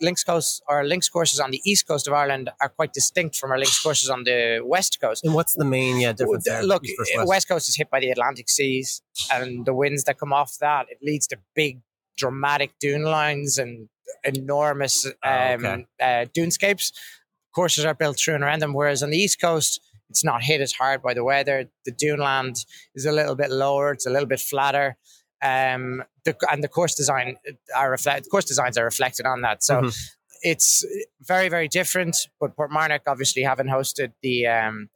links 0.00 0.24
coast 0.24 0.62
our 0.68 0.84
links 0.84 1.08
courses 1.08 1.40
on 1.40 1.50
the 1.50 1.60
east 1.64 1.86
coast 1.88 2.06
of 2.06 2.14
Ireland 2.14 2.48
are 2.60 2.68
quite 2.68 2.92
distinct 2.92 3.36
from 3.36 3.50
our 3.50 3.58
links 3.58 3.82
courses 3.82 4.08
on 4.08 4.22
the 4.22 4.60
west 4.64 5.00
coast. 5.00 5.24
And 5.24 5.34
what's 5.34 5.54
the 5.54 5.64
main 5.64 6.00
yeah 6.00 6.12
difference? 6.12 6.44
There? 6.44 6.62
Look, 6.62 6.84
uh, 6.84 7.04
west? 7.16 7.28
West 7.28 7.48
Coast 7.48 7.68
is 7.68 7.76
hit 7.76 7.90
by 7.90 8.00
the 8.00 8.10
Atlantic 8.10 8.48
seas, 8.48 9.02
and 9.32 9.66
the 9.66 9.74
winds 9.74 10.04
that 10.04 10.18
come 10.18 10.32
off 10.32 10.56
that 10.60 10.86
it 10.88 10.98
leads 11.02 11.26
to 11.28 11.38
big, 11.54 11.80
dramatic 12.16 12.70
dune 12.80 13.02
lines 13.02 13.58
and 13.58 13.88
enormous 14.24 15.06
um, 15.06 15.12
Oh, 15.24 15.52
okay. 15.54 15.86
uh, 16.00 16.26
dunescapes. 16.34 16.92
Courses 17.54 17.84
are 17.84 17.94
built 17.94 18.18
through 18.18 18.34
and 18.34 18.44
around 18.44 18.60
them, 18.60 18.72
whereas 18.74 19.02
on 19.02 19.10
the 19.10 19.18
East 19.18 19.40
Coast, 19.40 19.80
it's 20.10 20.24
not 20.24 20.42
hit 20.42 20.60
as 20.60 20.72
hard 20.72 21.02
by 21.02 21.12
the 21.14 21.24
weather. 21.24 21.68
The 21.84 21.90
dune 21.92 22.20
land 22.20 22.56
is 22.94 23.04
a 23.04 23.12
little 23.12 23.34
bit 23.34 23.50
lower; 23.50 23.92
it's 23.92 24.06
a 24.06 24.10
little 24.10 24.28
bit 24.28 24.40
flatter. 24.40 24.96
Um, 25.42 26.02
the, 26.24 26.36
and 26.50 26.62
the 26.64 26.68
course 26.68 26.94
design 26.94 27.36
are 27.76 27.90
reflect. 27.90 28.28
Course 28.30 28.44
designs 28.46 28.76
are 28.78 28.84
reflected 28.84 29.26
on 29.26 29.42
that. 29.42 29.62
So 29.62 29.82
Mhm. 29.82 29.96
it's 30.42 30.84
very, 31.20 31.48
very 31.48 31.68
different. 31.68 32.16
But 32.40 32.56
Portmarnock, 32.56 33.00
obviously, 33.06 33.42
having 33.42 33.66
hosted 33.66 34.12
the 34.22 34.46
um, 34.46 34.88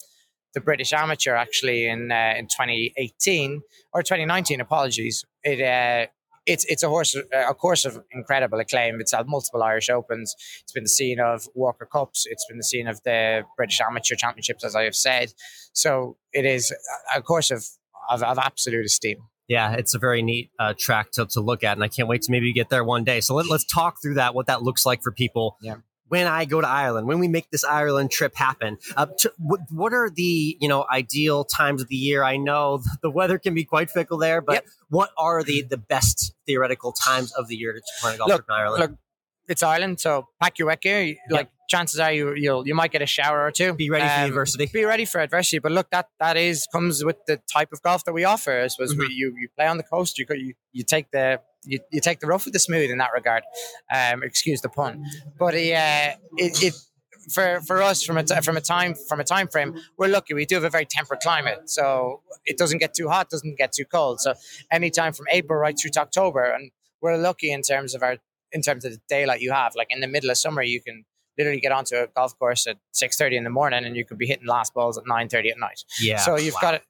the 0.55 0.61
British 0.61 0.92
Amateur 0.92 1.35
actually 1.35 1.87
in 1.87 2.11
uh, 2.12 2.35
in 2.37 2.46
2018 2.46 3.62
or 3.92 4.03
2019. 4.03 4.61
Apologies. 4.61 5.25
It 5.44 5.61
uh, 5.61 6.11
it's 6.47 6.65
it's 6.67 6.83
a 6.83 6.89
horse 6.89 7.17
a 7.33 7.55
course 7.55 7.85
of 7.85 8.03
incredible 8.13 8.59
acclaim. 8.59 9.01
It's 9.01 9.13
had 9.13 9.27
multiple 9.27 9.63
Irish 9.63 9.89
Opens. 9.89 10.35
It's 10.63 10.73
been 10.73 10.85
the 10.85 10.89
scene 10.89 11.21
of 11.21 11.49
Walker 11.55 11.87
Cups. 11.91 12.27
It's 12.27 12.45
been 12.49 12.59
the 12.59 12.65
scene 12.65 12.89
of 12.89 13.03
the 13.05 13.43
British 13.57 13.81
Amateur 13.81 14.15
Championships, 14.17 14.65
as 14.65 14.75
I 14.75 14.85
have 14.85 14.97
said. 14.97 15.33
So 15.73 16.17
it 16.33 16.45
is 16.45 16.75
a 17.15 17.23
course 17.23 17.51
of 17.51 17.65
of, 18.11 18.23
of 18.23 18.39
absolute 18.39 18.85
esteem. 18.85 19.19
Yeah, 19.49 19.73
it's 19.73 19.95
a 19.95 19.99
very 19.99 20.23
neat 20.23 20.51
uh, 20.59 20.75
track 20.79 21.11
to, 21.13 21.27
to 21.27 21.41
look 21.41 21.63
at, 21.65 21.77
and 21.77 21.85
I 21.85 21.89
can't 21.89 22.09
wait 22.09 22.23
to 22.23 22.33
maybe 22.33 22.53
get 22.53 22.71
there 22.71 22.85
one 22.85 23.05
day. 23.05 23.21
So 23.21 23.35
let, 23.35 23.49
let's 23.49 23.65
talk 23.65 23.97
through 24.03 24.15
that, 24.15 24.35
what 24.35 24.47
that 24.47 24.63
looks 24.63 24.87
like 24.87 25.03
for 25.03 25.13
people. 25.13 25.57
Yeah. 25.61 25.77
When 26.12 26.27
I 26.27 26.44
go 26.44 26.61
to 26.61 26.68
Ireland, 26.68 27.07
when 27.07 27.20
we 27.20 27.27
make 27.27 27.51
this 27.51 27.64
Ireland 27.64 28.11
trip 28.11 28.35
happen, 28.37 28.77
uh, 28.98 29.07
to, 29.20 29.33
what, 29.38 29.61
what 29.70 29.94
are 29.94 30.11
the 30.11 30.59
you 30.61 30.68
know 30.68 30.85
ideal 30.92 31.42
times 31.42 31.81
of 31.81 31.88
the 31.88 31.96
year? 31.96 32.22
I 32.22 32.37
know 32.37 32.83
the 33.03 33.11
weather 33.11 33.38
can 33.38 33.55
be 33.55 33.64
quite 33.64 33.88
fickle 33.90 34.18
there, 34.18 34.42
but 34.42 34.53
Yep. 34.57 34.64
what 34.90 35.11
are 35.16 35.42
the 35.42 35.62
the 35.62 35.79
best 35.79 36.35
theoretical 36.46 36.92
times 36.92 37.33
of 37.33 37.48
the 37.48 37.57
year 37.57 37.72
to 37.72 37.83
plan 38.03 38.16
a 38.16 38.18
golf 38.18 38.29
trip 38.31 38.44
in 38.46 38.55
Ireland? 38.55 38.81
look, 38.83 38.98
it's 39.48 39.62
Ireland, 39.62 40.01
so 40.01 40.29
pack 40.38 40.59
your 40.59 40.68
wet 40.68 40.83
gear. 40.83 41.16
Like 41.31 41.48
chances 41.70 41.98
are 41.98 42.12
you 42.12 42.35
you'll 42.35 42.66
you 42.68 42.75
might 42.75 42.92
get 42.92 43.01
a 43.01 43.07
shower 43.07 43.40
or 43.46 43.51
two. 43.51 43.72
be 43.72 43.88
ready 43.88 44.07
for 44.07 44.27
adversity. 44.29 44.66
be 44.66 44.85
ready 44.85 45.07
for 45.07 45.18
adversity. 45.22 45.61
But 45.61 45.72
look, 45.72 45.88
that 45.92 46.09
that 46.20 46.37
is 46.37 46.66
comes 46.70 47.03
with 47.03 47.25
the 47.27 47.40
type 47.51 47.70
of 47.72 47.81
golf 47.81 48.05
that 48.05 48.12
we 48.12 48.25
offer. 48.25 48.61
I 48.61 48.66
suppose 48.66 48.94
we, 48.94 49.07
you 49.20 49.35
you 49.40 49.48
play 49.57 49.66
on 49.66 49.79
the 49.79 49.83
coast. 49.94 50.18
You 50.18 50.27
you 50.31 50.53
you 50.72 50.85
take 50.85 51.11
the 51.11 51.40
you, 51.64 51.79
you 51.90 52.01
take 52.01 52.20
the 52.20 52.27
rough 52.27 52.44
with 52.44 52.53
the 52.53 52.59
smooth 52.59 52.90
in 52.90 52.98
that 52.98 53.11
regard. 53.14 53.44
Um, 53.92 54.22
excuse 54.22 54.61
the 54.61 54.68
pun, 54.68 55.05
but 55.38 55.55
uh, 55.55 56.16
it, 56.37 56.62
it 56.62 56.75
for 57.33 57.61
for 57.61 57.83
us 57.83 58.03
from 58.03 58.16
a 58.16 58.25
t- 58.25 58.40
from 58.40 58.57
a 58.57 58.61
time 58.61 58.94
from 59.09 59.20
a 59.20 59.25
time 59.25 59.48
frame, 59.48 59.77
we're 59.96 60.09
lucky. 60.09 60.35
We 60.35 60.46
do 60.46 60.57
have 60.57 60.64
a 60.64 60.70
very 60.70 60.87
temperate 60.87 61.20
climate, 61.20 61.70
so 61.70 62.22
it 62.44 62.59
doesn't 62.59 62.79
get 62.79 62.94
too 62.94 63.09
hot, 63.09 63.31
doesn't 63.31 63.59
get 63.59 63.72
too 63.72 63.85
cold. 63.85 64.20
So 64.20 64.35
anytime 64.70 65.12
from 65.12 65.27
April 65.31 65.59
right 65.59 65.77
through 65.81 65.90
to 65.92 66.01
October, 66.01 66.44
and 66.44 66.70
we're 67.01 67.16
lucky 67.16 67.53
in 67.53 67.62
terms 67.62 67.94
of 67.94 68.03
our 68.03 68.16
in 68.53 68.62
terms 68.62 68.85
of 68.85 68.92
the 68.92 69.01
daylight 69.09 69.40
you 69.40 69.53
have. 69.53 69.75
Like 69.75 69.88
in 69.90 70.01
the 70.01 70.07
middle 70.07 70.31
of 70.31 70.37
summer, 70.37 70.62
you 70.62 70.81
can 70.81 71.05
literally 71.38 71.61
get 71.61 71.72
onto 71.72 71.96
a 71.96 72.07
golf 72.09 72.38
course 72.38 72.66
at 72.66 72.77
six 72.92 73.16
thirty 73.16 73.37
in 73.37 73.44
the 73.44 73.51
morning, 73.51 73.85
and 73.85 73.96
you 73.96 74.05
could 74.05 74.18
be 74.18 74.27
hitting 74.27 74.46
last 74.46 74.75
balls 74.75 74.98
at 74.98 75.05
nine 75.07 75.29
thirty 75.29 75.51
at 75.51 75.59
night. 75.59 75.85
yeah. 76.01 76.18
so 76.18 76.37
you've 76.37 76.55
wow. 76.55 76.61
got 76.62 76.75
it. 76.75 76.83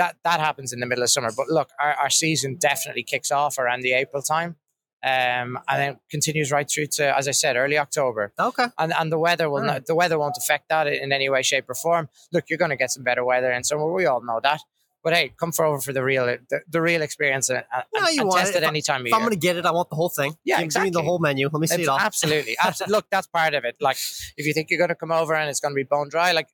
That 0.00 0.16
that 0.28 0.40
happens 0.40 0.72
in 0.74 0.80
the 0.80 0.86
middle 0.90 1.04
of 1.04 1.10
summer. 1.10 1.30
But 1.36 1.48
look, 1.48 1.68
our, 1.82 1.92
our 2.02 2.10
season 2.10 2.50
definitely 2.56 3.04
kicks 3.12 3.30
off 3.30 3.58
around 3.58 3.80
the 3.82 3.92
April 4.02 4.22
time. 4.22 4.56
Um, 5.02 5.58
and 5.66 5.76
then 5.82 5.92
continues 6.10 6.48
right 6.52 6.68
through 6.72 6.88
to, 6.98 7.16
as 7.16 7.26
I 7.26 7.30
said, 7.42 7.56
early 7.56 7.78
October, 7.78 8.24
okay. 8.38 8.66
and 8.76 8.92
and 9.00 9.08
the 9.10 9.18
weather 9.18 9.48
will 9.48 9.60
Alright. 9.64 9.74
not, 9.80 9.86
the 9.86 9.94
weather 9.94 10.18
won't 10.18 10.36
affect 10.42 10.64
that 10.68 10.86
in 11.04 11.10
any 11.18 11.28
way, 11.30 11.42
shape, 11.42 11.66
or 11.70 11.74
form. 11.74 12.04
Look, 12.34 12.44
you're 12.50 12.58
going 12.64 12.74
to 12.76 12.76
get 12.76 12.90
some 12.90 13.02
better 13.02 13.24
weather 13.24 13.50
in 13.56 13.64
summer. 13.64 13.90
We 13.90 14.04
all 14.04 14.22
know 14.22 14.40
that. 14.42 14.60
But 15.02 15.14
hey, 15.14 15.32
come 15.40 15.52
for 15.52 15.64
over 15.64 15.80
for 15.80 15.94
the 15.94 16.04
real 16.04 16.26
the, 16.26 16.60
the 16.68 16.82
real 16.82 17.00
experience 17.00 17.48
and, 17.48 17.64
and, 17.74 17.84
No, 17.94 18.08
you 18.10 18.20
and 18.20 18.28
want 18.28 18.40
test 18.40 18.54
it. 18.56 18.62
it 18.62 18.66
any 18.66 18.82
time 18.82 19.06
If 19.06 19.14
I'm 19.14 19.20
going 19.26 19.32
to 19.40 19.46
get 19.48 19.56
it, 19.56 19.64
I 19.64 19.72
want 19.78 19.88
the 19.88 19.96
whole 19.96 20.10
thing. 20.10 20.34
Yeah, 20.44 20.60
Give- 20.62 20.74
Give 20.74 20.82
me 20.82 20.90
the 20.90 21.02
whole 21.08 21.18
menu. 21.18 21.48
Let 21.50 21.60
me 21.60 21.66
see 21.66 21.76
It's 21.76 21.84
it 21.84 21.88
all. 21.88 21.98
absolutely, 21.98 22.56
absolutely. 22.62 22.92
Look, 22.96 23.06
that's 23.10 23.26
part 23.38 23.54
of 23.54 23.64
it. 23.64 23.76
Like, 23.80 23.96
if 24.36 24.44
you 24.46 24.52
think 24.52 24.68
you're 24.70 24.82
going 24.84 24.94
to 24.96 25.00
come 25.02 25.12
over 25.12 25.34
and 25.34 25.48
it's 25.48 25.60
going 25.60 25.72
to 25.72 25.80
be 25.82 25.84
bone 25.94 26.10
dry, 26.10 26.32
like, 26.32 26.48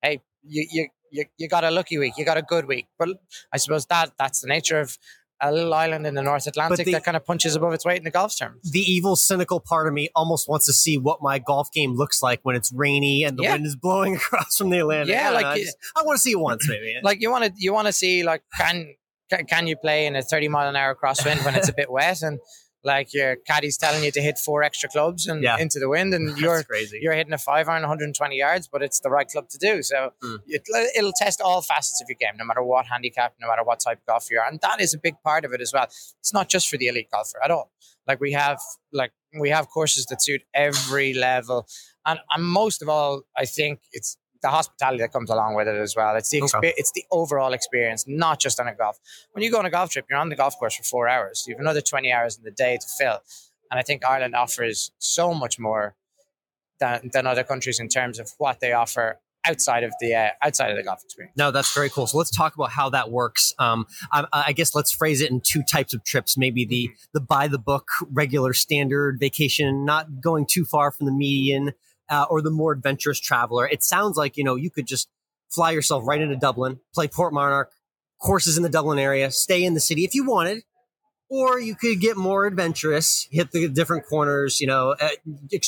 hey, 0.00 0.22
you 0.42 0.66
you 0.74 0.88
you, 1.10 1.24
you 1.38 1.48
got 1.48 1.64
a 1.64 1.70
lucky 1.70 1.98
week, 1.98 2.14
you 2.16 2.24
got 2.24 2.36
a 2.38 2.42
good 2.42 2.66
week. 2.66 2.86
But 2.98 3.08
I 3.52 3.56
suppose 3.58 3.86
that 3.86 4.12
that's 4.18 4.40
the 4.40 4.48
nature 4.48 4.80
of 4.80 4.96
a 5.42 5.50
little 5.50 5.72
island 5.72 6.06
in 6.06 6.14
the 6.14 6.22
North 6.22 6.46
Atlantic 6.46 6.84
the- 6.84 6.92
that 6.92 7.02
kind 7.04 7.16
of 7.16 7.24
punches 7.24 7.56
above 7.56 7.72
its 7.72 7.84
weight 7.84 7.96
in 7.96 8.04
the 8.04 8.10
golf 8.10 8.36
terms. 8.38 8.70
the 8.72 8.80
evil, 8.80 9.16
cynical 9.16 9.58
part 9.58 9.86
of 9.88 9.94
me 9.94 10.10
almost 10.14 10.48
wants 10.50 10.66
to 10.66 10.72
see 10.74 10.98
what 10.98 11.22
my 11.22 11.38
golf 11.38 11.72
game 11.72 11.94
looks 11.96 12.22
like 12.22 12.40
when 12.42 12.54
it's 12.56 12.70
rainy 12.74 13.24
and 13.24 13.38
the 13.38 13.44
Yeah. 13.44 13.52
wind 13.54 13.64
is 13.64 13.74
blowing 13.74 14.16
across 14.20 14.58
from 14.58 14.68
the 14.68 14.80
Atlantic. 14.80 15.14
Yeah, 15.14 15.30
I 15.30 15.32
like 15.32 15.42
know, 15.44 15.50
I, 15.52 15.58
just- 15.58 15.76
I 15.96 16.02
want 16.02 16.16
to 16.18 16.20
see 16.22 16.32
it 16.32 16.38
once, 16.40 16.68
maybe. 16.68 16.94
Like, 17.02 17.22
you 17.22 17.30
want 17.30 17.44
to 17.44 17.52
you 17.56 17.72
want 17.72 17.86
to 17.86 17.92
see 17.92 18.22
like 18.22 18.42
can 18.56 18.94
can 19.30 19.46
can 19.46 19.66
you 19.66 19.76
play 19.76 20.04
in 20.06 20.14
a 20.14 20.22
30 20.22 20.48
mile 20.48 20.68
an 20.68 20.76
hour 20.76 20.94
crosswind 20.94 21.42
when 21.44 21.54
it's 21.54 21.68
a 21.70 21.72
bit 21.72 21.90
wet 21.90 22.20
and 22.20 22.38
like 22.82 23.12
your 23.12 23.36
caddy's 23.48 23.76
telling 23.76 24.02
you 24.02 24.10
to 24.10 24.20
hit 24.22 24.38
four 24.38 24.62
extra 24.62 24.88
clubs 24.88 25.26
and 25.26 25.42
Yeah. 25.42 25.58
into 25.58 25.78
the 25.78 25.88
wind 25.88 26.14
and 26.14 26.36
you're 26.42 26.62
crazy. 26.62 26.98
you're 27.02 27.12
hitting 27.12 27.32
a 27.32 27.38
five 27.38 27.68
iron 27.68 27.82
120 27.82 28.36
yards, 28.36 28.68
but 28.68 28.82
it's 28.82 29.00
the 29.00 29.10
right 29.10 29.28
club 29.28 29.48
to 29.50 29.58
do. 29.58 29.82
So 29.82 30.12
Hmm. 30.22 30.36
it, 30.46 30.62
it'll 30.96 31.12
test 31.16 31.40
all 31.40 31.60
facets 31.62 32.00
of 32.00 32.08
your 32.08 32.16
game, 32.20 32.36
no 32.38 32.44
matter 32.44 32.62
what 32.62 32.86
handicap, 32.86 33.34
no 33.40 33.48
matter 33.48 33.62
what 33.64 33.80
type 33.80 33.98
of 33.98 34.06
golfer 34.06 34.28
you 34.34 34.40
are. 34.40 34.48
And 34.48 34.60
that 34.60 34.80
is 34.80 34.94
a 34.94 34.98
big 34.98 35.14
part 35.22 35.44
of 35.44 35.52
it 35.52 35.60
as 35.60 35.72
well. 35.72 35.84
It's 36.20 36.32
not 36.32 36.48
just 36.48 36.68
for 36.68 36.76
the 36.78 36.86
elite 36.86 37.10
golfer 37.12 37.38
at 37.44 37.50
all. 37.50 37.70
Like 38.06 38.20
we 38.20 38.32
have, 38.32 38.58
like 38.92 39.12
we 39.38 39.50
have 39.50 39.68
courses 39.68 40.06
that 40.06 40.22
suit 40.22 40.42
every 40.54 41.12
level. 41.12 41.68
And, 42.06 42.18
and 42.34 42.44
most 42.44 42.80
of 42.82 42.88
all, 42.88 43.22
I 43.36 43.44
think 43.44 43.80
it's 43.92 44.16
the 44.42 44.48
hospitality 44.48 44.98
that 45.02 45.12
comes 45.12 45.28
along 45.30 45.54
with 45.54 45.68
it 45.68 45.76
as 45.76 45.94
well. 45.94 46.16
It's 46.16 46.30
the 46.30 46.42
Okay. 46.42 46.72
it's 46.76 46.92
the 46.92 47.04
overall 47.10 47.52
experience, 47.52 48.04
not 48.08 48.40
just 48.40 48.58
on 48.60 48.66
a 48.68 48.74
golf. 48.74 48.98
When 49.32 49.42
you 49.44 49.50
go 49.50 49.58
on 49.58 49.66
a 49.66 49.70
golf 49.70 49.90
trip, 49.90 50.06
you're 50.08 50.18
on 50.18 50.28
the 50.30 50.36
golf 50.36 50.58
course 50.58 50.76
for 50.76 50.82
four 50.82 51.08
hours. 51.08 51.44
You 51.46 51.54
have 51.54 51.60
another 51.60 51.80
20 51.80 52.10
hours 52.12 52.38
in 52.38 52.44
the 52.44 52.50
day 52.50 52.78
to 52.78 52.86
fill. 52.98 53.18
And 53.70 53.78
I 53.78 53.82
think 53.82 54.04
Ireland 54.04 54.34
offers 54.34 54.90
so 54.98 55.32
much 55.34 55.58
more 55.58 55.94
than, 56.80 57.10
than 57.12 57.26
other 57.26 57.44
countries 57.44 57.78
in 57.78 57.88
terms 57.88 58.18
of 58.18 58.32
what 58.38 58.60
they 58.60 58.72
offer 58.72 59.20
outside 59.46 59.84
of 59.84 59.92
the 60.00 60.14
uh, 60.14 60.28
outside 60.42 60.70
of 60.70 60.76
the 60.76 60.82
golf 60.82 61.02
experience. 61.04 61.34
No, 61.36 61.50
that's 61.50 61.72
very 61.74 61.88
cool. 61.88 62.06
So 62.06 62.18
let's 62.18 62.30
talk 62.34 62.54
about 62.54 62.70
how 62.70 62.90
that 62.90 63.10
works. 63.10 63.54
Um, 63.58 63.86
I, 64.12 64.26
I 64.32 64.52
guess 64.52 64.74
let's 64.74 64.92
phrase 64.92 65.20
it 65.22 65.30
in 65.30 65.40
two 65.40 65.62
types 65.62 65.94
of 65.94 66.04
trips. 66.04 66.36
Maybe 66.36 66.64
the 66.64 66.88
Mm-hmm. 66.88 66.94
the 67.14 67.20
by 67.20 67.48
the 67.48 67.58
book, 67.58 67.88
regular, 68.10 68.52
standard 68.54 69.18
vacation, 69.20 69.84
not 69.84 70.20
going 70.20 70.46
too 70.46 70.64
far 70.64 70.90
from 70.90 71.06
the 71.06 71.12
median, 71.12 71.72
uh, 72.10 72.26
or 72.28 72.42
the 72.42 72.50
more 72.50 72.72
adventurous 72.72 73.20
traveler. 73.20 73.66
It 73.68 73.82
sounds 73.82 74.16
like 74.16 74.36
you 74.36 74.44
know 74.44 74.56
you 74.56 74.70
could 74.70 74.86
just 74.86 75.08
fly 75.48 75.70
yourself 75.70 76.04
right 76.06 76.20
into 76.20 76.36
Dublin, 76.36 76.80
play 76.94 77.08
Portmarnock, 77.08 77.66
courses 78.20 78.56
in 78.56 78.62
the 78.62 78.68
Dublin 78.68 78.98
area, 78.98 79.30
stay 79.30 79.64
in 79.64 79.74
the 79.74 79.80
city 79.80 80.04
if 80.04 80.14
you 80.14 80.24
wanted. 80.24 80.62
Or 81.32 81.60
you 81.60 81.76
could 81.76 82.00
get 82.00 82.16
more 82.16 82.44
adventurous, 82.44 83.28
hit 83.30 83.52
the 83.52 83.68
different 83.68 84.04
corners. 84.04 84.60
You 84.60 84.66
know, 84.66 84.96
uh, 85.00 85.08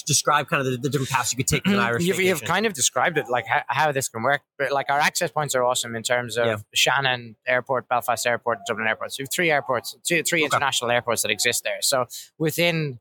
describe 0.07 0.49
kind 0.49 0.67
of 0.67 0.73
the, 0.73 0.77
the 0.77 0.89
different 0.91 1.11
paths 1.11 1.33
you 1.33 1.37
could 1.37 1.47
take 1.47 1.65
with 1.65 1.75
an 1.75 1.79
Irish. 1.79 2.03
you've, 2.03 2.19
you've 2.19 2.43
kind 2.43 2.67
of 2.67 2.73
described 2.73 3.17
it, 3.17 3.27
like 3.31 3.47
how, 3.47 3.63
how 3.69 3.93
this 3.93 4.09
can 4.09 4.25
work. 4.25 4.41
But 4.59 4.73
like 4.73 4.91
our 4.91 4.99
access 4.99 5.31
points 5.31 5.55
are 5.55 5.63
awesome 5.63 5.95
in 5.95 6.03
terms 6.03 6.37
of 6.37 6.47
Yeah. 6.47 6.57
Shannon 6.75 7.37
Airport, 7.47 7.89
Belfast 7.89 8.27
Airport, 8.27 8.59
Dublin 8.67 8.89
Airport. 8.89 9.13
So 9.13 9.21
we 9.21 9.23
have 9.23 9.33
three 9.33 9.53
airports, 9.53 9.97
two, 10.05 10.25
three 10.25 10.41
Okay. 10.41 10.47
international 10.47 10.91
airports 10.91 11.23
that 11.23 11.31
exist 11.31 11.63
there. 11.63 11.79
So 11.81 12.07
within 12.39 12.99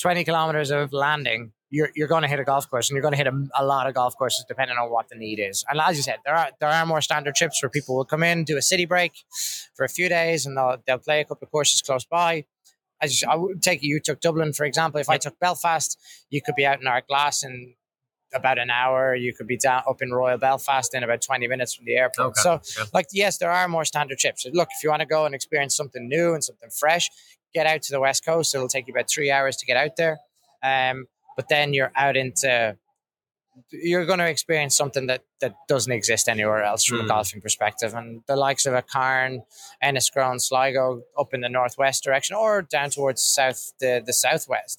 20 0.00 0.22
kilometers 0.22 0.70
of 0.70 0.92
landing, 0.92 1.50
you're, 1.70 1.90
you're 1.94 2.08
going 2.08 2.22
to 2.22 2.28
hit 2.28 2.40
a 2.40 2.44
golf 2.44 2.68
course 2.68 2.90
and 2.90 2.94
you're 2.96 3.02
going 3.02 3.12
to 3.12 3.16
hit 3.18 3.26
a, 3.26 3.48
a 3.58 3.64
lot 3.64 3.86
of 3.86 3.94
golf 3.94 4.16
courses 4.16 4.44
depending 4.48 4.76
on 4.76 4.90
what 4.90 5.08
the 5.08 5.14
need 5.16 5.38
is. 5.38 5.64
And 5.68 5.80
as 5.80 5.96
you 5.96 6.02
said, 6.02 6.16
there 6.24 6.34
are 6.34 6.50
there 6.60 6.68
are 6.68 6.84
more 6.84 7.00
standard 7.00 7.34
trips 7.34 7.62
where 7.62 7.70
people 7.70 7.96
will 7.96 8.04
come 8.04 8.22
in, 8.22 8.44
do 8.44 8.56
a 8.56 8.62
city 8.62 8.84
break 8.86 9.12
for 9.74 9.84
a 9.84 9.88
few 9.88 10.08
days, 10.08 10.46
and 10.46 10.56
they'll, 10.56 10.76
they'll 10.86 10.98
play 10.98 11.20
a 11.20 11.24
couple 11.24 11.46
of 11.46 11.50
courses 11.52 11.80
close 11.80 12.04
by. 12.04 12.44
As 13.00 13.22
I 13.26 13.36
would 13.36 13.62
take 13.62 13.82
you 13.82 14.00
took 14.00 14.20
Dublin 14.20 14.52
for 14.52 14.64
example. 14.66 15.00
If 15.00 15.08
I 15.08 15.16
took 15.16 15.38
Belfast, 15.38 15.96
you 16.28 16.42
could 16.42 16.54
be 16.54 16.66
out 16.66 16.80
in 16.80 16.86
Ardglass 16.86 17.44
in 17.44 17.74
about 18.34 18.58
an 18.58 18.70
hour. 18.70 19.14
You 19.14 19.32
could 19.32 19.46
be 19.46 19.56
down 19.56 19.82
up 19.88 20.02
in 20.02 20.10
Royal 20.12 20.38
Belfast 20.38 20.92
in 20.94 21.02
about 21.02 21.22
twenty 21.22 21.48
minutes 21.48 21.74
from 21.74 21.84
the 21.86 21.94
airport. 21.96 22.28
Okay. 22.28 22.40
So, 22.42 22.52
Okay. 22.54 22.90
like, 22.92 23.06
yes, 23.12 23.38
there 23.38 23.50
are 23.50 23.66
more 23.68 23.84
standard 23.84 24.18
trips. 24.18 24.46
Look, 24.52 24.68
if 24.76 24.82
you 24.84 24.90
want 24.90 25.00
to 25.00 25.06
go 25.06 25.24
and 25.24 25.34
experience 25.34 25.74
something 25.74 26.08
new 26.08 26.34
and 26.34 26.44
something 26.44 26.70
fresh, 26.70 27.08
get 27.54 27.66
out 27.66 27.82
to 27.82 27.92
the 27.92 28.00
west 28.00 28.24
coast. 28.24 28.54
It'll 28.54 28.68
take 28.68 28.86
you 28.86 28.92
about 28.92 29.08
three 29.08 29.30
hours 29.30 29.56
to 29.56 29.66
get 29.66 29.76
out 29.76 29.96
there. 29.96 30.18
Um, 30.62 31.06
but 31.40 31.48
then 31.48 31.72
you're 31.72 31.92
out 31.96 32.16
into 32.18 32.76
you're 33.72 34.06
going 34.06 34.18
to 34.18 34.28
experience 34.28 34.76
something 34.76 35.06
that 35.06 35.22
that 35.40 35.54
doesn't 35.68 35.92
exist 35.92 36.28
anywhere 36.28 36.62
else 36.62 36.84
from 36.84 37.00
a 37.00 37.04
Mm. 37.04 37.08
golfing 37.08 37.40
perspective 37.40 37.94
and 37.94 38.22
the 38.26 38.36
likes 38.36 38.64
of 38.66 38.74
a 38.74 38.82
Carne, 38.82 39.42
Enniscrone, 39.82 40.38
Sligo 40.40 41.02
up 41.18 41.32
in 41.34 41.40
the 41.40 41.48
northwest 41.48 42.04
direction 42.04 42.36
or 42.36 42.62
down 42.62 42.90
towards 42.90 43.20
south 43.22 43.72
the, 43.80 44.02
the 44.04 44.12
southwest 44.12 44.78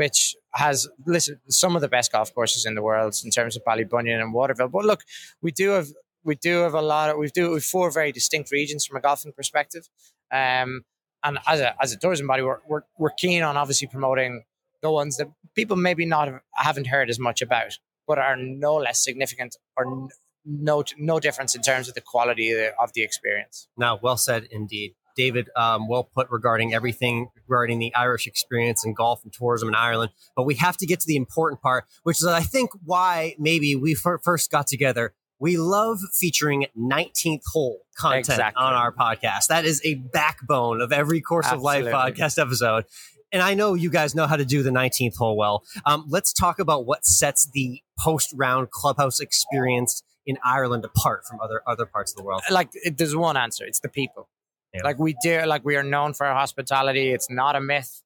which 0.00 0.34
has 0.54 0.88
listen 1.06 1.40
some 1.48 1.76
of 1.76 1.82
the 1.82 1.88
best 1.96 2.10
golf 2.12 2.34
courses 2.34 2.64
in 2.64 2.74
the 2.74 2.82
world 2.90 3.14
in 3.24 3.30
terms 3.30 3.54
of 3.56 3.62
Ballybunion 3.68 4.18
and 4.24 4.32
Waterville. 4.32 4.68
But 4.68 4.84
look, 4.90 5.02
we 5.42 5.50
do 5.52 5.66
have 5.76 5.88
we 6.24 6.34
do 6.48 6.54
have 6.66 6.74
a 6.74 6.86
lot 6.94 7.10
of 7.10 7.16
we 7.18 7.28
do 7.28 7.50
we 7.56 7.60
four 7.60 7.90
very 7.90 8.12
distinct 8.12 8.50
regions 8.50 8.86
from 8.86 8.96
a 8.96 9.00
golfing 9.08 9.32
perspective. 9.32 9.84
Um, 10.40 10.70
and 11.24 11.34
as 11.52 11.60
a 11.60 11.70
as 11.82 11.92
a 11.92 11.98
tourism 11.98 12.26
body, 12.32 12.42
we're, 12.48 12.60
we're 12.70 12.84
we're 12.98 13.16
keen 13.22 13.42
on 13.42 13.56
obviously 13.56 13.88
promoting 13.88 14.32
the 14.82 14.90
ones 14.90 15.16
that 15.16 15.28
people 15.54 15.76
maybe 15.76 16.06
not 16.06 16.28
have, 16.28 16.40
haven't 16.54 16.86
heard 16.88 17.10
as 17.10 17.18
much 17.18 17.42
about, 17.42 17.78
but 18.06 18.18
are 18.18 18.36
no 18.36 18.76
less 18.76 19.02
significant 19.02 19.56
or 19.76 20.08
no 20.44 20.82
no 20.96 21.20
difference 21.20 21.54
in 21.54 21.62
terms 21.62 21.88
of 21.88 21.94
the 21.94 22.00
quality 22.00 22.50
of 22.52 22.58
the, 22.58 22.72
of 22.80 22.92
the 22.94 23.02
experience. 23.02 23.68
Now, 23.76 23.98
well 24.02 24.16
said 24.16 24.48
indeed. 24.50 24.94
David, 25.16 25.50
um, 25.56 25.88
well 25.88 26.04
put 26.04 26.28
regarding 26.30 26.72
everything 26.72 27.28
regarding 27.48 27.80
the 27.80 27.92
Irish 27.94 28.28
experience 28.28 28.84
and 28.84 28.94
golf 28.94 29.24
and 29.24 29.32
tourism 29.32 29.68
in 29.68 29.74
Ireland. 29.74 30.12
But 30.36 30.44
we 30.44 30.54
have 30.54 30.76
to 30.76 30.86
get 30.86 31.00
to 31.00 31.06
the 31.08 31.16
important 31.16 31.60
part, 31.60 31.86
which 32.04 32.18
is, 32.18 32.26
I 32.26 32.42
think, 32.42 32.70
why 32.84 33.34
maybe 33.36 33.74
we 33.74 33.94
first 33.94 34.50
got 34.50 34.68
together. 34.68 35.12
We 35.40 35.56
love 35.56 35.98
featuring 36.14 36.66
19th 36.76 37.42
hole 37.52 37.80
content 37.96 38.28
exactly. 38.28 38.62
on 38.62 38.74
our 38.74 38.92
podcast. 38.92 39.48
That 39.48 39.64
is 39.64 39.80
a 39.84 39.94
backbone 39.94 40.80
of 40.80 40.92
every 40.92 41.20
Course 41.20 41.46
Absolutely. 41.46 41.88
of 41.88 41.92
Life 41.92 42.14
podcast 42.14 42.40
episode. 42.40 42.84
And 43.32 43.42
I 43.42 43.54
know 43.54 43.74
you 43.74 43.90
guys 43.90 44.14
know 44.14 44.26
how 44.26 44.36
to 44.36 44.44
do 44.44 44.62
the 44.62 44.70
19th 44.70 45.16
hole 45.16 45.36
well. 45.36 45.64
Um, 45.84 46.04
let's 46.08 46.32
talk 46.32 46.58
about 46.58 46.86
what 46.86 47.04
sets 47.04 47.48
the 47.52 47.82
post 47.98 48.32
round 48.34 48.70
clubhouse 48.70 49.20
experience 49.20 50.02
in 50.28 50.38
Ireland 50.44 50.84
apart 50.84 51.24
from 51.26 51.40
other 51.40 51.62
other 51.66 51.86
parts 51.86 52.12
of 52.12 52.16
the 52.16 52.22
world? 52.22 52.42
Like, 52.50 52.68
it, 52.74 52.98
there's 52.98 53.16
one 53.16 53.36
answer: 53.36 53.64
it's 53.64 53.80
the 53.80 53.88
people. 53.88 54.28
Yeah. 54.72 54.82
Like 54.84 54.98
we 54.98 55.16
do, 55.22 55.44
like 55.46 55.64
we 55.64 55.76
are 55.76 55.82
known 55.82 56.12
for 56.12 56.26
our 56.26 56.34
hospitality. 56.34 57.10
It's 57.10 57.30
not 57.30 57.56
a 57.56 57.60
myth. 57.60 58.02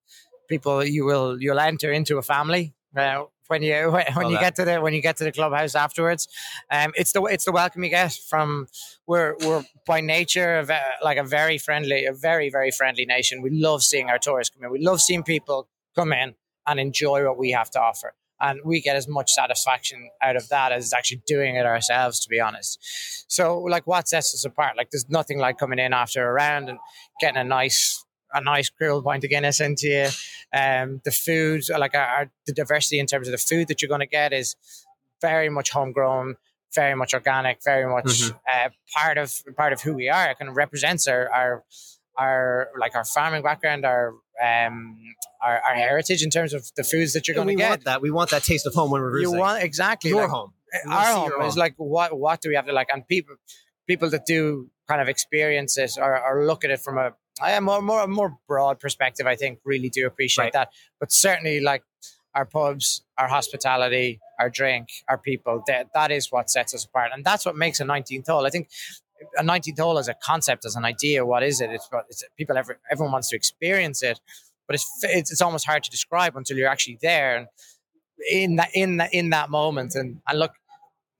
People, 0.49 0.85
you 0.85 1.05
will 1.05 1.43
you'll 1.43 1.59
enter 1.59 1.93
into 1.93 2.18
a 2.18 2.23
family 2.23 2.75
uh, 2.97 3.25
when 3.49 3.62
you 3.62 3.90
when, 3.90 4.05
when 4.14 4.28
you 4.28 4.34
that. 4.34 4.40
get 4.40 4.55
to 4.57 4.64
the 4.64 4.80
when 4.80 4.95
you 4.95 5.03
get 5.03 5.16
to 5.18 5.24
the 5.24 5.32
clubhouse 5.32 5.74
afterwards. 5.74 6.28
Um, 6.70 6.93
it's 6.97 7.12
the 7.12 7.22
it's 7.24 7.45
the 7.45 7.53
welcome 7.53 7.84
you 7.84 7.90
get 7.90 8.12
from 8.28 8.66
we're 9.07 9.36
we're 9.40 9.64
by 9.86 10.01
nature 10.01 10.66
like 11.03 11.18
a 11.18 11.24
very 11.24 11.59
friendly, 11.59 12.07
a 12.07 12.12
very 12.12 12.51
very 12.51 12.70
friendly 12.70 13.05
nation. 13.05 13.43
We 13.43 13.51
love 13.51 13.82
seeing 13.82 14.09
our 14.09 14.18
tourists 14.18 14.55
come 14.55 14.64
in. 14.64 14.72
We 14.72 14.84
love 14.84 15.01
seeing 15.01 15.22
people 15.22 15.68
come 15.95 16.12
in 16.12 16.34
and 16.66 16.80
enjoy 16.80 17.24
what 17.24 17.38
we 17.38 17.51
have 17.51 17.70
to 17.70 17.80
offer 17.80 18.14
and 18.43 18.61
we 18.64 18.80
get 18.80 18.97
as 18.97 19.09
much 19.09 19.30
satisfaction 19.30 20.11
out 20.20 20.36
of 20.36 20.49
that 20.49 20.72
as 20.72 20.93
actually 20.93 21.22
doing 21.26 21.55
it 21.55 21.64
ourselves 21.64 22.20
to 22.20 22.28
be 22.28 22.40
honest 22.40 23.24
so 23.28 23.59
like 23.61 23.86
what 23.86 24.09
sets 24.09 24.34
us 24.34 24.45
apart 24.45 24.76
like 24.76 24.90
there's 24.90 25.09
nothing 25.09 25.38
like 25.38 25.57
coming 25.57 25.78
in 25.78 25.93
after 25.93 26.28
a 26.28 26.32
round 26.32 26.68
and 26.68 26.78
getting 27.20 27.38
a 27.38 27.45
nice 27.45 28.05
a 28.33 28.43
nice 28.43 28.68
grilled 28.70 29.05
pint 29.05 29.24
of 29.24 29.30
Guinness 29.30 29.61
into 29.61 29.89
you. 29.89 30.09
Um, 30.53 31.01
the 31.05 31.11
food, 31.11 31.64
like 31.78 31.95
our, 31.95 32.07
our, 32.07 32.30
the 32.47 32.53
diversity 32.53 32.99
in 32.99 33.07
terms 33.07 33.28
of 33.28 33.33
the 33.33 33.39
food 33.39 33.68
that 33.68 33.80
you're 33.80 33.89
going 33.89 34.01
to 34.01 34.07
get 34.07 34.33
is 34.33 34.57
very 35.20 35.49
much 35.49 35.70
homegrown, 35.70 36.37
very 36.74 36.95
much 36.95 37.14
organic, 37.14 37.62
very 37.64 37.91
much 37.91 38.05
mm-hmm. 38.05 38.37
uh, 38.53 38.68
part 38.95 39.18
of 39.18 39.35
part 39.57 39.72
of 39.72 39.80
who 39.80 39.95
we 39.95 40.09
are. 40.09 40.30
It 40.30 40.39
kind 40.39 40.49
of 40.49 40.57
represents 40.57 41.07
our, 41.09 41.30
our 41.30 41.64
our 42.18 42.68
like 42.78 42.95
our 42.95 43.05
farming 43.05 43.43
background, 43.43 43.85
our 43.85 44.14
um, 44.43 44.99
our, 45.43 45.61
our 45.61 45.74
heritage 45.74 46.22
in 46.22 46.30
terms 46.30 46.53
of 46.53 46.70
the 46.76 46.85
foods 46.85 47.12
that 47.14 47.28
you're 47.28 47.35
going 47.35 47.49
to 47.49 47.55
get. 47.55 47.68
Want 47.68 47.85
that 47.85 48.03
we 48.03 48.11
want 48.11 48.30
that 48.30 48.43
taste 48.43 48.66
of 48.66 48.74
home 48.74 48.91
when 48.91 49.01
we're 49.01 49.12
visiting. 49.12 49.35
You 49.35 49.41
want 49.41 49.62
exactly 49.62 50.11
your 50.11 50.22
like, 50.22 50.30
home. 50.30 50.53
Our 50.91 51.30
home, 51.30 51.43
is 51.43 51.57
like 51.57 51.74
what 51.76 52.18
what 52.18 52.41
do 52.41 52.49
we 52.49 52.57
have 52.57 52.66
to 52.66 52.72
like? 52.72 52.89
And 52.93 53.07
people 53.07 53.37
people 53.87 54.11
that 54.11 54.26
do 54.26 54.70
kind 54.89 55.01
of 55.01 55.09
experience 55.09 55.78
it 55.78 55.93
or, 55.99 56.20
or 56.20 56.47
look 56.47 56.64
at 56.64 56.70
it 56.70 56.80
from 56.80 56.99
a, 56.99 57.12
a 57.41 57.61
more 57.61 57.80
more 57.80 58.07
more 58.07 58.39
broad 58.47 58.80
perspective, 58.80 59.26
I 59.26 59.37
think 59.37 59.61
really 59.64 59.89
do 59.89 60.07
appreciate 60.07 60.45
right. 60.45 60.53
that. 60.53 60.70
But 61.01 61.12
certainly 61.12 61.61
like 61.61 61.83
our 62.35 62.45
pubs, 62.45 63.03
our 63.18 63.28
hospitality, 63.28 64.20
our 64.39 64.49
drink, 64.49 64.89
our 65.09 65.18
people, 65.18 65.62
that, 65.66 65.89
that 65.95 66.11
is 66.11 66.33
what 66.33 66.51
sets 66.51 66.74
us 66.74 66.85
apart. 66.85 67.11
And 67.12 67.24
that's 67.24 67.45
what 67.45 67.57
makes 67.57 67.78
a 67.80 67.85
19th 67.85 68.26
hole. 68.26 68.47
I 68.47 68.51
think 68.51 68.70
a 69.37 69.43
19th 69.43 69.78
hole 69.78 69.99
as 69.99 70.09
a 70.09 70.14
concept, 70.14 70.64
as 70.64 70.74
an 70.74 70.85
idea, 70.85 71.26
what 71.26 71.43
is 71.43 71.61
it? 71.61 71.70
It's 71.70 71.87
what 71.91 72.07
it's, 72.09 72.24
people, 72.37 72.57
ever, 72.57 72.78
everyone 72.91 73.12
wants 73.12 73.28
to 73.30 73.37
experience 73.37 74.03
it, 74.03 74.18
but 74.66 74.74
it's, 74.74 74.91
it's, 75.03 75.30
it's 75.30 75.43
almost 75.43 75.66
hard 75.66 75.83
to 75.85 75.91
describe 75.91 76.37
until 76.37 76.57
you're 76.57 76.68
actually 76.68 76.99
there 77.03 77.37
and 77.37 77.49
in 78.30 78.57
that 78.57 78.70
in 78.74 78.99
that 78.99 79.12
in 79.12 79.30
that 79.30 79.51
moment. 79.51 79.95
And 79.95 80.20
and 80.28 80.39
look, 80.39 80.53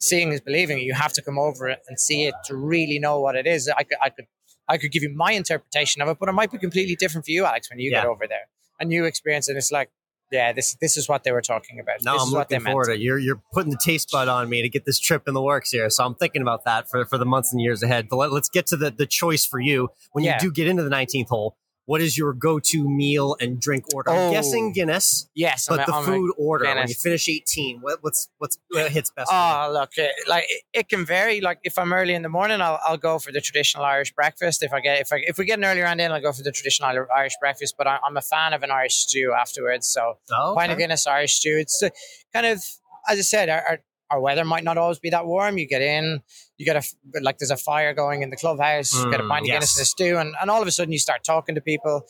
seeing 0.01 0.33
is 0.33 0.41
believing. 0.41 0.79
You 0.79 0.95
have 0.95 1.13
to 1.15 1.23
come 1.23 1.39
over 1.39 1.69
it 1.69 1.81
and 1.89 1.99
see 1.99 2.25
it 2.25 2.35
to 2.47 2.57
really 2.57 2.99
know 2.99 3.21
what 3.21 3.35
it 3.37 3.47
is. 3.47 3.69
I 3.69 3.83
could 3.83 3.99
I 4.03 4.11
could 4.11 4.27
I 4.69 4.79
could 4.79 4.93
give 4.93 5.03
you 5.03 5.13
my 5.15 5.33
interpretation 5.33 6.03
of 6.03 6.09
it, 6.09 6.19
but 6.19 6.29
it 6.29 6.33
might 6.33 6.51
be 6.51 6.59
completely 6.59 6.97
different 6.97 7.25
for 7.25 7.31
you, 7.31 7.45
Alex, 7.45 7.69
when 7.71 7.79
you 7.79 7.91
yeah. 7.91 8.03
get 8.03 8.07
over 8.07 8.27
there 8.29 8.49
and 8.81 8.93
you 8.93 9.05
experience 9.05 9.49
it. 9.49 9.57
It's 9.57 9.73
like 9.73 9.91
yeah, 10.33 10.53
this 10.53 10.75
this 10.81 10.97
is 10.97 11.09
what 11.09 11.25
they 11.25 11.31
were 11.31 11.43
talking 11.43 11.79
about. 11.79 12.03
No, 12.03 12.15
this 12.15 12.23
I'm 12.23 12.31
looking 12.31 12.61
forward 12.61 12.87
to. 12.87 12.99
You're 12.99 13.19
you're 13.19 13.43
putting 13.53 13.71
the 13.71 13.81
taste 13.85 14.11
bud 14.11 14.29
on 14.29 14.49
me 14.49 14.63
to 14.63 14.69
get 14.69 14.87
this 14.87 14.99
trip 14.99 15.29
in 15.29 15.35
the 15.35 15.43
works 15.43 15.71
here. 15.71 15.91
So 15.91 16.05
I'm 16.05 16.15
thinking 16.15 16.41
about 16.41 16.65
that 16.65 16.89
for, 16.89 17.05
for 17.05 17.19
the 17.19 17.27
months 17.27 17.53
and 17.53 17.61
years 17.61 17.83
ahead. 17.83 18.09
But 18.09 18.17
let, 18.17 18.33
us 18.33 18.49
get 18.49 18.67
to 18.69 18.77
the, 18.77 18.91
the 18.91 19.07
choice 19.07 19.45
for 19.45 19.61
you 19.61 19.91
when 20.13 20.25
yeah. 20.25 20.35
you 20.35 20.49
do 20.49 20.53
get 20.53 20.69
into 20.69 20.83
the 20.83 20.91
19th 20.91 21.29
hole 21.29 21.57
what 21.87 22.01
is 22.01 22.17
your 22.17 22.33
go-to 22.33 22.89
meal 22.89 23.37
and 23.41 23.61
drink 23.61 23.85
order? 23.95 24.11
Oh, 24.11 24.27
I'm 24.27 24.33
guessing 24.33 24.69
oh. 24.71 24.75
Guinness. 24.75 25.29
Yes, 25.35 25.67
but 25.69 25.81
I'm 25.81 25.87
the 25.87 25.97
a, 25.97 26.03
food 26.03 26.33
order 26.39 26.65
Guinness. 26.65 26.81
when 26.81 26.89
you 26.89 26.95
finish 26.95 27.29
18, 27.29 27.81
what, 27.81 27.99
what's 28.03 28.29
what's 28.39 28.59
what 28.71 28.91
hits 28.93 29.11
best? 29.11 29.31
Oh, 29.33 29.71
look, 29.73 29.91
it, 29.97 30.13
like 30.29 30.45
it, 30.49 30.63
it, 30.73 30.89
can 30.89 31.05
vary. 31.05 31.41
Like 31.41 31.59
if 31.65 31.79
I'm 31.79 31.93
early 31.93 32.15
in 32.15 32.23
the 32.23 32.29
morning, 32.29 32.61
I'll, 32.61 32.79
I'll 32.87 32.97
go 32.97 33.19
for 33.19 33.33
the 33.33 33.41
traditional 33.41 33.85
Irish 33.85 34.13
breakfast. 34.13 34.63
If 34.63 34.73
I 34.73 34.81
get 34.81 35.01
if 35.01 35.13
I, 35.13 35.23
if 35.27 35.39
we 35.39 35.45
get 35.45 35.59
an 35.59 35.65
early 35.65 35.81
round 35.81 36.01
in, 36.01 36.13
I'll 36.13 36.21
go 36.21 36.33
for 36.33 36.43
the 36.43 36.53
traditional 36.53 36.89
Irish 37.15 37.35
breakfast. 37.41 37.75
But 37.77 37.87
I, 37.87 37.99
am 38.07 38.17
a 38.17 38.23
fan 38.23 38.53
of 38.53 38.63
an 38.63 38.71
Irish 38.71 38.95
stew 38.95 39.33
afterwards. 39.39 39.89
So 39.89 40.19
oh, 40.33 40.53
okay. 40.53 40.61
pint 40.61 40.73
of 40.73 40.79
Guinness 40.79 41.07
Irish 41.07 41.35
stew. 41.35 41.57
It's 41.59 41.83
uh, 41.83 41.91
kind 42.33 42.47
of 42.47 42.63
as 43.09 43.19
I 43.19 43.23
said, 43.23 43.49
our, 43.49 43.63
our 43.69 43.79
our 44.13 44.21
weather 44.21 44.45
might 44.45 44.63
not 44.63 44.79
always 44.79 44.99
be 44.99 45.11
that 45.11 45.27
warm. 45.27 45.59
You 45.59 45.67
get 45.67 45.83
in, 45.83 46.23
you 46.59 46.67
get 46.67 46.77
a 46.77 47.21
like 47.21 47.39
there's 47.39 47.51
a 47.51 47.57
fire 47.57 47.95
going 47.95 48.23
in 48.23 48.31
the 48.31 48.37
clubhouse, 48.37 48.93
mm, 48.93 49.05
you 49.05 49.11
get 49.11 49.21
a 49.21 49.25
mm, 49.25 49.29
pint 49.29 49.43
of 49.43 49.49
yes. 49.49 49.55
Guinness 49.55 49.77
and 49.77 49.83
a 49.83 49.87
stew, 49.87 50.19
and, 50.19 50.35
and 50.41 50.51
all 50.51 50.61
of 50.61 50.69
a 50.69 50.71
sudden 50.71 50.93
you 50.93 50.99
start 50.99 51.25
talking 51.25 51.55
to 51.55 51.61
people 51.61 52.07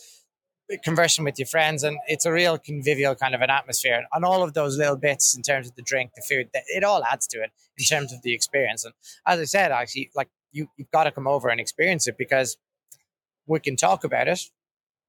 conversing 0.84 1.24
with 1.24 1.38
your 1.38 1.46
friends 1.46 1.82
and 1.82 1.98
it's 2.06 2.24
a 2.24 2.32
real 2.32 2.56
convivial 2.56 3.14
kind 3.14 3.34
of 3.34 3.40
an 3.40 3.50
atmosphere 3.50 4.04
and 4.12 4.24
all 4.24 4.42
of 4.42 4.54
those 4.54 4.78
little 4.78 4.96
bits 4.96 5.36
in 5.36 5.42
terms 5.42 5.68
of 5.68 5.74
the 5.74 5.82
drink 5.82 6.12
the 6.16 6.22
food 6.22 6.48
it 6.52 6.84
all 6.84 7.04
adds 7.04 7.26
to 7.26 7.38
it 7.38 7.50
in 7.76 7.84
terms 7.84 8.12
of 8.12 8.22
the 8.22 8.32
experience 8.32 8.84
and 8.84 8.94
as 9.26 9.38
i 9.38 9.44
said 9.44 9.70
actually 9.70 10.10
like 10.14 10.30
you, 10.52 10.68
you've 10.76 10.90
got 10.90 11.04
to 11.04 11.10
come 11.10 11.26
over 11.26 11.48
and 11.48 11.60
experience 11.60 12.06
it 12.06 12.16
because 12.16 12.56
we 13.46 13.60
can 13.60 13.76
talk 13.76 14.04
about 14.04 14.28
it 14.28 14.40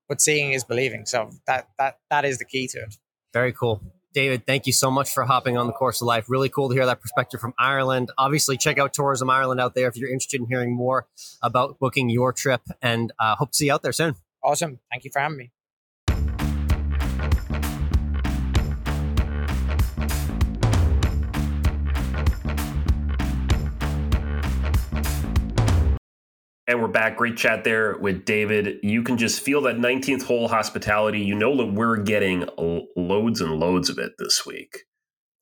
but 0.10 0.20
seeing 0.20 0.52
is 0.52 0.64
believing 0.64 1.06
so 1.06 1.30
that 1.48 1.70
that 1.78 1.98
that 2.10 2.26
is 2.26 2.40
the 2.40 2.46
key 2.46 2.68
to 2.68 2.80
it 2.80 2.98
very 3.32 3.54
cool 3.54 3.82
David, 4.14 4.46
thank 4.46 4.68
you 4.68 4.74
so 4.74 4.92
much 4.92 5.12
for 5.12 5.24
hopping 5.24 5.58
on 5.58 5.68
the 5.68 5.74
course 5.74 6.02
of 6.02 6.08
life. 6.08 6.26
Really 6.30 6.50
cool 6.50 6.70
to 6.70 6.76
hear 6.76 6.86
that 6.86 7.02
perspective 7.02 7.40
from 7.40 7.54
Ireland. 7.58 8.12
Obviously, 8.18 8.58
check 8.58 8.78
out 8.78 8.94
Tourism 8.94 9.30
Ireland 9.30 9.60
out 9.60 9.74
there 9.74 9.88
if 9.88 9.98
you're 9.98 10.10
interested 10.10 10.40
in 10.40 10.48
hearing 10.48 10.76
more 10.76 11.08
about 11.42 11.80
booking 11.80 12.10
your 12.10 12.32
trip, 12.32 12.62
and 12.82 13.12
uh, 13.20 13.36
hope 13.36 13.52
to 13.52 13.58
see 13.58 13.66
you 13.66 13.74
out 13.74 13.82
there 13.82 13.94
soon. 13.94 14.16
Awesome. 14.44 14.80
Thank 14.92 15.04
you 15.06 15.12
for 15.12 15.20
having 15.20 15.38
me. 15.38 15.52
And 26.66 26.82
we're 26.82 26.88
back. 26.88 27.18
Great 27.18 27.36
chat 27.36 27.66
there 27.66 27.98
with 27.98 28.24
David. 28.24 28.80
You 28.84 29.04
can 29.04 29.18
just 29.18 29.42
feel 29.42 29.62
that 29.64 29.76
19th 29.76 30.24
hole 30.24 30.48
hospitality. 30.48 31.20
You 31.20 31.36
know 31.36 31.58
that 31.58 31.74
we're 31.74 31.98
getting 31.98 32.48
loads 32.96 33.42
and 33.42 33.60
loads 33.60 33.90
of 33.90 33.98
it 33.98 34.14
this 34.18 34.46
week. 34.46 34.86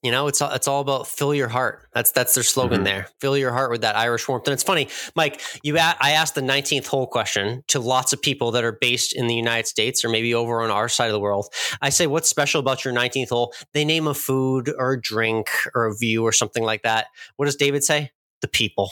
You 0.02 0.10
know, 0.10 0.26
it's 0.26 0.42
all, 0.42 0.52
it's 0.52 0.68
all 0.68 0.82
about 0.82 1.06
fill 1.06 1.36
your 1.36 1.48
heart. 1.48 1.88
That's 1.94 2.12
that's 2.12 2.34
their 2.34 2.44
slogan 2.44 2.78
mm-hmm. 2.78 2.86
there. 2.86 3.08
Fill 3.20 3.38
your 3.38 3.52
heart 3.52 3.70
with 3.70 3.82
that 3.82 3.96
Irish 3.96 4.28
warmth. 4.28 4.48
And 4.48 4.54
it's 4.54 4.64
funny, 4.64 4.88
Mike. 5.16 5.40
You 5.62 5.78
a- 5.78 5.96
I 6.00 6.12
asked 6.14 6.34
the 6.34 6.42
nineteenth 6.42 6.88
hole 6.88 7.06
question 7.06 7.64
to 7.68 7.80
lots 7.80 8.14
of 8.14 8.20
people 8.20 8.50
that 8.52 8.64
are 8.64 8.72
based 8.72 9.14
in 9.16 9.28
the 9.28 9.36
United 9.36 9.68
States 9.68 10.04
or 10.04 10.10
maybe 10.10 10.34
over 10.34 10.64
on 10.64 10.72
our 10.72 10.90
side 10.90 11.06
of 11.06 11.14
the 11.14 11.20
world. 11.20 11.54
I 11.84 11.90
say, 11.90 12.08
"What's 12.08 12.30
special 12.30 12.60
about 12.60 12.84
your 12.84 12.96
nineteenth 12.96 13.30
hole?" 13.30 13.54
They 13.76 13.86
name 13.86 14.08
a 14.08 14.16
food 14.16 14.74
or 14.76 14.94
a 14.94 15.00
drink 15.00 15.50
or 15.76 15.86
a 15.86 15.96
view 15.96 16.24
or 16.24 16.32
something 16.32 16.64
like 16.64 16.82
that. 16.82 17.06
What 17.36 17.46
does 17.46 17.56
David 17.56 17.84
say? 17.84 18.10
The 18.42 18.48
people. 18.48 18.92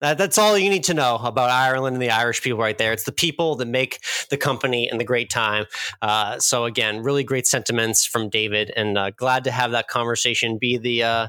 That, 0.00 0.18
that's 0.18 0.38
all 0.38 0.56
you 0.56 0.70
need 0.70 0.84
to 0.84 0.94
know 0.94 1.16
about 1.16 1.50
Ireland 1.50 1.94
and 1.94 2.02
the 2.02 2.10
Irish 2.10 2.42
people 2.42 2.58
right 2.58 2.76
there. 2.76 2.92
It's 2.92 3.04
the 3.04 3.12
people 3.12 3.56
that 3.56 3.66
make 3.66 4.02
the 4.30 4.36
company 4.36 4.88
and 4.88 4.98
the 4.98 5.04
great 5.04 5.30
time. 5.30 5.66
Uh, 6.00 6.38
so 6.38 6.64
again, 6.64 7.02
really 7.02 7.24
great 7.24 7.46
sentiments 7.46 8.06
from 8.06 8.28
David, 8.28 8.72
and 8.76 8.96
uh, 8.96 9.10
glad 9.10 9.44
to 9.44 9.50
have 9.50 9.72
that 9.72 9.88
conversation 9.88 10.58
be 10.58 10.78
the 10.78 11.02
uh, 11.02 11.28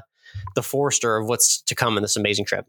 the 0.54 0.62
forester 0.62 1.16
of 1.16 1.28
what's 1.28 1.60
to 1.62 1.74
come 1.74 1.96
in 1.96 2.02
this 2.02 2.16
amazing 2.16 2.46
trip. 2.46 2.66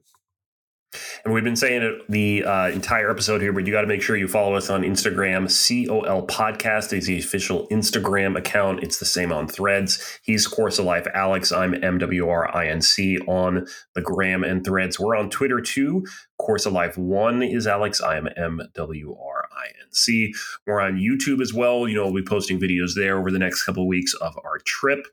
And 1.23 1.33
we've 1.33 1.43
been 1.43 1.55
saying 1.55 1.81
it 1.81 2.09
the 2.09 2.43
uh, 2.43 2.69
entire 2.69 3.09
episode 3.09 3.41
here, 3.41 3.53
but 3.53 3.65
you 3.65 3.71
got 3.71 3.81
to 3.81 3.87
make 3.87 4.01
sure 4.01 4.15
you 4.15 4.27
follow 4.27 4.55
us 4.55 4.69
on 4.69 4.83
Instagram. 4.83 5.43
COL 5.47 6.27
Podcast 6.27 6.93
is 6.93 7.07
the 7.07 7.19
official 7.19 7.67
Instagram 7.69 8.37
account. 8.37 8.83
It's 8.83 8.99
the 8.99 9.05
same 9.05 9.31
on 9.31 9.47
threads. 9.47 10.19
He's 10.23 10.47
Course 10.47 10.79
of 10.79 10.85
Life 10.85 11.07
Alex. 11.13 11.51
I'm 11.51 11.73
MWRINC 11.73 13.27
on 13.27 13.67
the 13.95 14.01
gram 14.01 14.43
and 14.43 14.63
threads. 14.63 14.99
We're 14.99 15.15
on 15.15 15.29
Twitter 15.29 15.61
too. 15.61 16.05
Course 16.37 16.65
of 16.65 16.73
Life 16.73 16.97
1 16.97 17.41
is 17.43 17.67
Alex. 17.67 18.01
I 18.01 18.17
am 18.17 18.27
MWRINC. 18.37 20.31
We're 20.67 20.81
on 20.81 20.97
YouTube 20.97 21.41
as 21.41 21.53
well. 21.53 21.87
You 21.87 21.95
know, 21.95 22.05
we'll 22.05 22.21
be 22.21 22.27
posting 22.27 22.59
videos 22.59 22.95
there 22.95 23.17
over 23.17 23.31
the 23.31 23.39
next 23.39 23.63
couple 23.63 23.83
of 23.83 23.87
weeks 23.87 24.13
of 24.15 24.37
our 24.43 24.59
trip. 24.65 25.07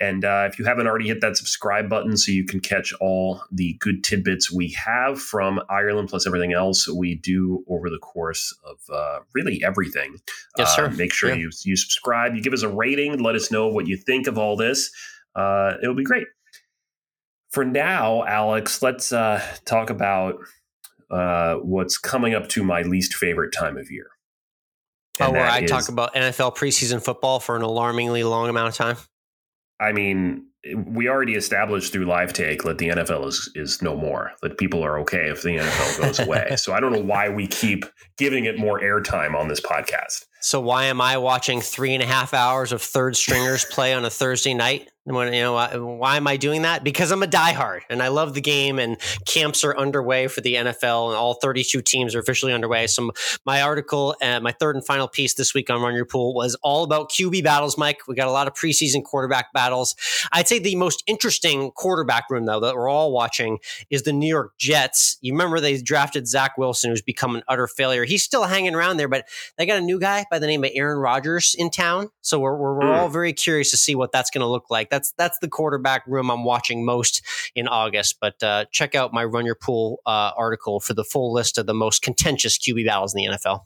And 0.00 0.24
uh, 0.24 0.48
if 0.50 0.58
you 0.58 0.64
haven't 0.64 0.88
already 0.88 1.06
hit 1.06 1.20
that 1.20 1.36
subscribe 1.36 1.88
button 1.88 2.16
so 2.16 2.32
you 2.32 2.44
can 2.44 2.58
catch 2.58 2.92
all 3.00 3.42
the 3.52 3.74
good 3.80 4.02
tidbits 4.02 4.50
we 4.50 4.70
have 4.84 5.20
from 5.20 5.60
Ireland 5.68 6.08
plus 6.08 6.26
everything 6.26 6.52
else 6.52 6.88
we 6.88 7.14
do 7.14 7.64
over 7.68 7.88
the 7.88 7.98
course 7.98 8.52
of 8.64 8.78
uh, 8.92 9.20
really 9.34 9.62
everything. 9.64 10.16
Yes, 10.58 10.74
sir. 10.74 10.86
Uh, 10.86 10.90
make 10.90 11.12
sure 11.12 11.28
Yeah. 11.30 11.36
you, 11.36 11.50
you 11.64 11.76
subscribe. 11.76 12.34
You 12.34 12.42
give 12.42 12.52
us 12.52 12.62
a 12.62 12.68
rating. 12.68 13.20
Let 13.22 13.36
us 13.36 13.52
know 13.52 13.68
what 13.68 13.86
you 13.86 13.96
think 13.96 14.26
of 14.26 14.36
all 14.36 14.56
this. 14.56 14.90
Uh, 15.36 15.74
it'll 15.80 15.94
be 15.94 16.02
great. 16.04 16.26
For 17.52 17.64
now, 17.64 18.24
Alex, 18.24 18.82
let's 18.82 19.12
uh, 19.12 19.40
talk 19.64 19.90
about 19.90 20.38
uh, 21.08 21.54
what's 21.56 21.98
coming 21.98 22.34
up 22.34 22.48
to 22.48 22.64
my 22.64 22.82
least 22.82 23.14
favorite 23.14 23.52
time 23.52 23.76
of 23.76 23.92
year. 23.92 24.06
Oh, 25.20 25.30
where 25.30 25.46
I 25.46 25.60
is- 25.60 25.70
talk 25.70 25.88
about 25.88 26.12
NFL 26.14 26.56
preseason 26.56 27.00
football 27.00 27.38
for 27.38 27.54
an 27.54 27.62
alarmingly 27.62 28.24
long 28.24 28.48
amount 28.48 28.70
of 28.70 28.74
time. 28.74 28.96
I 29.80 29.92
mean, 29.92 30.46
we 30.86 31.08
already 31.08 31.34
established 31.34 31.92
through 31.92 32.06
live 32.06 32.32
take 32.32 32.62
that 32.62 32.78
the 32.78 32.88
NFL 32.88 33.26
is 33.26 33.50
is 33.54 33.82
no 33.82 33.96
more. 33.96 34.32
That 34.42 34.58
people 34.58 34.82
are 34.84 34.98
okay 35.00 35.28
if 35.28 35.42
the 35.42 35.56
NFL 35.58 36.00
goes 36.00 36.18
away. 36.26 36.56
so 36.56 36.72
I 36.72 36.80
don't 36.80 36.92
know 36.92 37.02
why 37.02 37.28
we 37.28 37.46
keep 37.46 37.84
giving 38.16 38.44
it 38.44 38.58
more 38.58 38.80
airtime 38.80 39.34
on 39.34 39.48
this 39.48 39.60
podcast. 39.60 40.24
So 40.40 40.60
why 40.60 40.84
am 40.84 41.00
I 41.00 41.16
watching 41.16 41.60
three 41.60 41.94
and 41.94 42.02
a 42.02 42.06
half 42.06 42.34
hours 42.34 42.72
of 42.72 42.82
third 42.82 43.16
stringers 43.16 43.64
play 43.64 43.94
on 43.94 44.04
a 44.04 44.10
Thursday 44.10 44.54
night? 44.54 44.90
When 45.06 45.34
you 45.34 45.42
know 45.42 45.52
why, 45.52 45.76
why 45.76 46.16
am 46.16 46.26
I 46.26 46.38
doing 46.38 46.62
that? 46.62 46.82
Because 46.82 47.10
I'm 47.10 47.22
a 47.22 47.26
diehard 47.26 47.80
and 47.90 48.02
I 48.02 48.08
love 48.08 48.32
the 48.32 48.40
game. 48.40 48.78
And 48.78 48.96
camps 49.26 49.62
are 49.62 49.76
underway 49.76 50.28
for 50.28 50.40
the 50.40 50.54
NFL, 50.54 51.08
and 51.08 51.16
all 51.16 51.34
32 51.34 51.82
teams 51.82 52.14
are 52.14 52.20
officially 52.20 52.54
underway. 52.54 52.86
So 52.86 53.10
my 53.44 53.60
article 53.60 54.16
and 54.22 54.42
my 54.42 54.52
third 54.52 54.76
and 54.76 54.86
final 54.86 55.06
piece 55.06 55.34
this 55.34 55.52
week 55.52 55.68
on 55.68 55.82
Run 55.82 55.94
Your 55.94 56.06
Pool 56.06 56.32
was 56.34 56.54
all 56.62 56.84
about 56.84 57.10
QB 57.10 57.44
battles. 57.44 57.76
Mike, 57.76 58.00
we 58.08 58.14
got 58.14 58.28
a 58.28 58.32
lot 58.32 58.46
of 58.48 58.54
preseason 58.54 59.04
quarterback 59.04 59.52
battles. 59.52 59.94
I'd 60.32 60.48
say 60.48 60.58
the 60.58 60.76
most 60.76 61.02
interesting 61.06 61.70
quarterback 61.72 62.30
room 62.30 62.46
though 62.46 62.60
that 62.60 62.74
we're 62.74 62.88
all 62.88 63.12
watching 63.12 63.58
is 63.90 64.04
the 64.04 64.12
New 64.14 64.26
York 64.28 64.52
Jets. 64.58 65.18
You 65.20 65.34
remember 65.34 65.60
they 65.60 65.80
drafted 65.82 66.26
Zach 66.26 66.56
Wilson, 66.56 66.90
who's 66.90 67.02
become 67.02 67.36
an 67.36 67.42
utter 67.46 67.66
failure. 67.66 68.04
He's 68.04 68.22
still 68.22 68.44
hanging 68.44 68.74
around 68.74 68.96
there, 68.96 69.08
but 69.08 69.26
they 69.58 69.66
got 69.66 69.76
a 69.78 69.82
new 69.84 70.00
guy 70.00 70.24
by 70.30 70.38
the 70.38 70.46
name 70.46 70.64
of 70.64 70.70
Aaron 70.72 70.98
Rodgers 70.98 71.54
in 71.58 71.68
town. 71.70 72.08
So 72.22 72.38
we're, 72.40 72.56
we're, 72.56 72.74
we're 72.78 72.84
Hmm. 72.94 73.00
all 73.00 73.08
very 73.10 73.32
curious 73.34 73.70
to 73.72 73.76
see 73.76 73.94
what 73.94 74.12
that's 74.12 74.30
going 74.30 74.40
to 74.40 74.46
look 74.48 74.70
like. 74.70 74.90
That's 74.94 75.12
that's 75.18 75.38
the 75.40 75.48
quarterback 75.48 76.06
room 76.06 76.30
I'm 76.30 76.44
watching 76.44 76.84
most 76.84 77.20
in 77.56 77.66
August. 77.66 78.18
But 78.20 78.40
uh, 78.42 78.66
check 78.70 78.94
out 78.94 79.12
my 79.12 79.24
Run 79.24 79.44
Your 79.44 79.56
Pool 79.56 79.98
uh, 80.06 80.30
article 80.36 80.78
for 80.78 80.94
the 80.94 81.02
full 81.02 81.32
list 81.32 81.58
of 81.58 81.66
the 81.66 81.74
most 81.74 82.00
contentious 82.00 82.56
QB 82.58 82.86
battles 82.86 83.12
in 83.12 83.18
the 83.24 83.36
NFL. 83.36 83.62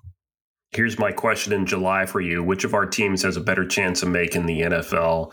Here's 0.70 0.99
my 0.99 1.12
question 1.12 1.53
in 1.53 1.66
July 1.66 2.07
for 2.07 2.20
you: 2.22 2.43
Which 2.43 2.64
of 2.64 2.72
our 2.72 2.87
teams 2.87 3.22
has 3.24 3.37
a 3.37 3.43
better 3.43 3.66
chance 3.66 4.03
of 4.03 4.09
making 4.09 4.47
the 4.47 4.62
NFL 4.62 5.33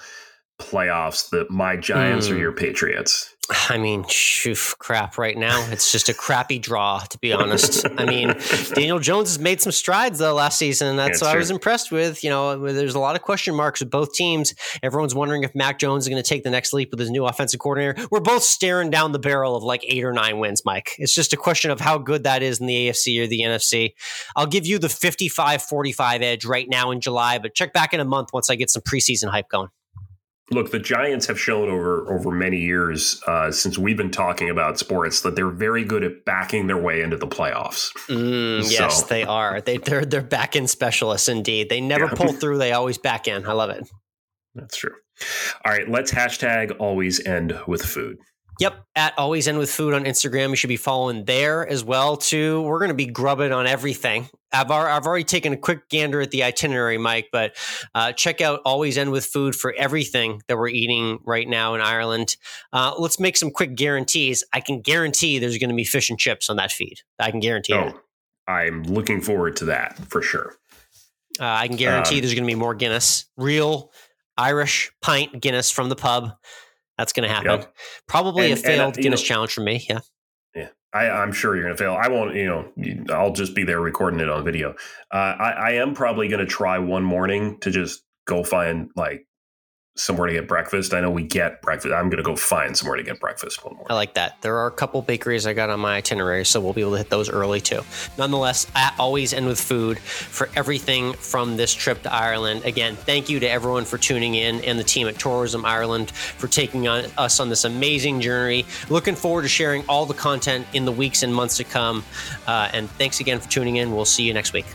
playoffs? 0.62 1.30
The 1.30 1.46
my 1.50 1.78
Giants 1.78 2.30
or 2.30 2.36
Hmm. 2.36 2.41
your 2.41 2.52
Patriots? 2.52 3.35
I 3.70 3.78
mean, 3.78 4.04
shoof, 4.06 4.76
crap. 4.80 5.18
Right 5.18 5.38
now, 5.38 5.68
it's 5.70 5.91
just 5.91 6.10
a 6.10 6.14
crappy 6.14 6.58
draw, 6.58 7.00
to 7.00 7.18
be 7.20 7.32
honest. 7.32 7.86
I 7.98 8.06
mean, 8.06 8.34
Daniel 8.74 8.98
Jones 9.00 9.30
has 9.30 9.39
made 9.39 9.62
some 9.62 9.72
strides 9.72 10.18
though 10.18 10.34
last 10.34 10.58
season. 10.58 10.88
and 10.88 10.98
That's 10.98 11.14
It's 11.14 11.22
what 11.22 11.36
I 11.36 11.38
was 11.38 11.52
impressed 11.52 11.91
with. 11.91 12.24
You 12.24 12.32
know, 12.32 12.58
there's 12.74 12.96
a 12.96 13.00
lot 13.00 13.16
of 13.16 13.22
question 13.22 13.54
marks 13.54 13.82
with 13.82 13.91
both 13.91 14.14
teams. 14.14 14.56
Everyone's 14.82 15.14
wondering 15.14 15.43
if 15.43 15.54
Mac 15.54 15.78
Jones 15.78 16.06
is 16.06 16.10
going 16.10 16.22
to 16.22 16.28
take 16.28 16.43
the 16.43 16.50
next 16.50 16.74
leap 16.74 16.89
with 16.89 17.00
his 17.00 17.12
new 17.12 17.26
offensive 17.26 17.60
coordinator. 17.60 18.08
We're 18.10 18.20
both 18.20 18.43
staring 18.43 18.89
down 18.89 19.12
the 19.12 19.20
barrel 19.20 19.56
of 19.56 19.64
like 19.64 19.84
eight 19.88 20.04
or 20.04 20.14
nine 20.14 20.39
wins, 20.39 20.64
Mike. 20.66 20.96
It's 20.98 21.14
just 21.14 21.32
a 21.32 21.38
question 21.38 21.70
of 21.70 21.80
how 21.80 22.00
good 22.00 22.24
that 22.24 22.41
is 22.41 22.60
in 22.60 22.66
the 22.66 22.89
AFC 22.89 23.22
or 23.22 23.28
the 23.28 23.41
NFC. 23.41 23.93
I'll 24.36 24.48
give 24.48 24.66
you 24.66 24.80
the 24.80 24.88
55-45 24.88 26.22
edge 26.22 26.46
right 26.46 26.68
now 26.68 26.89
in 26.91 27.00
July, 27.00 27.38
but 27.38 27.54
check 27.54 27.74
back 27.74 27.93
in 27.93 28.00
a 28.00 28.06
month 28.06 28.30
once 28.34 28.50
I 28.50 28.56
get 28.56 28.72
some 28.72 28.82
preseason 28.82 29.30
hype 29.30 29.50
going. 29.50 29.70
Look, 30.52 30.70
the 30.70 30.78
Giants 30.80 31.26
have 31.26 31.39
shown 31.39 31.70
over 31.70 32.14
over 32.14 32.30
many 32.30 32.60
years 32.60 33.20
uh, 33.26 33.52
since 33.52 33.80
we've 33.80 33.98
been 33.98 34.12
talking 34.12 34.50
about 34.52 34.78
sports 34.78 35.22
that 35.22 35.36
they're 35.36 35.50
very 35.50 35.84
good 35.84 36.04
at 36.04 36.24
backing 36.24 36.68
their 36.68 36.78
way 36.78 37.02
into 37.02 37.18
the 37.18 37.26
playoffs. 37.28 37.89
Mm, 38.08 38.70
yes, 38.72 39.04
they 39.04 39.24
are. 39.24 39.60
They, 39.62 39.78
they're 39.78 40.06
they're 40.06 40.22
back 40.22 40.56
end 40.56 40.70
specialists 40.70 41.28
indeed. 41.28 41.70
They 41.70 41.82
never 41.82 42.06
Yeah. 42.06 42.14
pull 42.14 42.34
through. 42.39 42.60
They 42.60 42.74
always 42.74 43.00
back 43.00 43.28
in. 43.28 43.46
I 43.48 43.54
love 43.54 43.72
it. 43.72 43.88
That's 44.54 44.78
true. 44.78 44.93
All 45.66 45.72
right, 45.72 45.89
let's 45.89 46.12
hashtag 46.12 46.76
always 46.80 47.26
end 47.26 47.60
with 47.68 47.82
food. 47.82 48.18
Yep, 48.60 48.86
at 48.95 49.18
always 49.18 49.47
end 49.47 49.58
with 49.58 49.70
food 49.70 49.93
on 49.93 50.06
Instagram. 50.06 50.49
You 50.49 50.56
should 50.56 50.70
be 50.70 50.78
following 50.78 51.26
there 51.26 51.68
as 51.68 51.84
well 51.84 52.16
too. 52.16 52.62
We're 52.62 52.80
going 52.80 52.89
to 52.89 52.95
be 52.95 53.06
grubbing 53.06 53.51
on 53.51 53.68
everything. 53.68 54.30
I've 54.53 54.72
I've 54.72 55.06
already 55.06 55.26
taken 55.26 55.51
a 55.51 55.58
quick 55.58 55.89
gander 55.89 56.22
at 56.22 56.32
the 56.32 56.43
itinerary, 56.43 56.97
Mike, 56.97 57.28
but 57.32 57.56
uh, 57.93 58.14
check 58.14 58.39
out 58.39 58.62
always 58.66 58.97
end 58.97 59.12
with 59.12 59.26
food 59.26 59.56
for 59.56 59.74
everything 59.78 60.41
that 60.47 60.58
we're 60.58 60.70
eating 60.70 61.20
right 61.26 61.47
now 61.47 61.76
in 61.76 61.82
Ireland. 61.82 62.38
Uh, 62.72 62.93
let's 62.97 63.20
make 63.20 63.36
some 63.36 63.51
quick 63.51 63.76
guarantees. 63.76 64.43
I 64.53 64.62
can 64.62 64.80
guarantee 64.80 65.39
there's 65.39 65.58
going 65.58 65.70
to 65.70 65.76
be 65.76 65.84
fish 65.84 66.10
and 66.10 66.18
chips 66.18 66.49
on 66.49 66.56
that 66.56 66.72
feed. 66.72 67.01
I 67.20 67.32
can 67.32 67.41
guarantee 67.41 67.74
it. 67.74 67.93
Oh, 67.93 67.99
I'm 68.47 68.84
looking 68.84 69.20
forward 69.20 69.58
to 69.58 69.66
that 69.66 69.97
for 70.08 70.22
sure. 70.22 70.56
Uh, 71.39 71.45
I 71.45 71.68
can 71.68 71.76
guarantee 71.76 72.16
Um, 72.16 72.22
there's 72.22 72.34
going 72.34 72.45
to 72.45 72.47
be 72.47 72.56
more 72.56 72.76
Guinness, 72.76 73.26
real 73.36 73.91
Irish 74.38 74.91
pint 75.01 75.41
Guinness 75.41 75.72
from 75.72 75.89
the 75.89 75.95
pub. 75.97 76.32
That's 76.98 77.14
going 77.14 77.28
to 77.28 77.34
happen. 77.34 77.52
Yep. 77.62 77.76
Probably 78.08 78.52
And- 78.52 78.60
a 78.60 78.64
uh, 78.64 78.66
failed 78.66 78.98
you 78.98 79.04
Guinness 79.04 79.22
know- 79.22 79.26
challenge 79.26 79.54
from 79.54 79.66
me. 79.66 79.86
Yeah. 79.89 80.00
Yeah, 80.56 80.70
I, 80.93 81.10
I'm 81.10 81.34
sure 81.34 81.56
you're 81.56 81.66
going 81.66 81.76
to 81.76 81.84
fail. 81.84 81.93
I 82.00 82.08
won't. 82.08 82.34
You 82.36 82.46
know, 82.46 83.14
I'll 83.14 83.34
just 83.34 83.54
be 83.56 83.64
there 83.66 83.82
recording 83.82 84.22
it 84.22 84.30
on 84.30 84.46
video. 84.46 84.72
Uh, 85.12 85.18
I, 85.38 85.52
I 85.52 85.72
am 85.74 85.93
probably 85.93 86.30
going 86.30 86.39
to 86.39 86.46
try 86.46 86.80
one 86.80 87.04
morning 87.04 87.60
to 87.60 87.72
just 87.72 88.04
go 88.26 88.41
find 88.43 88.89
like 88.96 89.28
somewhere 89.96 90.28
to 90.28 90.34
get 90.34 90.48
breakfast. 90.48 90.93
I 90.93 91.00
know 91.00 91.10
we 91.10 91.24
get 91.24 91.62
breakfast. 91.62 91.93
I'm 91.93 92.10
going 92.10 92.18
to 92.18 92.24
go 92.24 92.36
find 92.36 92.76
somewhere 92.76 92.98
to 92.98 93.04
get 93.04 93.20
breakfast 93.20 93.64
one 93.64 93.76
morning. 93.76 93.88
I 93.89 93.93
like 93.93 94.14
that. 94.16 94.41
There 94.41 94.58
are 94.58 94.68
a 94.68 94.72
couple 94.72 95.02
bakeries 95.02 95.48
I 95.48 95.54
got 95.54 95.70
on 95.70 95.80
my 95.80 95.96
itinerary, 95.96 96.46
so 96.46 96.60
we'll 96.60 96.74
be 96.74 96.82
able 96.82 96.91
to 96.91 96.98
hit 96.98 97.10
those 97.10 97.30
early 97.30 97.62
too. 97.62 97.82
Nonetheless, 98.18 98.68
I 98.76 98.93
always 99.00 99.34
end 99.34 99.48
with 99.48 99.60
food 99.60 99.98
for 100.00 100.50
everything 100.56 101.14
from 101.14 101.56
this 101.56 101.74
trip 101.74 102.02
to 102.04 102.14
Ireland. 102.14 102.66
Again, 102.66 102.96
thank 102.96 103.30
you 103.30 103.39
to 103.39 103.50
everyone 103.50 103.86
for 103.86 103.98
tuning 103.98 104.36
in 104.36 104.60
and 104.66 104.78
the 104.78 104.84
team 104.84 105.08
at 105.08 105.18
Tourism 105.18 105.66
Ireland 105.66 106.12
for 106.12 106.48
taking 106.48 106.88
on 106.88 107.06
us 107.18 107.39
on 107.39 107.48
this 107.50 107.64
amazing 107.64 108.20
journey. 108.20 108.66
Looking 108.89 109.16
forward 109.16 109.43
to 109.43 109.48
sharing 109.48 109.86
all 109.88 110.06
the 110.06 110.14
content 110.14 110.68
in 110.74 110.84
the 110.84 110.91
weeks 110.91 111.24
and 111.24 111.34
months 111.34 111.58
to 111.58 111.64
come. 111.64 112.04
Uh, 112.48 112.70
and 112.74 112.89
thanks 112.91 113.22
again 113.22 113.39
for 113.39 113.50
tuning 113.50 113.78
in. 113.78 113.96
We'll 113.96 114.06
see 114.06 114.24
you 114.24 114.34
next 114.34 114.52
week. 114.52 114.66